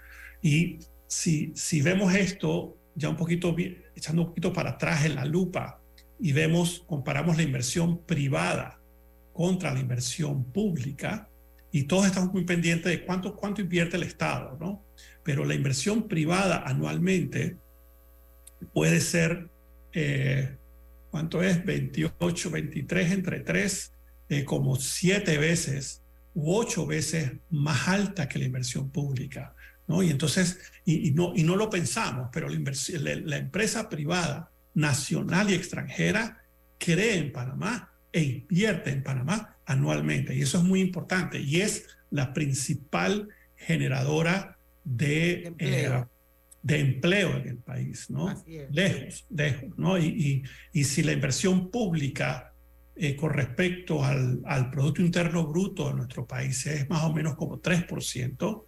Y 0.43 0.79
si, 1.07 1.53
si 1.55 1.83
vemos 1.83 2.15
esto, 2.15 2.77
ya 2.95 3.09
un 3.09 3.17
poquito, 3.17 3.55
echando 3.95 4.23
un 4.23 4.29
poquito 4.29 4.53
para 4.53 4.71
atrás 4.71 5.05
en 5.05 5.15
la 5.15 5.25
lupa, 5.25 5.81
y 6.19 6.33
vemos, 6.33 6.85
comparamos 6.87 7.37
la 7.37 7.43
inversión 7.43 8.05
privada 8.05 8.81
contra 9.33 9.73
la 9.73 9.81
inversión 9.81 10.45
pública, 10.45 11.29
y 11.73 11.83
todos 11.83 12.07
estamos 12.07 12.33
muy 12.33 12.45
pendientes 12.45 12.91
de 12.91 13.05
cuánto, 13.05 13.37
cuánto 13.37 13.61
invierte 13.61 13.97
el 13.97 14.05
Estado, 14.05 14.57
¿no? 14.59 14.83
Pero 15.23 15.45
la 15.45 15.55
inversión 15.55 16.09
privada 16.09 16.63
anualmente 16.65 17.59
puede 18.73 19.01
ser, 19.01 19.51
eh, 19.93 20.57
¿cuánto 21.11 21.43
es? 21.43 21.63
28, 21.65 22.51
23 22.51 23.13
entre 23.13 23.41
3, 23.41 23.93
eh, 24.31 24.45
como 24.45 24.77
siete 24.77 25.37
veces 25.37 26.03
u 26.35 26.55
ocho 26.55 26.87
veces 26.87 27.33
más 27.51 27.89
alta 27.89 28.29
que 28.29 28.39
la 28.39 28.47
inversión 28.47 28.91
pública. 28.91 29.55
¿no? 29.87 30.03
Y 30.03 30.11
entonces, 30.11 30.59
y, 30.85 31.11
no, 31.13 31.33
y 31.35 31.43
no 31.43 31.57
lo 31.57 31.69
pensamos, 31.71 32.31
pero 32.33 32.49
la 32.49 33.37
empresa 33.37 33.89
privada 33.89 34.51
nacional 34.77 35.51
y 35.51 35.55
extranjera 35.55 36.43
cree 36.79 37.17
en 37.17 37.33
Panamá 37.33 37.91
e 38.13 38.23
invierte 38.23 38.91
en 38.91 39.03
Panamá 39.03 39.57
anualmente. 39.65 40.35
Y 40.37 40.43
eso 40.43 40.59
es 40.59 40.65
muy 40.65 40.81
importante. 40.81 41.41
Y 41.41 41.63
es 41.63 41.87
la 42.11 42.33
principal 42.33 43.29
generadora 43.57 44.59
de, 44.85 45.47
empleo. 45.47 46.01
eh, 46.01 46.05
de 46.63 46.79
empleo 46.79 47.37
en 47.39 47.49
el 47.49 47.57
país, 47.57 48.11
¿no? 48.11 48.43
Lejos, 48.71 49.27
lejos, 49.31 49.77
¿no? 49.79 49.99
Y, 49.99 50.45
y, 50.73 50.85
si 50.85 51.03
la 51.03 51.13
inversión 51.13 51.71
pública 51.71 52.53
eh, 52.95 53.17
con 53.17 53.33
respecto 53.33 54.05
al, 54.05 54.41
al, 54.45 54.71
Producto 54.71 55.01
Interno 55.01 55.47
Bruto 55.47 55.89
de 55.89 55.95
nuestro 55.95 56.27
país 56.27 56.67
es 56.67 56.89
más 56.89 57.03
o 57.05 57.13
menos 57.13 57.35
como 57.35 57.61
3%, 57.61 58.65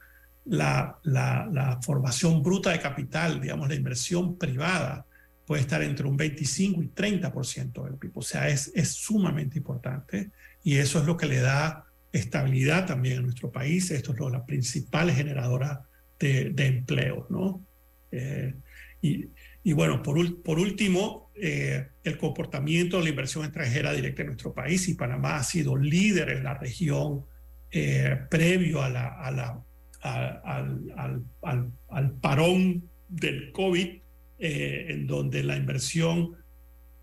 la, 0.47 0.99
la, 1.03 1.49
la 1.53 1.81
formación 1.83 2.43
bruta 2.43 2.71
de 2.71 2.81
capital, 2.81 3.41
digamos, 3.41 3.69
la 3.69 3.75
inversión 3.75 4.39
privada, 4.39 5.05
puede 5.49 5.63
estar 5.63 5.83
entre 5.83 6.07
un 6.07 6.19
25 6.19 6.83
y 6.83 6.89
30% 6.89 7.83
del 7.85 7.95
PIB. 7.95 8.19
O 8.19 8.23
sea, 8.23 8.51
es, 8.51 8.71
es 8.75 8.91
sumamente 8.91 9.57
importante 9.57 10.31
y 10.63 10.77
eso 10.77 10.99
es 11.01 11.07
lo 11.07 11.17
que 11.17 11.25
le 11.25 11.41
da 11.41 11.87
estabilidad 12.13 12.85
también 12.87 13.19
a 13.19 13.23
nuestro 13.23 13.51
país. 13.51 13.91
Esto 13.91 14.13
es 14.13 14.19
lo, 14.19 14.29
la 14.29 14.45
principal 14.45 15.11
generadora 15.11 15.87
de, 16.19 16.51
de 16.51 16.67
empleo, 16.67 17.27
¿no? 17.31 17.65
Eh, 18.13 18.57
y, 19.01 19.31
y, 19.63 19.73
bueno, 19.73 20.03
por, 20.03 20.43
por 20.43 20.59
último, 20.59 21.31
eh, 21.35 21.87
el 22.05 22.19
comportamiento 22.19 22.99
de 22.99 23.05
la 23.05 23.09
inversión 23.09 23.47
extranjera 23.47 23.95
directa 23.95 24.21
en 24.21 24.27
nuestro 24.29 24.53
país 24.53 24.87
y 24.91 24.95
Panamá 24.97 25.37
ha 25.37 25.45
sido 25.45 25.79
líder 25.79 26.29
en 26.29 26.45
la 26.45 26.59
región 26.59 27.25
eh, 27.71 28.19
previo 28.29 28.83
a 28.83 28.91
la, 28.91 29.09
a 29.09 29.31
la, 29.31 29.63
al, 30.03 30.43
al, 30.95 31.23
al, 31.41 31.73
al, 31.89 32.11
parón 32.21 32.91
del 33.09 33.51
COVID 33.53 34.08
eh, 34.39 34.87
en 34.89 35.07
donde 35.07 35.43
la 35.43 35.57
inversión 35.57 36.37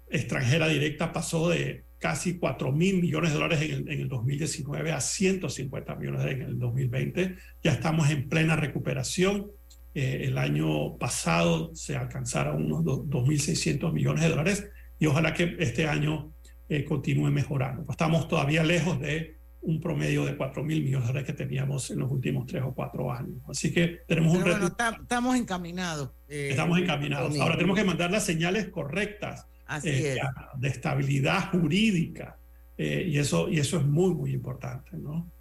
extranjera 0.09 0.67
directa 0.67 1.11
pasó 1.11 1.49
de 1.49 1.85
casi 1.97 2.37
4 2.37 2.71
mil 2.71 3.01
millones 3.01 3.31
de 3.31 3.35
dólares 3.35 3.61
en 3.61 3.71
el, 3.71 3.91
en 3.91 4.01
el, 4.01 4.07
2019 4.07 4.91
a 4.91 5.01
150 5.01 5.95
millones 5.95 6.25
en 6.31 6.41
el 6.43 6.59
2020. 6.59 7.35
Ya 7.63 7.71
estamos 7.71 8.09
en 8.09 8.29
plena 8.29 8.55
recuperación. 8.55 9.47
Eh, 9.93 10.25
el 10.25 10.37
año 10.37 10.97
pasado 10.97 11.73
se 11.73 11.95
alcanzaron 11.95 12.71
unos 12.71 12.83
2.600 12.83 13.93
millones 13.93 14.23
de 14.23 14.29
dólares 14.29 14.69
y 14.99 15.05
ojalá 15.07 15.33
que 15.33 15.55
este 15.59 15.87
año 15.87 16.33
eh, 16.67 16.83
continúe 16.83 17.31
mejorando. 17.31 17.85
Estamos 17.89 18.27
todavía 18.27 18.63
lejos 18.63 18.99
de 18.99 19.37
un 19.65 19.81
promedio 19.81 20.25
de 20.25 20.37
4 20.37 20.63
mil 20.63 20.83
millones 20.83 21.07
de 21.07 21.13
dólares 21.13 21.27
que 21.27 21.33
teníamos 21.33 21.89
en 21.89 21.99
los 21.99 22.11
últimos 22.11 22.45
tres 22.45 22.63
o 22.63 22.73
cuatro 22.73 23.11
años. 23.11 23.41
Así 23.49 23.73
que 23.73 24.01
tenemos 24.07 24.37
un 24.37 24.45
reto. 24.45 24.67
estamos 25.01 25.35
encaminados. 25.35 26.11
Eh, 26.27 26.49
estamos 26.51 26.79
encaminados. 26.79 27.37
Ahora 27.39 27.55
tenemos 27.55 27.77
que 27.77 27.83
mandar 27.83 28.11
las 28.11 28.23
señales 28.23 28.69
correctas 28.69 29.47
eh, 29.83 30.17
de 30.57 30.67
estabilidad 30.67 31.49
jurídica. 31.51 32.37
Eh, 32.77 33.07
y, 33.09 33.17
eso, 33.17 33.49
y 33.49 33.59
eso 33.59 33.77
es 33.77 33.85
muy, 33.85 34.13
muy 34.13 34.33
importante. 34.33 34.97
¿no? 34.97 35.31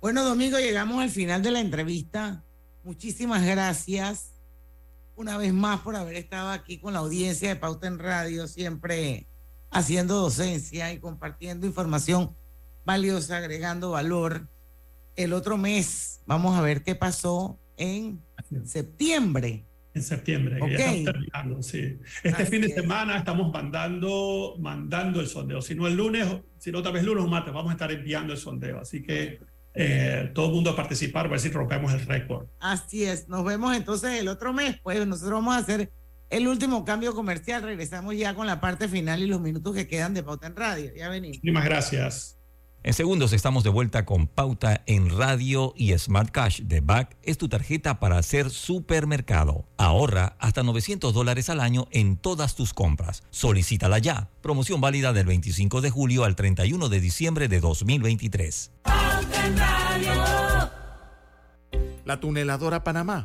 Bueno, 0.00 0.24
Domingo, 0.24 0.58
llegamos 0.58 1.02
al 1.02 1.10
final 1.10 1.42
de 1.42 1.52
la 1.52 1.60
entrevista. 1.60 2.42
Muchísimas 2.82 3.44
gracias 3.46 4.32
una 5.16 5.38
vez 5.38 5.52
más 5.52 5.80
por 5.80 5.94
haber 5.94 6.16
estado 6.16 6.50
aquí 6.50 6.78
con 6.78 6.92
la 6.92 6.98
audiencia 6.98 7.48
de 7.48 7.56
Pauta 7.56 7.86
en 7.86 8.00
Radio, 8.00 8.48
siempre 8.48 9.28
haciendo 9.70 10.16
docencia 10.16 10.92
y 10.92 10.98
compartiendo 10.98 11.66
información 11.66 12.34
valiosa, 12.84 13.38
agregando 13.38 13.90
valor. 13.92 14.48
El 15.16 15.32
otro 15.32 15.56
mes 15.56 16.22
vamos 16.26 16.56
a 16.56 16.60
ver 16.60 16.82
qué 16.82 16.94
pasó 16.94 17.58
en 17.76 18.22
septiembre. 18.64 19.64
En 19.94 20.02
septiembre, 20.02 20.58
ya 20.58 20.76
estamos 20.76 21.04
terminando, 21.04 21.62
sí. 21.62 22.00
Este 22.24 22.46
fin 22.46 22.62
de 22.62 22.70
semana 22.70 23.16
estamos 23.16 23.52
mandando, 23.52 24.56
mandando 24.58 25.20
el 25.20 25.28
sondeo. 25.28 25.62
Si 25.62 25.76
no 25.76 25.86
el 25.86 25.94
lunes, 25.94 26.26
si 26.58 26.72
no 26.72 26.82
tal 26.82 26.94
vez 26.94 27.04
lunes 27.04 27.22
o 27.22 27.28
martes, 27.28 27.54
vamos 27.54 27.70
a 27.70 27.74
estar 27.74 27.92
enviando 27.92 28.32
el 28.32 28.38
sondeo. 28.38 28.80
Así 28.80 29.04
que 29.04 29.38
eh, 29.72 30.32
todo 30.34 30.46
el 30.46 30.52
mundo 30.52 30.70
a 30.70 30.76
participar, 30.76 31.26
a 31.26 31.28
ver 31.28 31.38
si 31.38 31.48
rompemos 31.48 31.92
el 31.92 32.00
récord. 32.06 32.48
Así 32.58 33.04
es. 33.04 33.28
Nos 33.28 33.44
vemos 33.44 33.76
entonces 33.76 34.18
el 34.20 34.26
otro 34.26 34.52
mes. 34.52 34.80
Pues 34.82 35.06
nosotros 35.06 35.34
vamos 35.34 35.54
a 35.54 35.58
hacer 35.58 35.92
el 36.28 36.48
último 36.48 36.84
cambio 36.84 37.14
comercial. 37.14 37.62
Regresamos 37.62 38.16
ya 38.16 38.34
con 38.34 38.48
la 38.48 38.60
parte 38.60 38.88
final 38.88 39.22
y 39.22 39.26
los 39.26 39.40
minutos 39.40 39.76
que 39.76 39.86
quedan 39.86 40.12
de 40.12 40.24
Pauta 40.24 40.48
en 40.48 40.56
Radio. 40.56 40.90
Ya 40.96 41.08
venimos. 41.08 41.36
Muchísimas 41.36 41.64
gracias. 41.64 42.38
En 42.84 42.92
segundos 42.92 43.32
estamos 43.32 43.64
de 43.64 43.70
vuelta 43.70 44.04
con 44.04 44.26
Pauta 44.26 44.82
en 44.84 45.08
Radio 45.08 45.72
y 45.74 45.96
Smart 45.96 46.30
Cash 46.30 46.60
de 46.64 46.82
BAC 46.82 47.16
es 47.22 47.38
tu 47.38 47.48
tarjeta 47.48 47.98
para 47.98 48.18
hacer 48.18 48.50
supermercado. 48.50 49.64
Ahorra 49.78 50.36
hasta 50.38 50.62
900 50.62 51.14
dólares 51.14 51.48
al 51.48 51.60
año 51.60 51.88
en 51.92 52.18
todas 52.18 52.54
tus 52.54 52.74
compras. 52.74 53.22
Solicítala 53.30 54.00
ya. 54.00 54.28
Promoción 54.42 54.82
válida 54.82 55.14
del 55.14 55.24
25 55.24 55.80
de 55.80 55.88
julio 55.88 56.24
al 56.24 56.36
31 56.36 56.90
de 56.90 57.00
diciembre 57.00 57.48
de 57.48 57.60
2023. 57.60 58.70
Pauta 58.82 59.46
en 59.46 59.56
Radio. 59.56 60.12
La 62.04 62.20
tuneladora 62.20 62.84
Panamá 62.84 63.24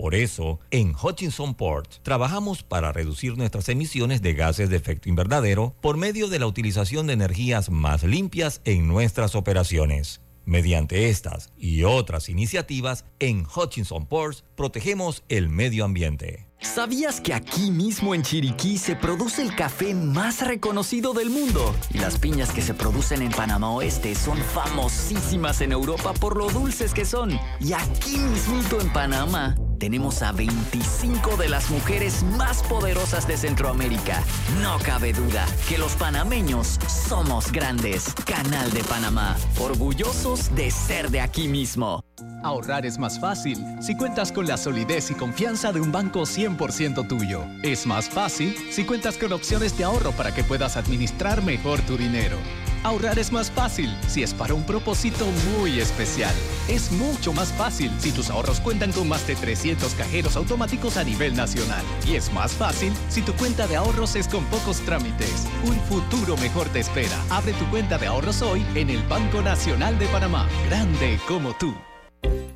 Por 0.00 0.14
eso, 0.14 0.60
en 0.70 0.94
Hutchinson 0.94 1.54
Port 1.54 1.96
trabajamos 2.02 2.62
para 2.62 2.90
reducir 2.90 3.36
nuestras 3.36 3.68
emisiones 3.68 4.22
de 4.22 4.32
gases 4.32 4.70
de 4.70 4.76
efecto 4.78 5.10
invernadero 5.10 5.74
por 5.82 5.98
medio 5.98 6.28
de 6.28 6.38
la 6.38 6.46
utilización 6.46 7.06
de 7.06 7.12
energías 7.12 7.68
más 7.68 8.02
limpias 8.02 8.62
en 8.64 8.88
nuestras 8.88 9.34
operaciones. 9.34 10.22
Mediante 10.46 11.10
estas 11.10 11.52
y 11.58 11.82
otras 11.82 12.30
iniciativas, 12.30 13.04
en 13.18 13.44
Hutchinson 13.44 14.06
Ports 14.06 14.42
protegemos 14.56 15.22
el 15.28 15.50
medio 15.50 15.84
ambiente. 15.84 16.46
¿Sabías 16.62 17.20
que 17.20 17.34
aquí 17.34 17.70
mismo 17.70 18.14
en 18.14 18.22
Chiriquí 18.22 18.78
se 18.78 18.96
produce 18.96 19.42
el 19.42 19.54
café 19.54 19.94
más 19.94 20.46
reconocido 20.46 21.12
del 21.12 21.28
mundo? 21.28 21.74
Y 21.92 21.98
las 21.98 22.18
piñas 22.18 22.52
que 22.52 22.62
se 22.62 22.72
producen 22.72 23.20
en 23.20 23.32
Panamá 23.32 23.70
Oeste 23.72 24.14
son 24.14 24.38
famosísimas 24.38 25.60
en 25.60 25.72
Europa 25.72 26.14
por 26.14 26.38
lo 26.38 26.48
dulces 26.48 26.94
que 26.94 27.04
son. 27.04 27.38
Y 27.60 27.74
aquí 27.74 28.16
mismito 28.16 28.80
en 28.80 28.90
Panamá 28.94 29.56
tenemos 29.80 30.22
a 30.22 30.30
25 30.30 31.36
de 31.38 31.48
las 31.48 31.70
mujeres 31.70 32.22
más 32.36 32.62
poderosas 32.62 33.26
de 33.26 33.36
Centroamérica. 33.38 34.22
No 34.62 34.78
cabe 34.84 35.12
duda 35.12 35.46
que 35.68 35.78
los 35.78 35.92
panameños 35.96 36.78
somos 36.86 37.50
grandes. 37.50 38.14
Canal 38.26 38.70
de 38.72 38.84
Panamá, 38.84 39.36
orgullosos 39.58 40.54
de 40.54 40.70
ser 40.70 41.10
de 41.10 41.22
aquí 41.22 41.48
mismo. 41.48 42.04
Ahorrar 42.44 42.84
es 42.84 42.98
más 42.98 43.18
fácil 43.18 43.58
si 43.80 43.96
cuentas 43.96 44.32
con 44.32 44.46
la 44.46 44.58
solidez 44.58 45.10
y 45.10 45.14
confianza 45.14 45.72
de 45.72 45.80
un 45.80 45.90
banco 45.90 46.20
100% 46.20 47.08
tuyo. 47.08 47.44
Es 47.62 47.86
más 47.86 48.08
fácil 48.08 48.54
si 48.70 48.84
cuentas 48.84 49.16
con 49.16 49.32
opciones 49.32 49.76
de 49.78 49.84
ahorro 49.84 50.12
para 50.12 50.34
que 50.34 50.44
puedas 50.44 50.76
administrar 50.76 51.42
mejor 51.42 51.80
tu 51.80 51.96
dinero. 51.96 52.36
Ahorrar 52.82 53.18
es 53.18 53.30
más 53.30 53.50
fácil 53.50 53.94
si 54.08 54.22
es 54.22 54.32
para 54.32 54.54
un 54.54 54.64
propósito 54.64 55.26
muy 55.58 55.80
especial. 55.80 56.34
Es 56.66 56.90
mucho 56.90 57.32
más 57.32 57.52
fácil 57.52 57.90
si 57.98 58.10
tus 58.10 58.30
ahorros 58.30 58.60
cuentan 58.60 58.92
con 58.92 59.06
más 59.06 59.26
de 59.26 59.36
300 59.36 59.94
cajeros 59.94 60.34
automáticos 60.36 60.96
a 60.96 61.04
nivel 61.04 61.36
nacional. 61.36 61.84
Y 62.06 62.14
es 62.14 62.32
más 62.32 62.52
fácil 62.52 62.92
si 63.08 63.20
tu 63.20 63.34
cuenta 63.34 63.66
de 63.66 63.76
ahorros 63.76 64.16
es 64.16 64.28
con 64.28 64.44
pocos 64.46 64.80
trámites. 64.80 65.46
Un 65.64 65.78
futuro 65.80 66.38
mejor 66.38 66.68
te 66.68 66.80
espera. 66.80 67.16
Abre 67.28 67.52
tu 67.52 67.68
cuenta 67.68 67.98
de 67.98 68.06
ahorros 68.06 68.40
hoy 68.40 68.64
en 68.74 68.88
el 68.88 69.02
Banco 69.08 69.42
Nacional 69.42 69.98
de 69.98 70.06
Panamá. 70.06 70.48
Grande 70.68 71.18
como 71.28 71.52
tú. 71.54 71.74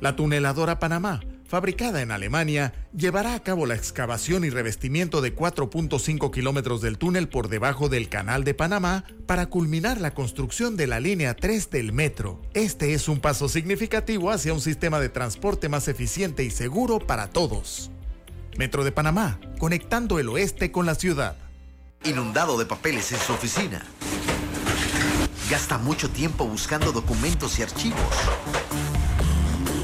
La 0.01 0.15
tuneladora 0.15 0.79
Panamá 0.79 1.19
fabricada 1.47 2.01
en 2.01 2.11
Alemania, 2.11 2.73
llevará 2.95 3.35
a 3.35 3.39
cabo 3.41 3.65
la 3.65 3.75
excavación 3.75 4.43
y 4.43 4.49
revestimiento 4.49 5.21
de 5.21 5.35
4.5 5.35 6.31
kilómetros 6.31 6.81
del 6.81 6.97
túnel 6.97 7.27
por 7.27 7.49
debajo 7.49 7.89
del 7.89 8.09
Canal 8.09 8.43
de 8.43 8.53
Panamá 8.53 9.05
para 9.25 9.47
culminar 9.47 10.01
la 10.01 10.13
construcción 10.13 10.77
de 10.77 10.87
la 10.87 10.99
línea 10.99 11.35
3 11.35 11.69
del 11.69 11.93
metro. 11.93 12.41
Este 12.53 12.93
es 12.93 13.07
un 13.07 13.19
paso 13.19 13.49
significativo 13.49 14.31
hacia 14.31 14.53
un 14.53 14.61
sistema 14.61 14.99
de 14.99 15.09
transporte 15.09 15.69
más 15.69 15.87
eficiente 15.87 16.43
y 16.43 16.51
seguro 16.51 16.99
para 16.99 17.29
todos. 17.29 17.91
Metro 18.57 18.83
de 18.83 18.91
Panamá, 18.91 19.39
conectando 19.59 20.19
el 20.19 20.29
oeste 20.29 20.71
con 20.71 20.85
la 20.85 20.95
ciudad. 20.95 21.35
Inundado 22.03 22.57
de 22.57 22.65
papeles 22.65 23.11
en 23.11 23.19
su 23.19 23.33
oficina. 23.33 23.83
Gasta 25.49 25.77
mucho 25.77 26.09
tiempo 26.09 26.45
buscando 26.47 26.91
documentos 26.91 27.59
y 27.59 27.63
archivos. 27.63 27.99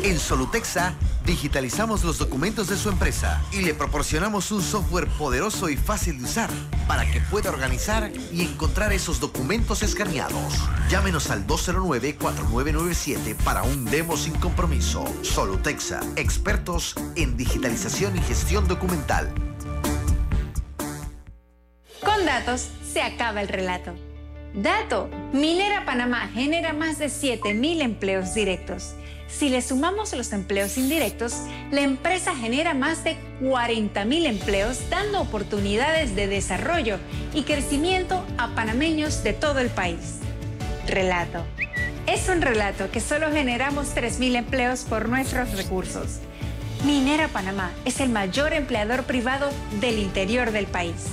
En 0.03 0.17
Solutexa 0.17 0.95
digitalizamos 1.25 2.03
los 2.03 2.17
documentos 2.17 2.67
de 2.67 2.75
su 2.75 2.89
empresa 2.89 3.39
y 3.51 3.61
le 3.61 3.75
proporcionamos 3.75 4.51
un 4.51 4.63
software 4.63 5.07
poderoso 5.07 5.69
y 5.69 5.77
fácil 5.77 6.17
de 6.17 6.23
usar 6.23 6.49
para 6.87 7.05
que 7.11 7.21
pueda 7.21 7.51
organizar 7.51 8.11
y 8.31 8.41
encontrar 8.41 8.93
esos 8.93 9.19
documentos 9.19 9.83
escaneados. 9.83 10.55
Llámenos 10.89 11.29
al 11.29 11.45
209-4997 11.45 13.35
para 13.43 13.61
un 13.61 13.85
demo 13.85 14.17
sin 14.17 14.33
compromiso. 14.33 15.05
Solutexa, 15.21 15.99
expertos 16.15 16.95
en 17.15 17.37
digitalización 17.37 18.17
y 18.17 18.21
gestión 18.21 18.67
documental. 18.67 19.31
Con 22.03 22.25
datos 22.25 22.69
se 22.91 23.03
acaba 23.03 23.43
el 23.43 23.49
relato. 23.49 23.93
Dato, 24.55 25.11
Minera 25.31 25.85
Panamá 25.85 26.27
genera 26.33 26.73
más 26.73 26.97
de 26.97 27.05
7.000 27.05 27.81
empleos 27.81 28.33
directos. 28.33 28.95
Si 29.31 29.49
le 29.49 29.61
sumamos 29.61 30.13
los 30.13 30.33
empleos 30.33 30.77
indirectos, 30.77 31.33
la 31.71 31.81
empresa 31.81 32.35
genera 32.35 32.73
más 32.73 33.03
de 33.03 33.17
40.000 33.41 34.25
empleos 34.27 34.89
dando 34.89 35.21
oportunidades 35.21 36.15
de 36.15 36.27
desarrollo 36.27 36.99
y 37.33 37.43
crecimiento 37.43 38.23
a 38.37 38.49
panameños 38.49 39.23
de 39.23 39.33
todo 39.33 39.59
el 39.59 39.69
país. 39.69 40.19
Relato. 40.87 41.43
Es 42.07 42.29
un 42.29 42.41
relato 42.41 42.91
que 42.91 42.99
solo 42.99 43.31
generamos 43.31 43.95
3.000 43.95 44.35
empleos 44.35 44.81
por 44.81 45.07
nuestros 45.07 45.55
recursos. 45.55 46.19
Minera 46.85 47.27
Panamá 47.27 47.71
es 47.85 47.99
el 47.99 48.09
mayor 48.09 48.53
empleador 48.53 49.03
privado 49.03 49.49
del 49.79 49.99
interior 49.99 50.51
del 50.51 50.65
país. 50.65 51.07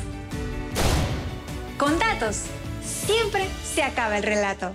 Con 1.76 1.98
datos, 1.98 2.42
siempre 2.82 3.46
se 3.74 3.82
acaba 3.82 4.16
el 4.16 4.24
relato. 4.24 4.74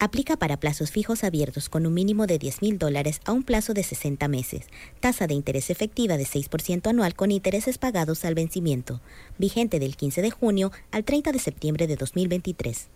Aplica 0.00 0.36
para 0.36 0.58
plazos 0.58 0.92
fijos 0.92 1.24
abiertos 1.24 1.68
con 1.68 1.84
un 1.84 1.92
mínimo 1.92 2.28
de 2.28 2.38
10 2.38 2.62
mil 2.62 2.78
dólares 2.78 3.20
a 3.24 3.32
un 3.32 3.42
plazo 3.42 3.74
de 3.74 3.82
60 3.82 4.28
meses. 4.28 4.66
Tasa 5.00 5.26
de 5.26 5.34
interés 5.34 5.70
efectiva 5.70 6.16
de 6.16 6.24
6% 6.24 6.88
anual 6.88 7.14
con 7.14 7.32
intereses 7.32 7.78
pagados 7.78 8.24
al 8.24 8.34
vencimiento. 8.34 9.00
Vigente 9.38 9.80
del 9.80 9.96
15 9.96 10.22
de 10.22 10.30
junio 10.30 10.70
al 10.92 11.04
30 11.04 11.32
de 11.32 11.38
septiembre 11.40 11.86
de 11.88 11.96
2023. 11.96 12.88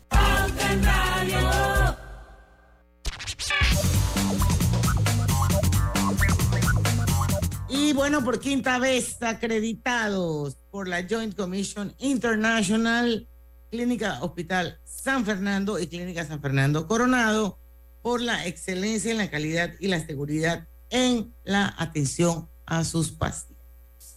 Y 7.69 7.93
bueno, 7.95 8.23
por 8.23 8.39
quinta 8.39 8.79
vez 8.79 9.21
acreditados 9.23 10.57
por 10.71 10.87
la 10.87 11.05
Joint 11.09 11.35
Commission 11.35 11.93
International, 11.99 13.29
Clínica 13.71 14.23
Hospital 14.23 14.82
San 15.03 15.25
Fernando 15.25 15.81
y 15.81 15.89
Clínica 15.89 16.25
San 16.25 16.41
Fernando 16.41 16.87
Coronado 16.87 17.59
por 18.03 18.21
la 18.21 18.47
excelencia 18.47 19.11
en 19.11 19.19
la 19.19 19.31
calidad 19.31 19.73
y 19.81 19.89
la 19.89 19.99
seguridad 19.99 20.69
en 20.91 21.35
la 21.43 21.75
atención 21.77 22.49
a 22.67 22.85
sus 22.85 23.11
pacientes. 23.11 23.67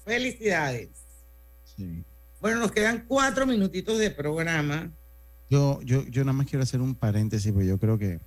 Felicidades. 0.04 0.90
Bueno, 2.40 2.60
nos 2.60 2.72
quedan 2.72 3.06
cuatro 3.08 3.48
minutitos 3.48 3.98
de 3.98 4.12
programa. 4.12 4.92
Yo, 5.50 5.82
yo, 5.82 6.04
yo 6.06 6.24
nada 6.24 6.34
más 6.34 6.48
quiero 6.48 6.62
hacer 6.62 6.82
un 6.82 6.94
paréntesis, 6.94 7.52
porque 7.52 7.68
yo 7.68 7.80
creo 7.80 7.98
que 7.98 8.20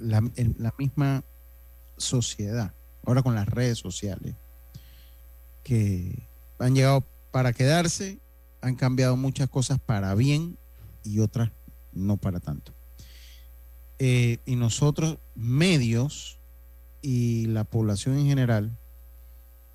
la, 0.00 0.18
en 0.36 0.54
la 0.58 0.72
misma 0.78 1.24
sociedad, 1.96 2.74
ahora 3.04 3.22
con 3.22 3.34
las 3.34 3.48
redes 3.48 3.78
sociales, 3.78 4.36
que 5.64 6.28
han 6.60 6.76
llegado 6.76 7.04
para 7.32 7.52
quedarse, 7.52 8.20
han 8.60 8.76
cambiado 8.76 9.16
muchas 9.16 9.48
cosas 9.48 9.80
para 9.80 10.14
bien 10.14 10.56
y 11.06 11.20
otras 11.20 11.50
no 11.92 12.16
para 12.16 12.40
tanto. 12.40 12.72
Eh, 13.98 14.38
y 14.44 14.56
nosotros, 14.56 15.18
medios 15.34 16.38
y 17.00 17.46
la 17.46 17.64
población 17.64 18.18
en 18.18 18.26
general, 18.26 18.76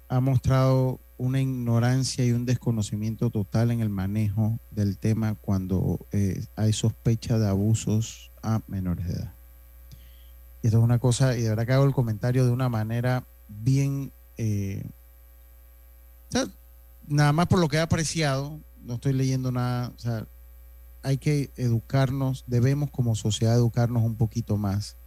ha 0.09 0.19
mostrado 0.19 0.99
una 1.17 1.39
ignorancia 1.39 2.25
y 2.25 2.31
un 2.31 2.45
desconocimiento 2.45 3.29
total 3.29 3.71
en 3.71 3.79
el 3.79 3.89
manejo 3.89 4.59
del 4.71 4.97
tema 4.97 5.35
cuando 5.35 5.99
eh, 6.11 6.43
hay 6.55 6.73
sospecha 6.73 7.37
de 7.37 7.47
abusos 7.47 8.31
a 8.41 8.61
menores 8.67 9.07
de 9.07 9.13
edad. 9.13 9.33
Y 10.61 10.67
esto 10.67 10.79
es 10.79 10.83
una 10.83 10.99
cosa, 10.99 11.37
y 11.37 11.43
de 11.43 11.49
verdad 11.49 11.65
que 11.65 11.73
hago 11.73 11.85
el 11.85 11.93
comentario 11.93 12.45
de 12.45 12.51
una 12.51 12.69
manera 12.69 13.23
bien, 13.47 14.11
eh, 14.37 14.83
nada 17.07 17.33
más 17.33 17.47
por 17.47 17.59
lo 17.59 17.67
que 17.67 17.77
he 17.77 17.81
apreciado, 17.81 18.59
no 18.83 18.95
estoy 18.95 19.13
leyendo 19.13 19.51
nada, 19.51 19.91
o 19.95 19.99
sea, 19.99 20.25
hay 21.03 21.17
que 21.17 21.51
educarnos, 21.55 22.43
debemos 22.47 22.91
como 22.91 23.15
sociedad 23.15 23.55
educarnos 23.55 24.03
un 24.03 24.15
poquito 24.15 24.57
más 24.57 24.97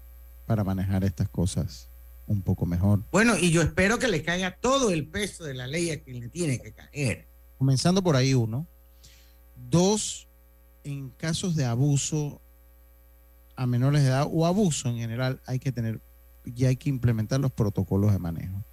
para 0.46 0.64
manejar 0.64 1.04
estas 1.04 1.28
cosas 1.28 1.90
un 2.26 2.42
poco 2.42 2.66
mejor. 2.66 3.04
Bueno, 3.12 3.36
y 3.36 3.50
yo 3.50 3.62
espero 3.62 3.98
que 3.98 4.08
le 4.08 4.22
caiga 4.22 4.56
todo 4.56 4.90
el 4.90 5.08
peso 5.08 5.44
de 5.44 5.54
la 5.54 5.66
ley 5.66 5.90
a 5.90 6.02
quien 6.02 6.20
le 6.20 6.28
tiene 6.28 6.58
que 6.58 6.72
caer. 6.72 7.28
Comenzando 7.58 8.02
por 8.02 8.16
ahí 8.16 8.34
uno. 8.34 8.66
Dos, 9.56 10.28
en 10.82 11.10
casos 11.10 11.54
de 11.54 11.64
abuso 11.64 12.40
a 13.56 13.66
menores 13.66 14.02
de 14.02 14.08
edad 14.08 14.26
o 14.30 14.46
abuso 14.46 14.88
en 14.88 14.96
general, 14.96 15.40
hay 15.46 15.58
que 15.58 15.70
tener 15.70 16.00
y 16.44 16.64
hay 16.64 16.76
que 16.76 16.90
implementar 16.90 17.40
los 17.40 17.52
protocolos 17.52 18.12
de 18.12 18.18
manejo. 18.18 18.64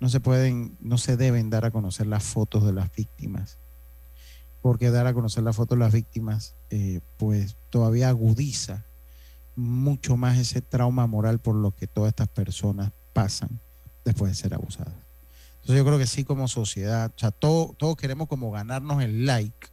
No 0.00 0.08
se 0.08 0.20
pueden, 0.20 0.76
no 0.80 0.98
se 0.98 1.16
deben 1.16 1.50
dar 1.50 1.64
a 1.64 1.70
conocer 1.70 2.06
las 2.06 2.24
fotos 2.24 2.64
de 2.64 2.72
las 2.72 2.92
víctimas 2.92 3.58
porque 4.68 4.90
dar 4.90 5.06
a 5.06 5.14
conocer 5.14 5.42
la 5.42 5.54
foto 5.54 5.76
de 5.76 5.78
las 5.78 5.94
víctimas, 5.94 6.54
eh, 6.68 7.00
pues 7.16 7.56
todavía 7.70 8.10
agudiza 8.10 8.84
mucho 9.56 10.18
más 10.18 10.36
ese 10.36 10.60
trauma 10.60 11.06
moral 11.06 11.38
por 11.38 11.54
lo 11.54 11.70
que 11.70 11.86
todas 11.86 12.10
estas 12.10 12.28
personas 12.28 12.92
pasan 13.14 13.60
después 14.04 14.30
de 14.30 14.34
ser 14.34 14.52
abusadas. 14.52 14.92
Entonces 15.62 15.76
yo 15.76 15.86
creo 15.86 15.96
que 15.96 16.06
sí 16.06 16.22
como 16.22 16.48
sociedad, 16.48 17.10
o 17.16 17.18
sea, 17.18 17.30
todos 17.30 17.96
queremos 17.96 18.28
como 18.28 18.50
ganarnos 18.50 19.02
el 19.02 19.24
like. 19.24 19.68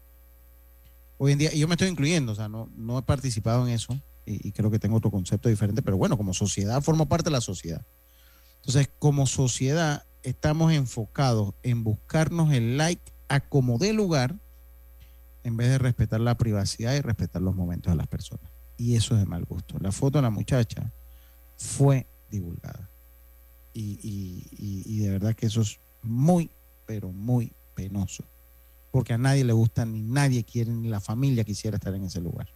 Hoy 1.17 1.33
en 1.33 1.39
día, 1.39 1.53
y 1.53 1.59
yo 1.59 1.67
me 1.67 1.73
estoy 1.73 1.89
incluyendo, 1.89 2.31
o 2.31 2.35
sea, 2.35 2.47
no, 2.47 2.69
no 2.77 2.97
he 2.97 3.01
participado 3.01 3.67
en 3.67 3.73
eso 3.73 4.01
y, 4.25 4.47
y 4.47 4.53
creo 4.53 4.71
que 4.71 4.79
tengo 4.79 4.95
otro 4.95 5.11
concepto 5.11 5.49
diferente, 5.49 5.81
pero 5.81 5.97
bueno, 5.97 6.15
como 6.15 6.33
sociedad, 6.33 6.81
formo 6.81 7.05
parte 7.09 7.25
de 7.25 7.31
la 7.31 7.41
sociedad. 7.41 7.85
Entonces, 8.61 8.89
como 8.97 9.27
sociedad, 9.27 10.05
estamos 10.23 10.71
enfocados 10.71 11.53
en 11.63 11.83
buscarnos 11.83 12.53
el 12.53 12.77
like 12.77 13.11
a 13.27 13.41
como 13.41 13.77
dé 13.77 13.91
lugar 13.91 14.37
en 15.45 15.55
vez 15.55 15.69
de 15.69 15.77
respetar 15.77 16.19
la 16.19 16.35
privacidad 16.35 16.95
y 16.95 17.01
respetar 17.01 17.39
los 17.39 17.55
momentos 17.55 17.93
de 17.93 17.97
las 17.97 18.07
personas. 18.07 18.51
Y 18.77 18.95
eso 18.95 19.13
es 19.13 19.19
de 19.19 19.27
mal 19.27 19.45
gusto. 19.45 19.77
La 19.79 19.91
foto 19.91 20.17
de 20.17 20.23
la 20.23 20.31
muchacha 20.31 20.91
fue 21.55 22.07
divulgada. 22.31 22.89
Y, 23.71 24.99
de 24.99 25.09
verdad 25.11 25.35
que 25.35 25.45
eso 25.45 25.61
es 25.61 25.77
muy, 26.01 26.49
pero 26.87 27.11
muy 27.11 27.51
penoso. 27.75 28.23
Porque 28.91 29.13
a 29.13 29.19
nadie 29.19 29.43
le 29.43 29.53
gusta, 29.53 29.85
ni 29.85 30.01
nadie 30.01 30.43
quiere, 30.43 30.71
ni 30.71 30.87
la 30.87 30.99
familia 30.99 31.43
quisiera 31.43 31.77
estar 31.77 31.93
en 31.93 32.05
ese 32.05 32.21
lugar. 32.21 32.47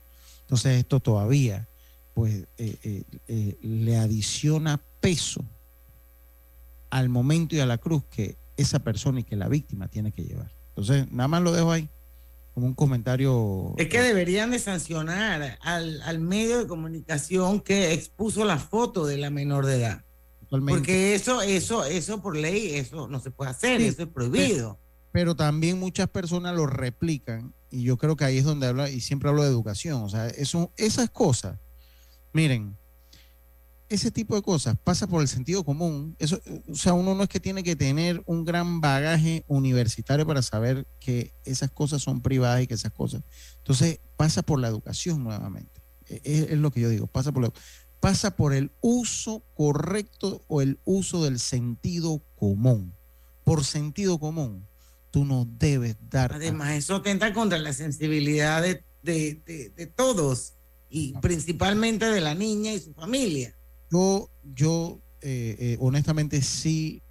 Entonces 0.42 0.80
esto 0.80 1.00
todavía, 1.00 1.68
pues, 2.16 2.48
eh, 2.58 2.78
eh, 2.82 3.04
eh, 3.28 3.58
le 3.62 3.98
adiciona 3.98 4.80
peso 5.00 5.46
al 6.90 7.08
momento 7.08 7.56
y 7.56 7.60
a 7.60 7.68
la 7.68 7.78
cruz 7.78 8.02
que 8.10 8.36
esa 8.58 8.80
persona 8.80 9.20
y 9.20 9.24
que 9.26 9.36
la 9.36 9.48
víctima 9.48 9.88
tiene 9.90 10.12
que 10.12 10.24
llevar. 10.24 10.50
Entonces, 10.70 11.12
nada 11.12 11.28
más 11.28 11.44
lo 11.44 11.52
dejo 11.52 11.72
ahí 11.72 11.88
como 12.54 12.68
un 12.68 12.74
comentario. 12.74 13.74
Es 13.78 13.88
que 13.88 14.02
deberían 14.02 14.52
de 14.52 14.60
sancionar 14.60 15.58
al, 15.62 16.02
al, 16.02 16.20
medio 16.20 16.58
de 16.60 16.68
comunicación 16.68 17.62
que 17.62 17.94
expuso 17.94 18.46
la 18.46 18.58
foto 18.58 19.06
de 19.06 19.18
la 19.18 19.30
menor 19.30 19.66
de 19.66 19.78
edad. 19.78 20.06
Porque 20.50 21.14
eso, 21.14 21.42
eso, 21.42 21.86
eso 21.86 22.22
por 22.22 22.36
ley, 22.36 22.76
eso 22.76 23.08
no 23.08 23.20
se 23.20 23.30
puede 23.30 23.52
hacer, 23.52 23.82
eso 23.82 24.04
es 24.04 24.10
prohibido. 24.10 24.80
Pero, 25.12 25.36
también 25.36 25.80
muchas 25.80 26.08
personas 26.10 26.56
lo 26.56 26.66
replican, 26.66 27.54
y 27.70 27.84
yo 27.84 27.98
creo 27.98 28.16
que 28.16 28.26
ahí 28.26 28.40
es 28.40 28.46
donde 28.46 28.68
habla, 28.68 28.90
y 28.90 29.00
siempre 29.00 29.30
hablo 29.30 29.44
de 29.44 29.50
educación, 29.50 30.02
o 30.02 30.10
sea, 30.10 30.28
eso, 30.28 30.72
esas 30.76 31.10
cosas, 31.12 31.60
miren, 32.34 32.76
ese 33.90 34.12
tipo 34.12 34.36
de 34.36 34.44
cosas 34.44 34.78
pasa 34.84 35.08
por 35.08 35.22
el 35.22 35.28
sentido 35.28 35.64
común. 35.64 36.16
Eso, 36.20 36.40
o 36.70 36.76
sea, 36.76 36.94
uno 36.94 37.16
no 37.16 37.24
es 37.24 37.30
que 37.30 37.40
tiene 37.40 37.64
que 37.64 37.76
tener 37.76 38.22
un 38.28 38.46
gran 38.46 38.82
bagaje 38.82 39.44
universitario 39.48 40.26
para 40.28 40.44
saber 40.44 40.88
que 41.00 41.34
esas 41.44 41.72
cosas 41.72 42.02
son 42.04 42.22
privadas 42.22 42.62
y 42.62 42.68
que 42.68 42.76
esas 42.76 42.92
cosas. 42.92 43.24
Entonces, 43.58 44.00
pasa 44.16 44.44
por 44.44 44.60
la 44.60 44.68
educación 44.68 45.24
nuevamente. 45.24 45.82
E, 46.08 46.22
e, 46.24 46.48
es, 46.52 46.58
lo 46.58 46.72
que 46.72 46.82
yo 46.82 46.90
digo, 46.90 47.08
pasa 47.08 47.32
por, 47.32 47.52
pasa 48.00 48.36
por 48.36 48.54
el 48.54 48.72
uso 48.80 49.44
correcto 49.56 50.44
o 50.48 50.62
el 50.62 50.80
uso 50.86 51.24
del 51.24 51.40
sentido 51.40 52.22
común. 52.36 52.94
Por 53.44 53.66
sentido 53.66 54.20
común, 54.20 54.68
tú 55.10 55.26
no 55.26 55.48
debes 55.58 55.98
dar. 56.12 56.34
Además, 56.34 56.74
eso 56.74 56.98
atenta 56.98 57.34
contra 57.34 57.58
la 57.58 57.74
sensibilidad 57.74 58.62
de, 58.62 58.84
de 59.02 59.94
todos 59.96 60.54
y 60.90 61.14
principalmente 61.14 62.06
de 62.06 62.22
la 62.22 62.36
niña 62.36 62.74
y 62.74 62.80
su 62.80 62.94
familia. 62.94 63.56
Yo, 63.92 64.30
yo 64.44 65.02
eh, 65.22 65.56
eh, 65.60 65.78
honestamente 65.80 66.42
sí 66.42 67.02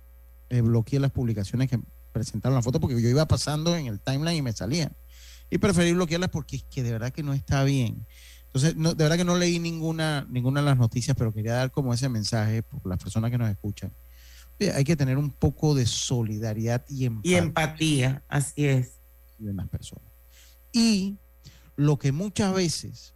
eh, 0.49 0.61
bloqueé 0.61 1.01
las 1.01 1.11
publicaciones 1.11 1.69
que 1.69 1.79
presentaron 2.13 2.57
la 2.57 2.63
foto 2.63 2.81
porque 2.81 3.01
yo 3.01 3.09
iba 3.09 3.27
pasando 3.27 3.77
en 3.77 3.87
el 3.87 4.01
timeline 4.01 4.39
y 4.39 4.43
me 4.43 4.53
salían. 4.53 4.97
Y 5.51 5.59
preferí 5.59 5.93
bloquearlas 5.93 6.31
porque 6.31 6.57
es 6.57 6.65
que 6.65 6.83
de 6.83 6.93
verdad 6.93 7.13
que 7.13 7.23
no 7.23 7.33
está 7.33 7.65
bien. 7.65 8.07
Entonces, 8.47 8.77
no, 8.77 8.95
de 8.95 9.05
verdad 9.05 9.17
que 9.17 9.25
no 9.25 9.37
leí 9.37 9.59
ninguna, 9.59 10.27
ninguna 10.31 10.61
de 10.61 10.67
las 10.67 10.79
noticias, 10.79 11.17
pero 11.17 11.33
quería 11.33 11.55
dar 11.55 11.71
como 11.71 11.93
ese 11.93 12.09
mensaje 12.09 12.63
por 12.63 12.87
las 12.87 12.99
personas 12.99 13.31
que 13.31 13.39
nos 13.39 13.51
escuchan. 13.51 13.93
hay 14.75 14.85
que 14.85 14.97
tener 14.97 15.19
un 15.19 15.31
poco 15.31 15.75
de 15.75 15.87
solidaridad 15.87 16.85
y 16.89 17.05
empatía. 17.05 17.33
Y 17.33 17.35
empatía, 17.35 18.23
así 18.29 18.67
es. 18.67 19.01
viven 19.39 19.57
las 19.57 19.69
personas. 19.69 20.11
Y 20.73 21.19
lo 21.77 21.99
que 21.99 22.13
muchas 22.13 22.55
veces 22.55 23.15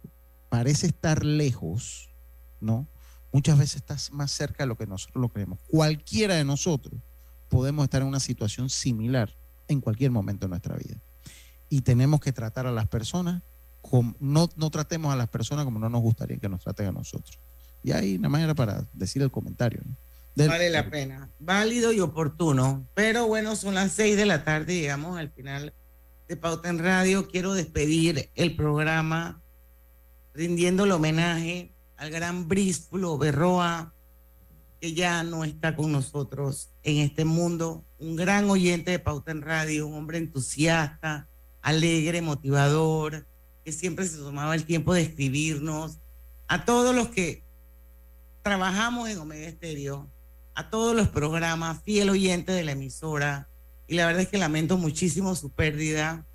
parece 0.49 0.87
estar 0.87 1.25
lejos, 1.25 2.09
¿no? 2.61 2.87
Muchas 3.33 3.57
veces 3.57 3.77
está 3.77 3.97
más 4.11 4.31
cerca 4.31 4.63
de 4.63 4.67
lo 4.67 4.77
que 4.77 4.85
nosotros 4.85 5.19
lo 5.19 5.27
creemos. 5.27 5.59
Cualquiera 5.67 6.35
de 6.35 6.45
nosotros 6.45 7.01
podemos 7.49 7.83
estar 7.83 8.03
en 8.03 8.07
una 8.07 8.19
situación 8.19 8.69
similar 8.69 9.35
en 9.67 9.81
cualquier 9.81 10.11
momento 10.11 10.45
de 10.45 10.51
nuestra 10.51 10.75
vida. 10.75 11.01
Y 11.67 11.81
tenemos 11.81 12.19
que 12.19 12.31
tratar 12.31 12.67
a 12.67 12.71
las 12.71 12.87
personas 12.87 13.41
como, 13.81 14.15
no, 14.19 14.49
no 14.55 14.69
tratemos 14.69 15.11
a 15.11 15.15
las 15.15 15.29
personas 15.29 15.65
como 15.65 15.79
no 15.79 15.89
nos 15.89 16.01
gustaría 16.01 16.37
que 16.37 16.47
nos 16.47 16.61
traten 16.61 16.87
a 16.87 16.91
nosotros. 16.91 17.39
Y 17.83 17.91
ahí 17.91 18.19
nada 18.19 18.29
más 18.29 18.41
era 18.43 18.53
para 18.53 18.85
decir 18.93 19.23
el 19.23 19.31
comentario. 19.31 19.81
¿no? 19.83 19.95
Vale 20.47 20.69
la 20.69 20.89
pena. 20.91 21.29
Válido 21.39 21.91
y 21.91 21.99
oportuno. 22.01 22.87
Pero 22.93 23.25
bueno, 23.25 23.55
son 23.55 23.73
las 23.73 23.93
seis 23.93 24.15
de 24.15 24.25
la 24.25 24.43
tarde 24.43 24.75
llegamos 24.75 25.17
al 25.17 25.31
final 25.31 25.73
de 26.27 26.37
Pauta 26.37 26.69
en 26.69 26.77
Radio. 26.77 27.27
Quiero 27.27 27.55
despedir 27.55 28.29
el 28.35 28.55
programa 28.55 29.41
rindiendo 30.35 30.85
el 30.85 30.91
homenaje 30.91 31.72
al 31.97 32.09
gran 32.09 32.47
Bríspulo 32.47 33.17
Berroa, 33.17 33.93
que 34.79 34.93
ya 34.93 35.23
no 35.23 35.43
está 35.43 35.75
con 35.75 35.91
nosotros 35.91 36.69
en 36.83 36.97
este 36.97 37.25
mundo. 37.25 37.85
Un 37.99 38.15
gran 38.15 38.49
oyente 38.49 38.91
de 38.91 38.99
Pauta 38.99 39.31
en 39.31 39.41
Radio, 39.41 39.87
un 39.87 39.93
hombre 39.95 40.17
entusiasta, 40.17 41.29
alegre, 41.61 42.21
motivador, 42.21 43.25
que 43.63 43.71
siempre 43.71 44.05
se 44.05 44.17
tomaba 44.17 44.55
el 44.55 44.65
tiempo 44.65 44.93
de 44.93 45.03
escribirnos. 45.03 45.99
A 46.47 46.65
todos 46.65 46.93
los 46.93 47.07
que 47.07 47.43
trabajamos 48.41 49.09
en 49.09 49.17
Omega 49.19 49.47
Estéreo, 49.47 50.09
a 50.53 50.69
todos 50.69 50.95
los 50.95 51.07
programas, 51.07 51.81
fiel 51.83 52.09
oyente 52.09 52.51
de 52.51 52.63
la 52.63 52.73
emisora, 52.73 53.47
y 53.87 53.95
la 53.95 54.05
verdad 54.05 54.23
es 54.23 54.27
que 54.27 54.37
lamento 54.37 54.77
muchísimo 54.77 55.35
su 55.35 55.49
pérdida. 55.49 56.25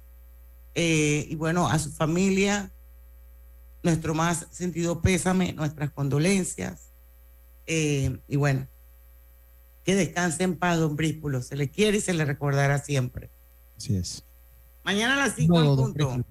Eh, 0.75 1.27
y 1.29 1.35
bueno, 1.35 1.69
a 1.69 1.79
su 1.79 1.91
familia, 1.91 2.73
nuestro 3.83 4.15
más 4.15 4.47
sentido 4.51 5.01
pésame, 5.01 5.53
nuestras 5.53 5.91
condolencias. 5.91 6.91
Eh, 7.67 8.19
y 8.29 8.37
bueno, 8.37 8.67
que 9.85 9.95
descanse 9.95 10.43
en 10.45 10.57
paz, 10.57 10.79
don 10.79 10.97
Bríspulo. 10.97 11.43
Se 11.43 11.57
le 11.57 11.71
quiere 11.71 11.99
y 11.99 12.01
se 12.01 12.15
le 12.15 12.25
recordará 12.25 12.79
siempre. 12.79 13.31
Así 13.77 13.97
es. 13.97 14.25
Mañana 14.85 15.15
a 15.15 15.27
las 15.27 15.35
5 15.37 15.59
en 15.59 15.65
No, 15.65 15.77
don 15.77 15.95
punto. 15.95 16.27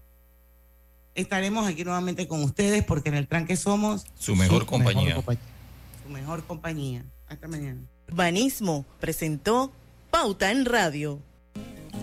Estaremos 1.15 1.67
aquí 1.67 1.83
nuevamente 1.83 2.27
con 2.27 2.43
ustedes 2.43 2.83
porque 2.83 3.09
en 3.09 3.15
el 3.15 3.27
tranque 3.27 3.55
somos 3.55 4.05
Su 4.15 4.35
mejor 4.35 4.65
compañía. 4.65 5.15
su 6.03 6.09
mejor 6.11 6.43
compañía. 6.45 7.03
Hasta 7.27 7.47
mañana. 7.47 7.81
Urbanismo 8.07 8.85
presentó 8.99 9.71
Pauta 10.11 10.51
en 10.51 10.65
Radio. 10.65 11.19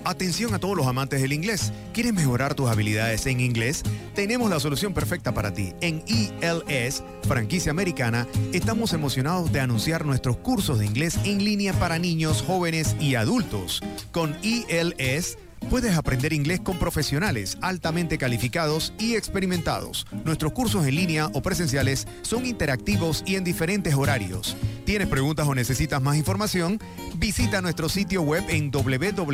Atención 0.04 0.54
a 0.54 0.58
todos 0.58 0.76
los 0.76 0.86
amantes 0.86 1.22
del 1.22 1.32
inglés. 1.32 1.72
¿Quieres 1.92 2.12
mejorar 2.12 2.54
tus 2.54 2.68
habilidades 2.68 3.26
en 3.26 3.40
inglés? 3.40 3.82
Tenemos 4.14 4.50
la 4.50 4.60
solución 4.60 4.92
perfecta 4.94 5.32
para 5.32 5.52
ti. 5.52 5.72
En 5.80 6.02
ELS, 6.06 7.02
franquicia 7.26 7.70
americana, 7.70 8.26
estamos 8.52 8.92
emocionados 8.92 9.52
de 9.52 9.60
anunciar 9.60 10.04
nuestros 10.04 10.36
cursos 10.36 10.78
de 10.78 10.86
inglés 10.86 11.18
en 11.24 11.44
línea 11.44 11.72
para 11.74 11.98
niños, 11.98 12.42
jóvenes 12.46 12.96
y 13.00 13.14
adultos. 13.14 13.80
Con 14.12 14.36
ELS 14.42 15.38
puedes 15.64 15.96
aprender 15.96 16.32
inglés 16.32 16.60
con 16.60 16.78
profesionales 16.78 17.58
altamente 17.60 18.18
calificados 18.18 18.92
y 18.98 19.16
experimentados. 19.16 20.06
Nuestros 20.24 20.52
cursos 20.52 20.86
en 20.86 20.94
línea 20.94 21.26
o 21.32 21.42
presenciales 21.42 22.06
son 22.22 22.46
interactivos 22.46 23.22
y 23.26 23.36
en 23.36 23.44
diferentes 23.44 23.94
horarios. 23.94 24.56
¿Tienes 24.84 25.08
preguntas 25.08 25.46
o 25.48 25.54
necesitas 25.54 26.02
más 26.02 26.16
información? 26.16 26.78
Visita 27.16 27.62
nuestro 27.62 27.88
sitio 27.88 28.22
web 28.22 28.44
en 28.48 28.70
www.ils.edu.pa 28.70 29.24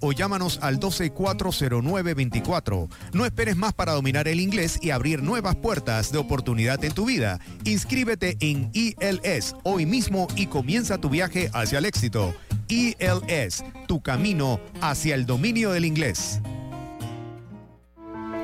o 0.00 0.12
llámanos 0.12 0.58
al 0.62 0.80
1240924. 0.80 2.88
No 3.12 3.24
esperes 3.24 3.56
más 3.56 3.72
para 3.72 3.92
dominar 3.92 4.26
el 4.28 4.40
inglés 4.40 4.78
y 4.82 4.90
abrir 4.90 5.22
nuevas 5.22 5.56
puertas 5.56 6.12
de 6.12 6.18
oportunidad 6.18 6.84
en 6.84 6.92
tu 6.92 7.06
vida. 7.06 7.40
Inscríbete 7.64 8.36
en 8.40 8.70
ILS 8.72 9.54
hoy 9.62 9.86
mismo 9.86 10.26
y 10.36 10.46
comienza 10.46 10.98
tu 10.98 11.10
viaje 11.10 11.50
hacia 11.52 11.78
el 11.78 11.84
éxito. 11.84 12.34
ILS, 12.68 13.64
tu 13.86 14.00
camino 14.00 14.60
hacia 14.80 15.14
el 15.14 15.26
dominio 15.26 15.72
del 15.72 15.84
inglés. 15.84 16.40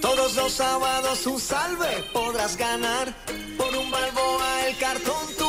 Todos 0.00 0.36
los 0.36 0.52
sábados 0.52 1.26
un 1.26 1.40
salve 1.40 2.04
podrás 2.12 2.56
ganar. 2.56 3.14
Por 3.56 3.74
un 3.76 3.90
balboa 3.90 4.66
el 4.66 4.76
cartón 4.78 5.26
tú 5.36 5.48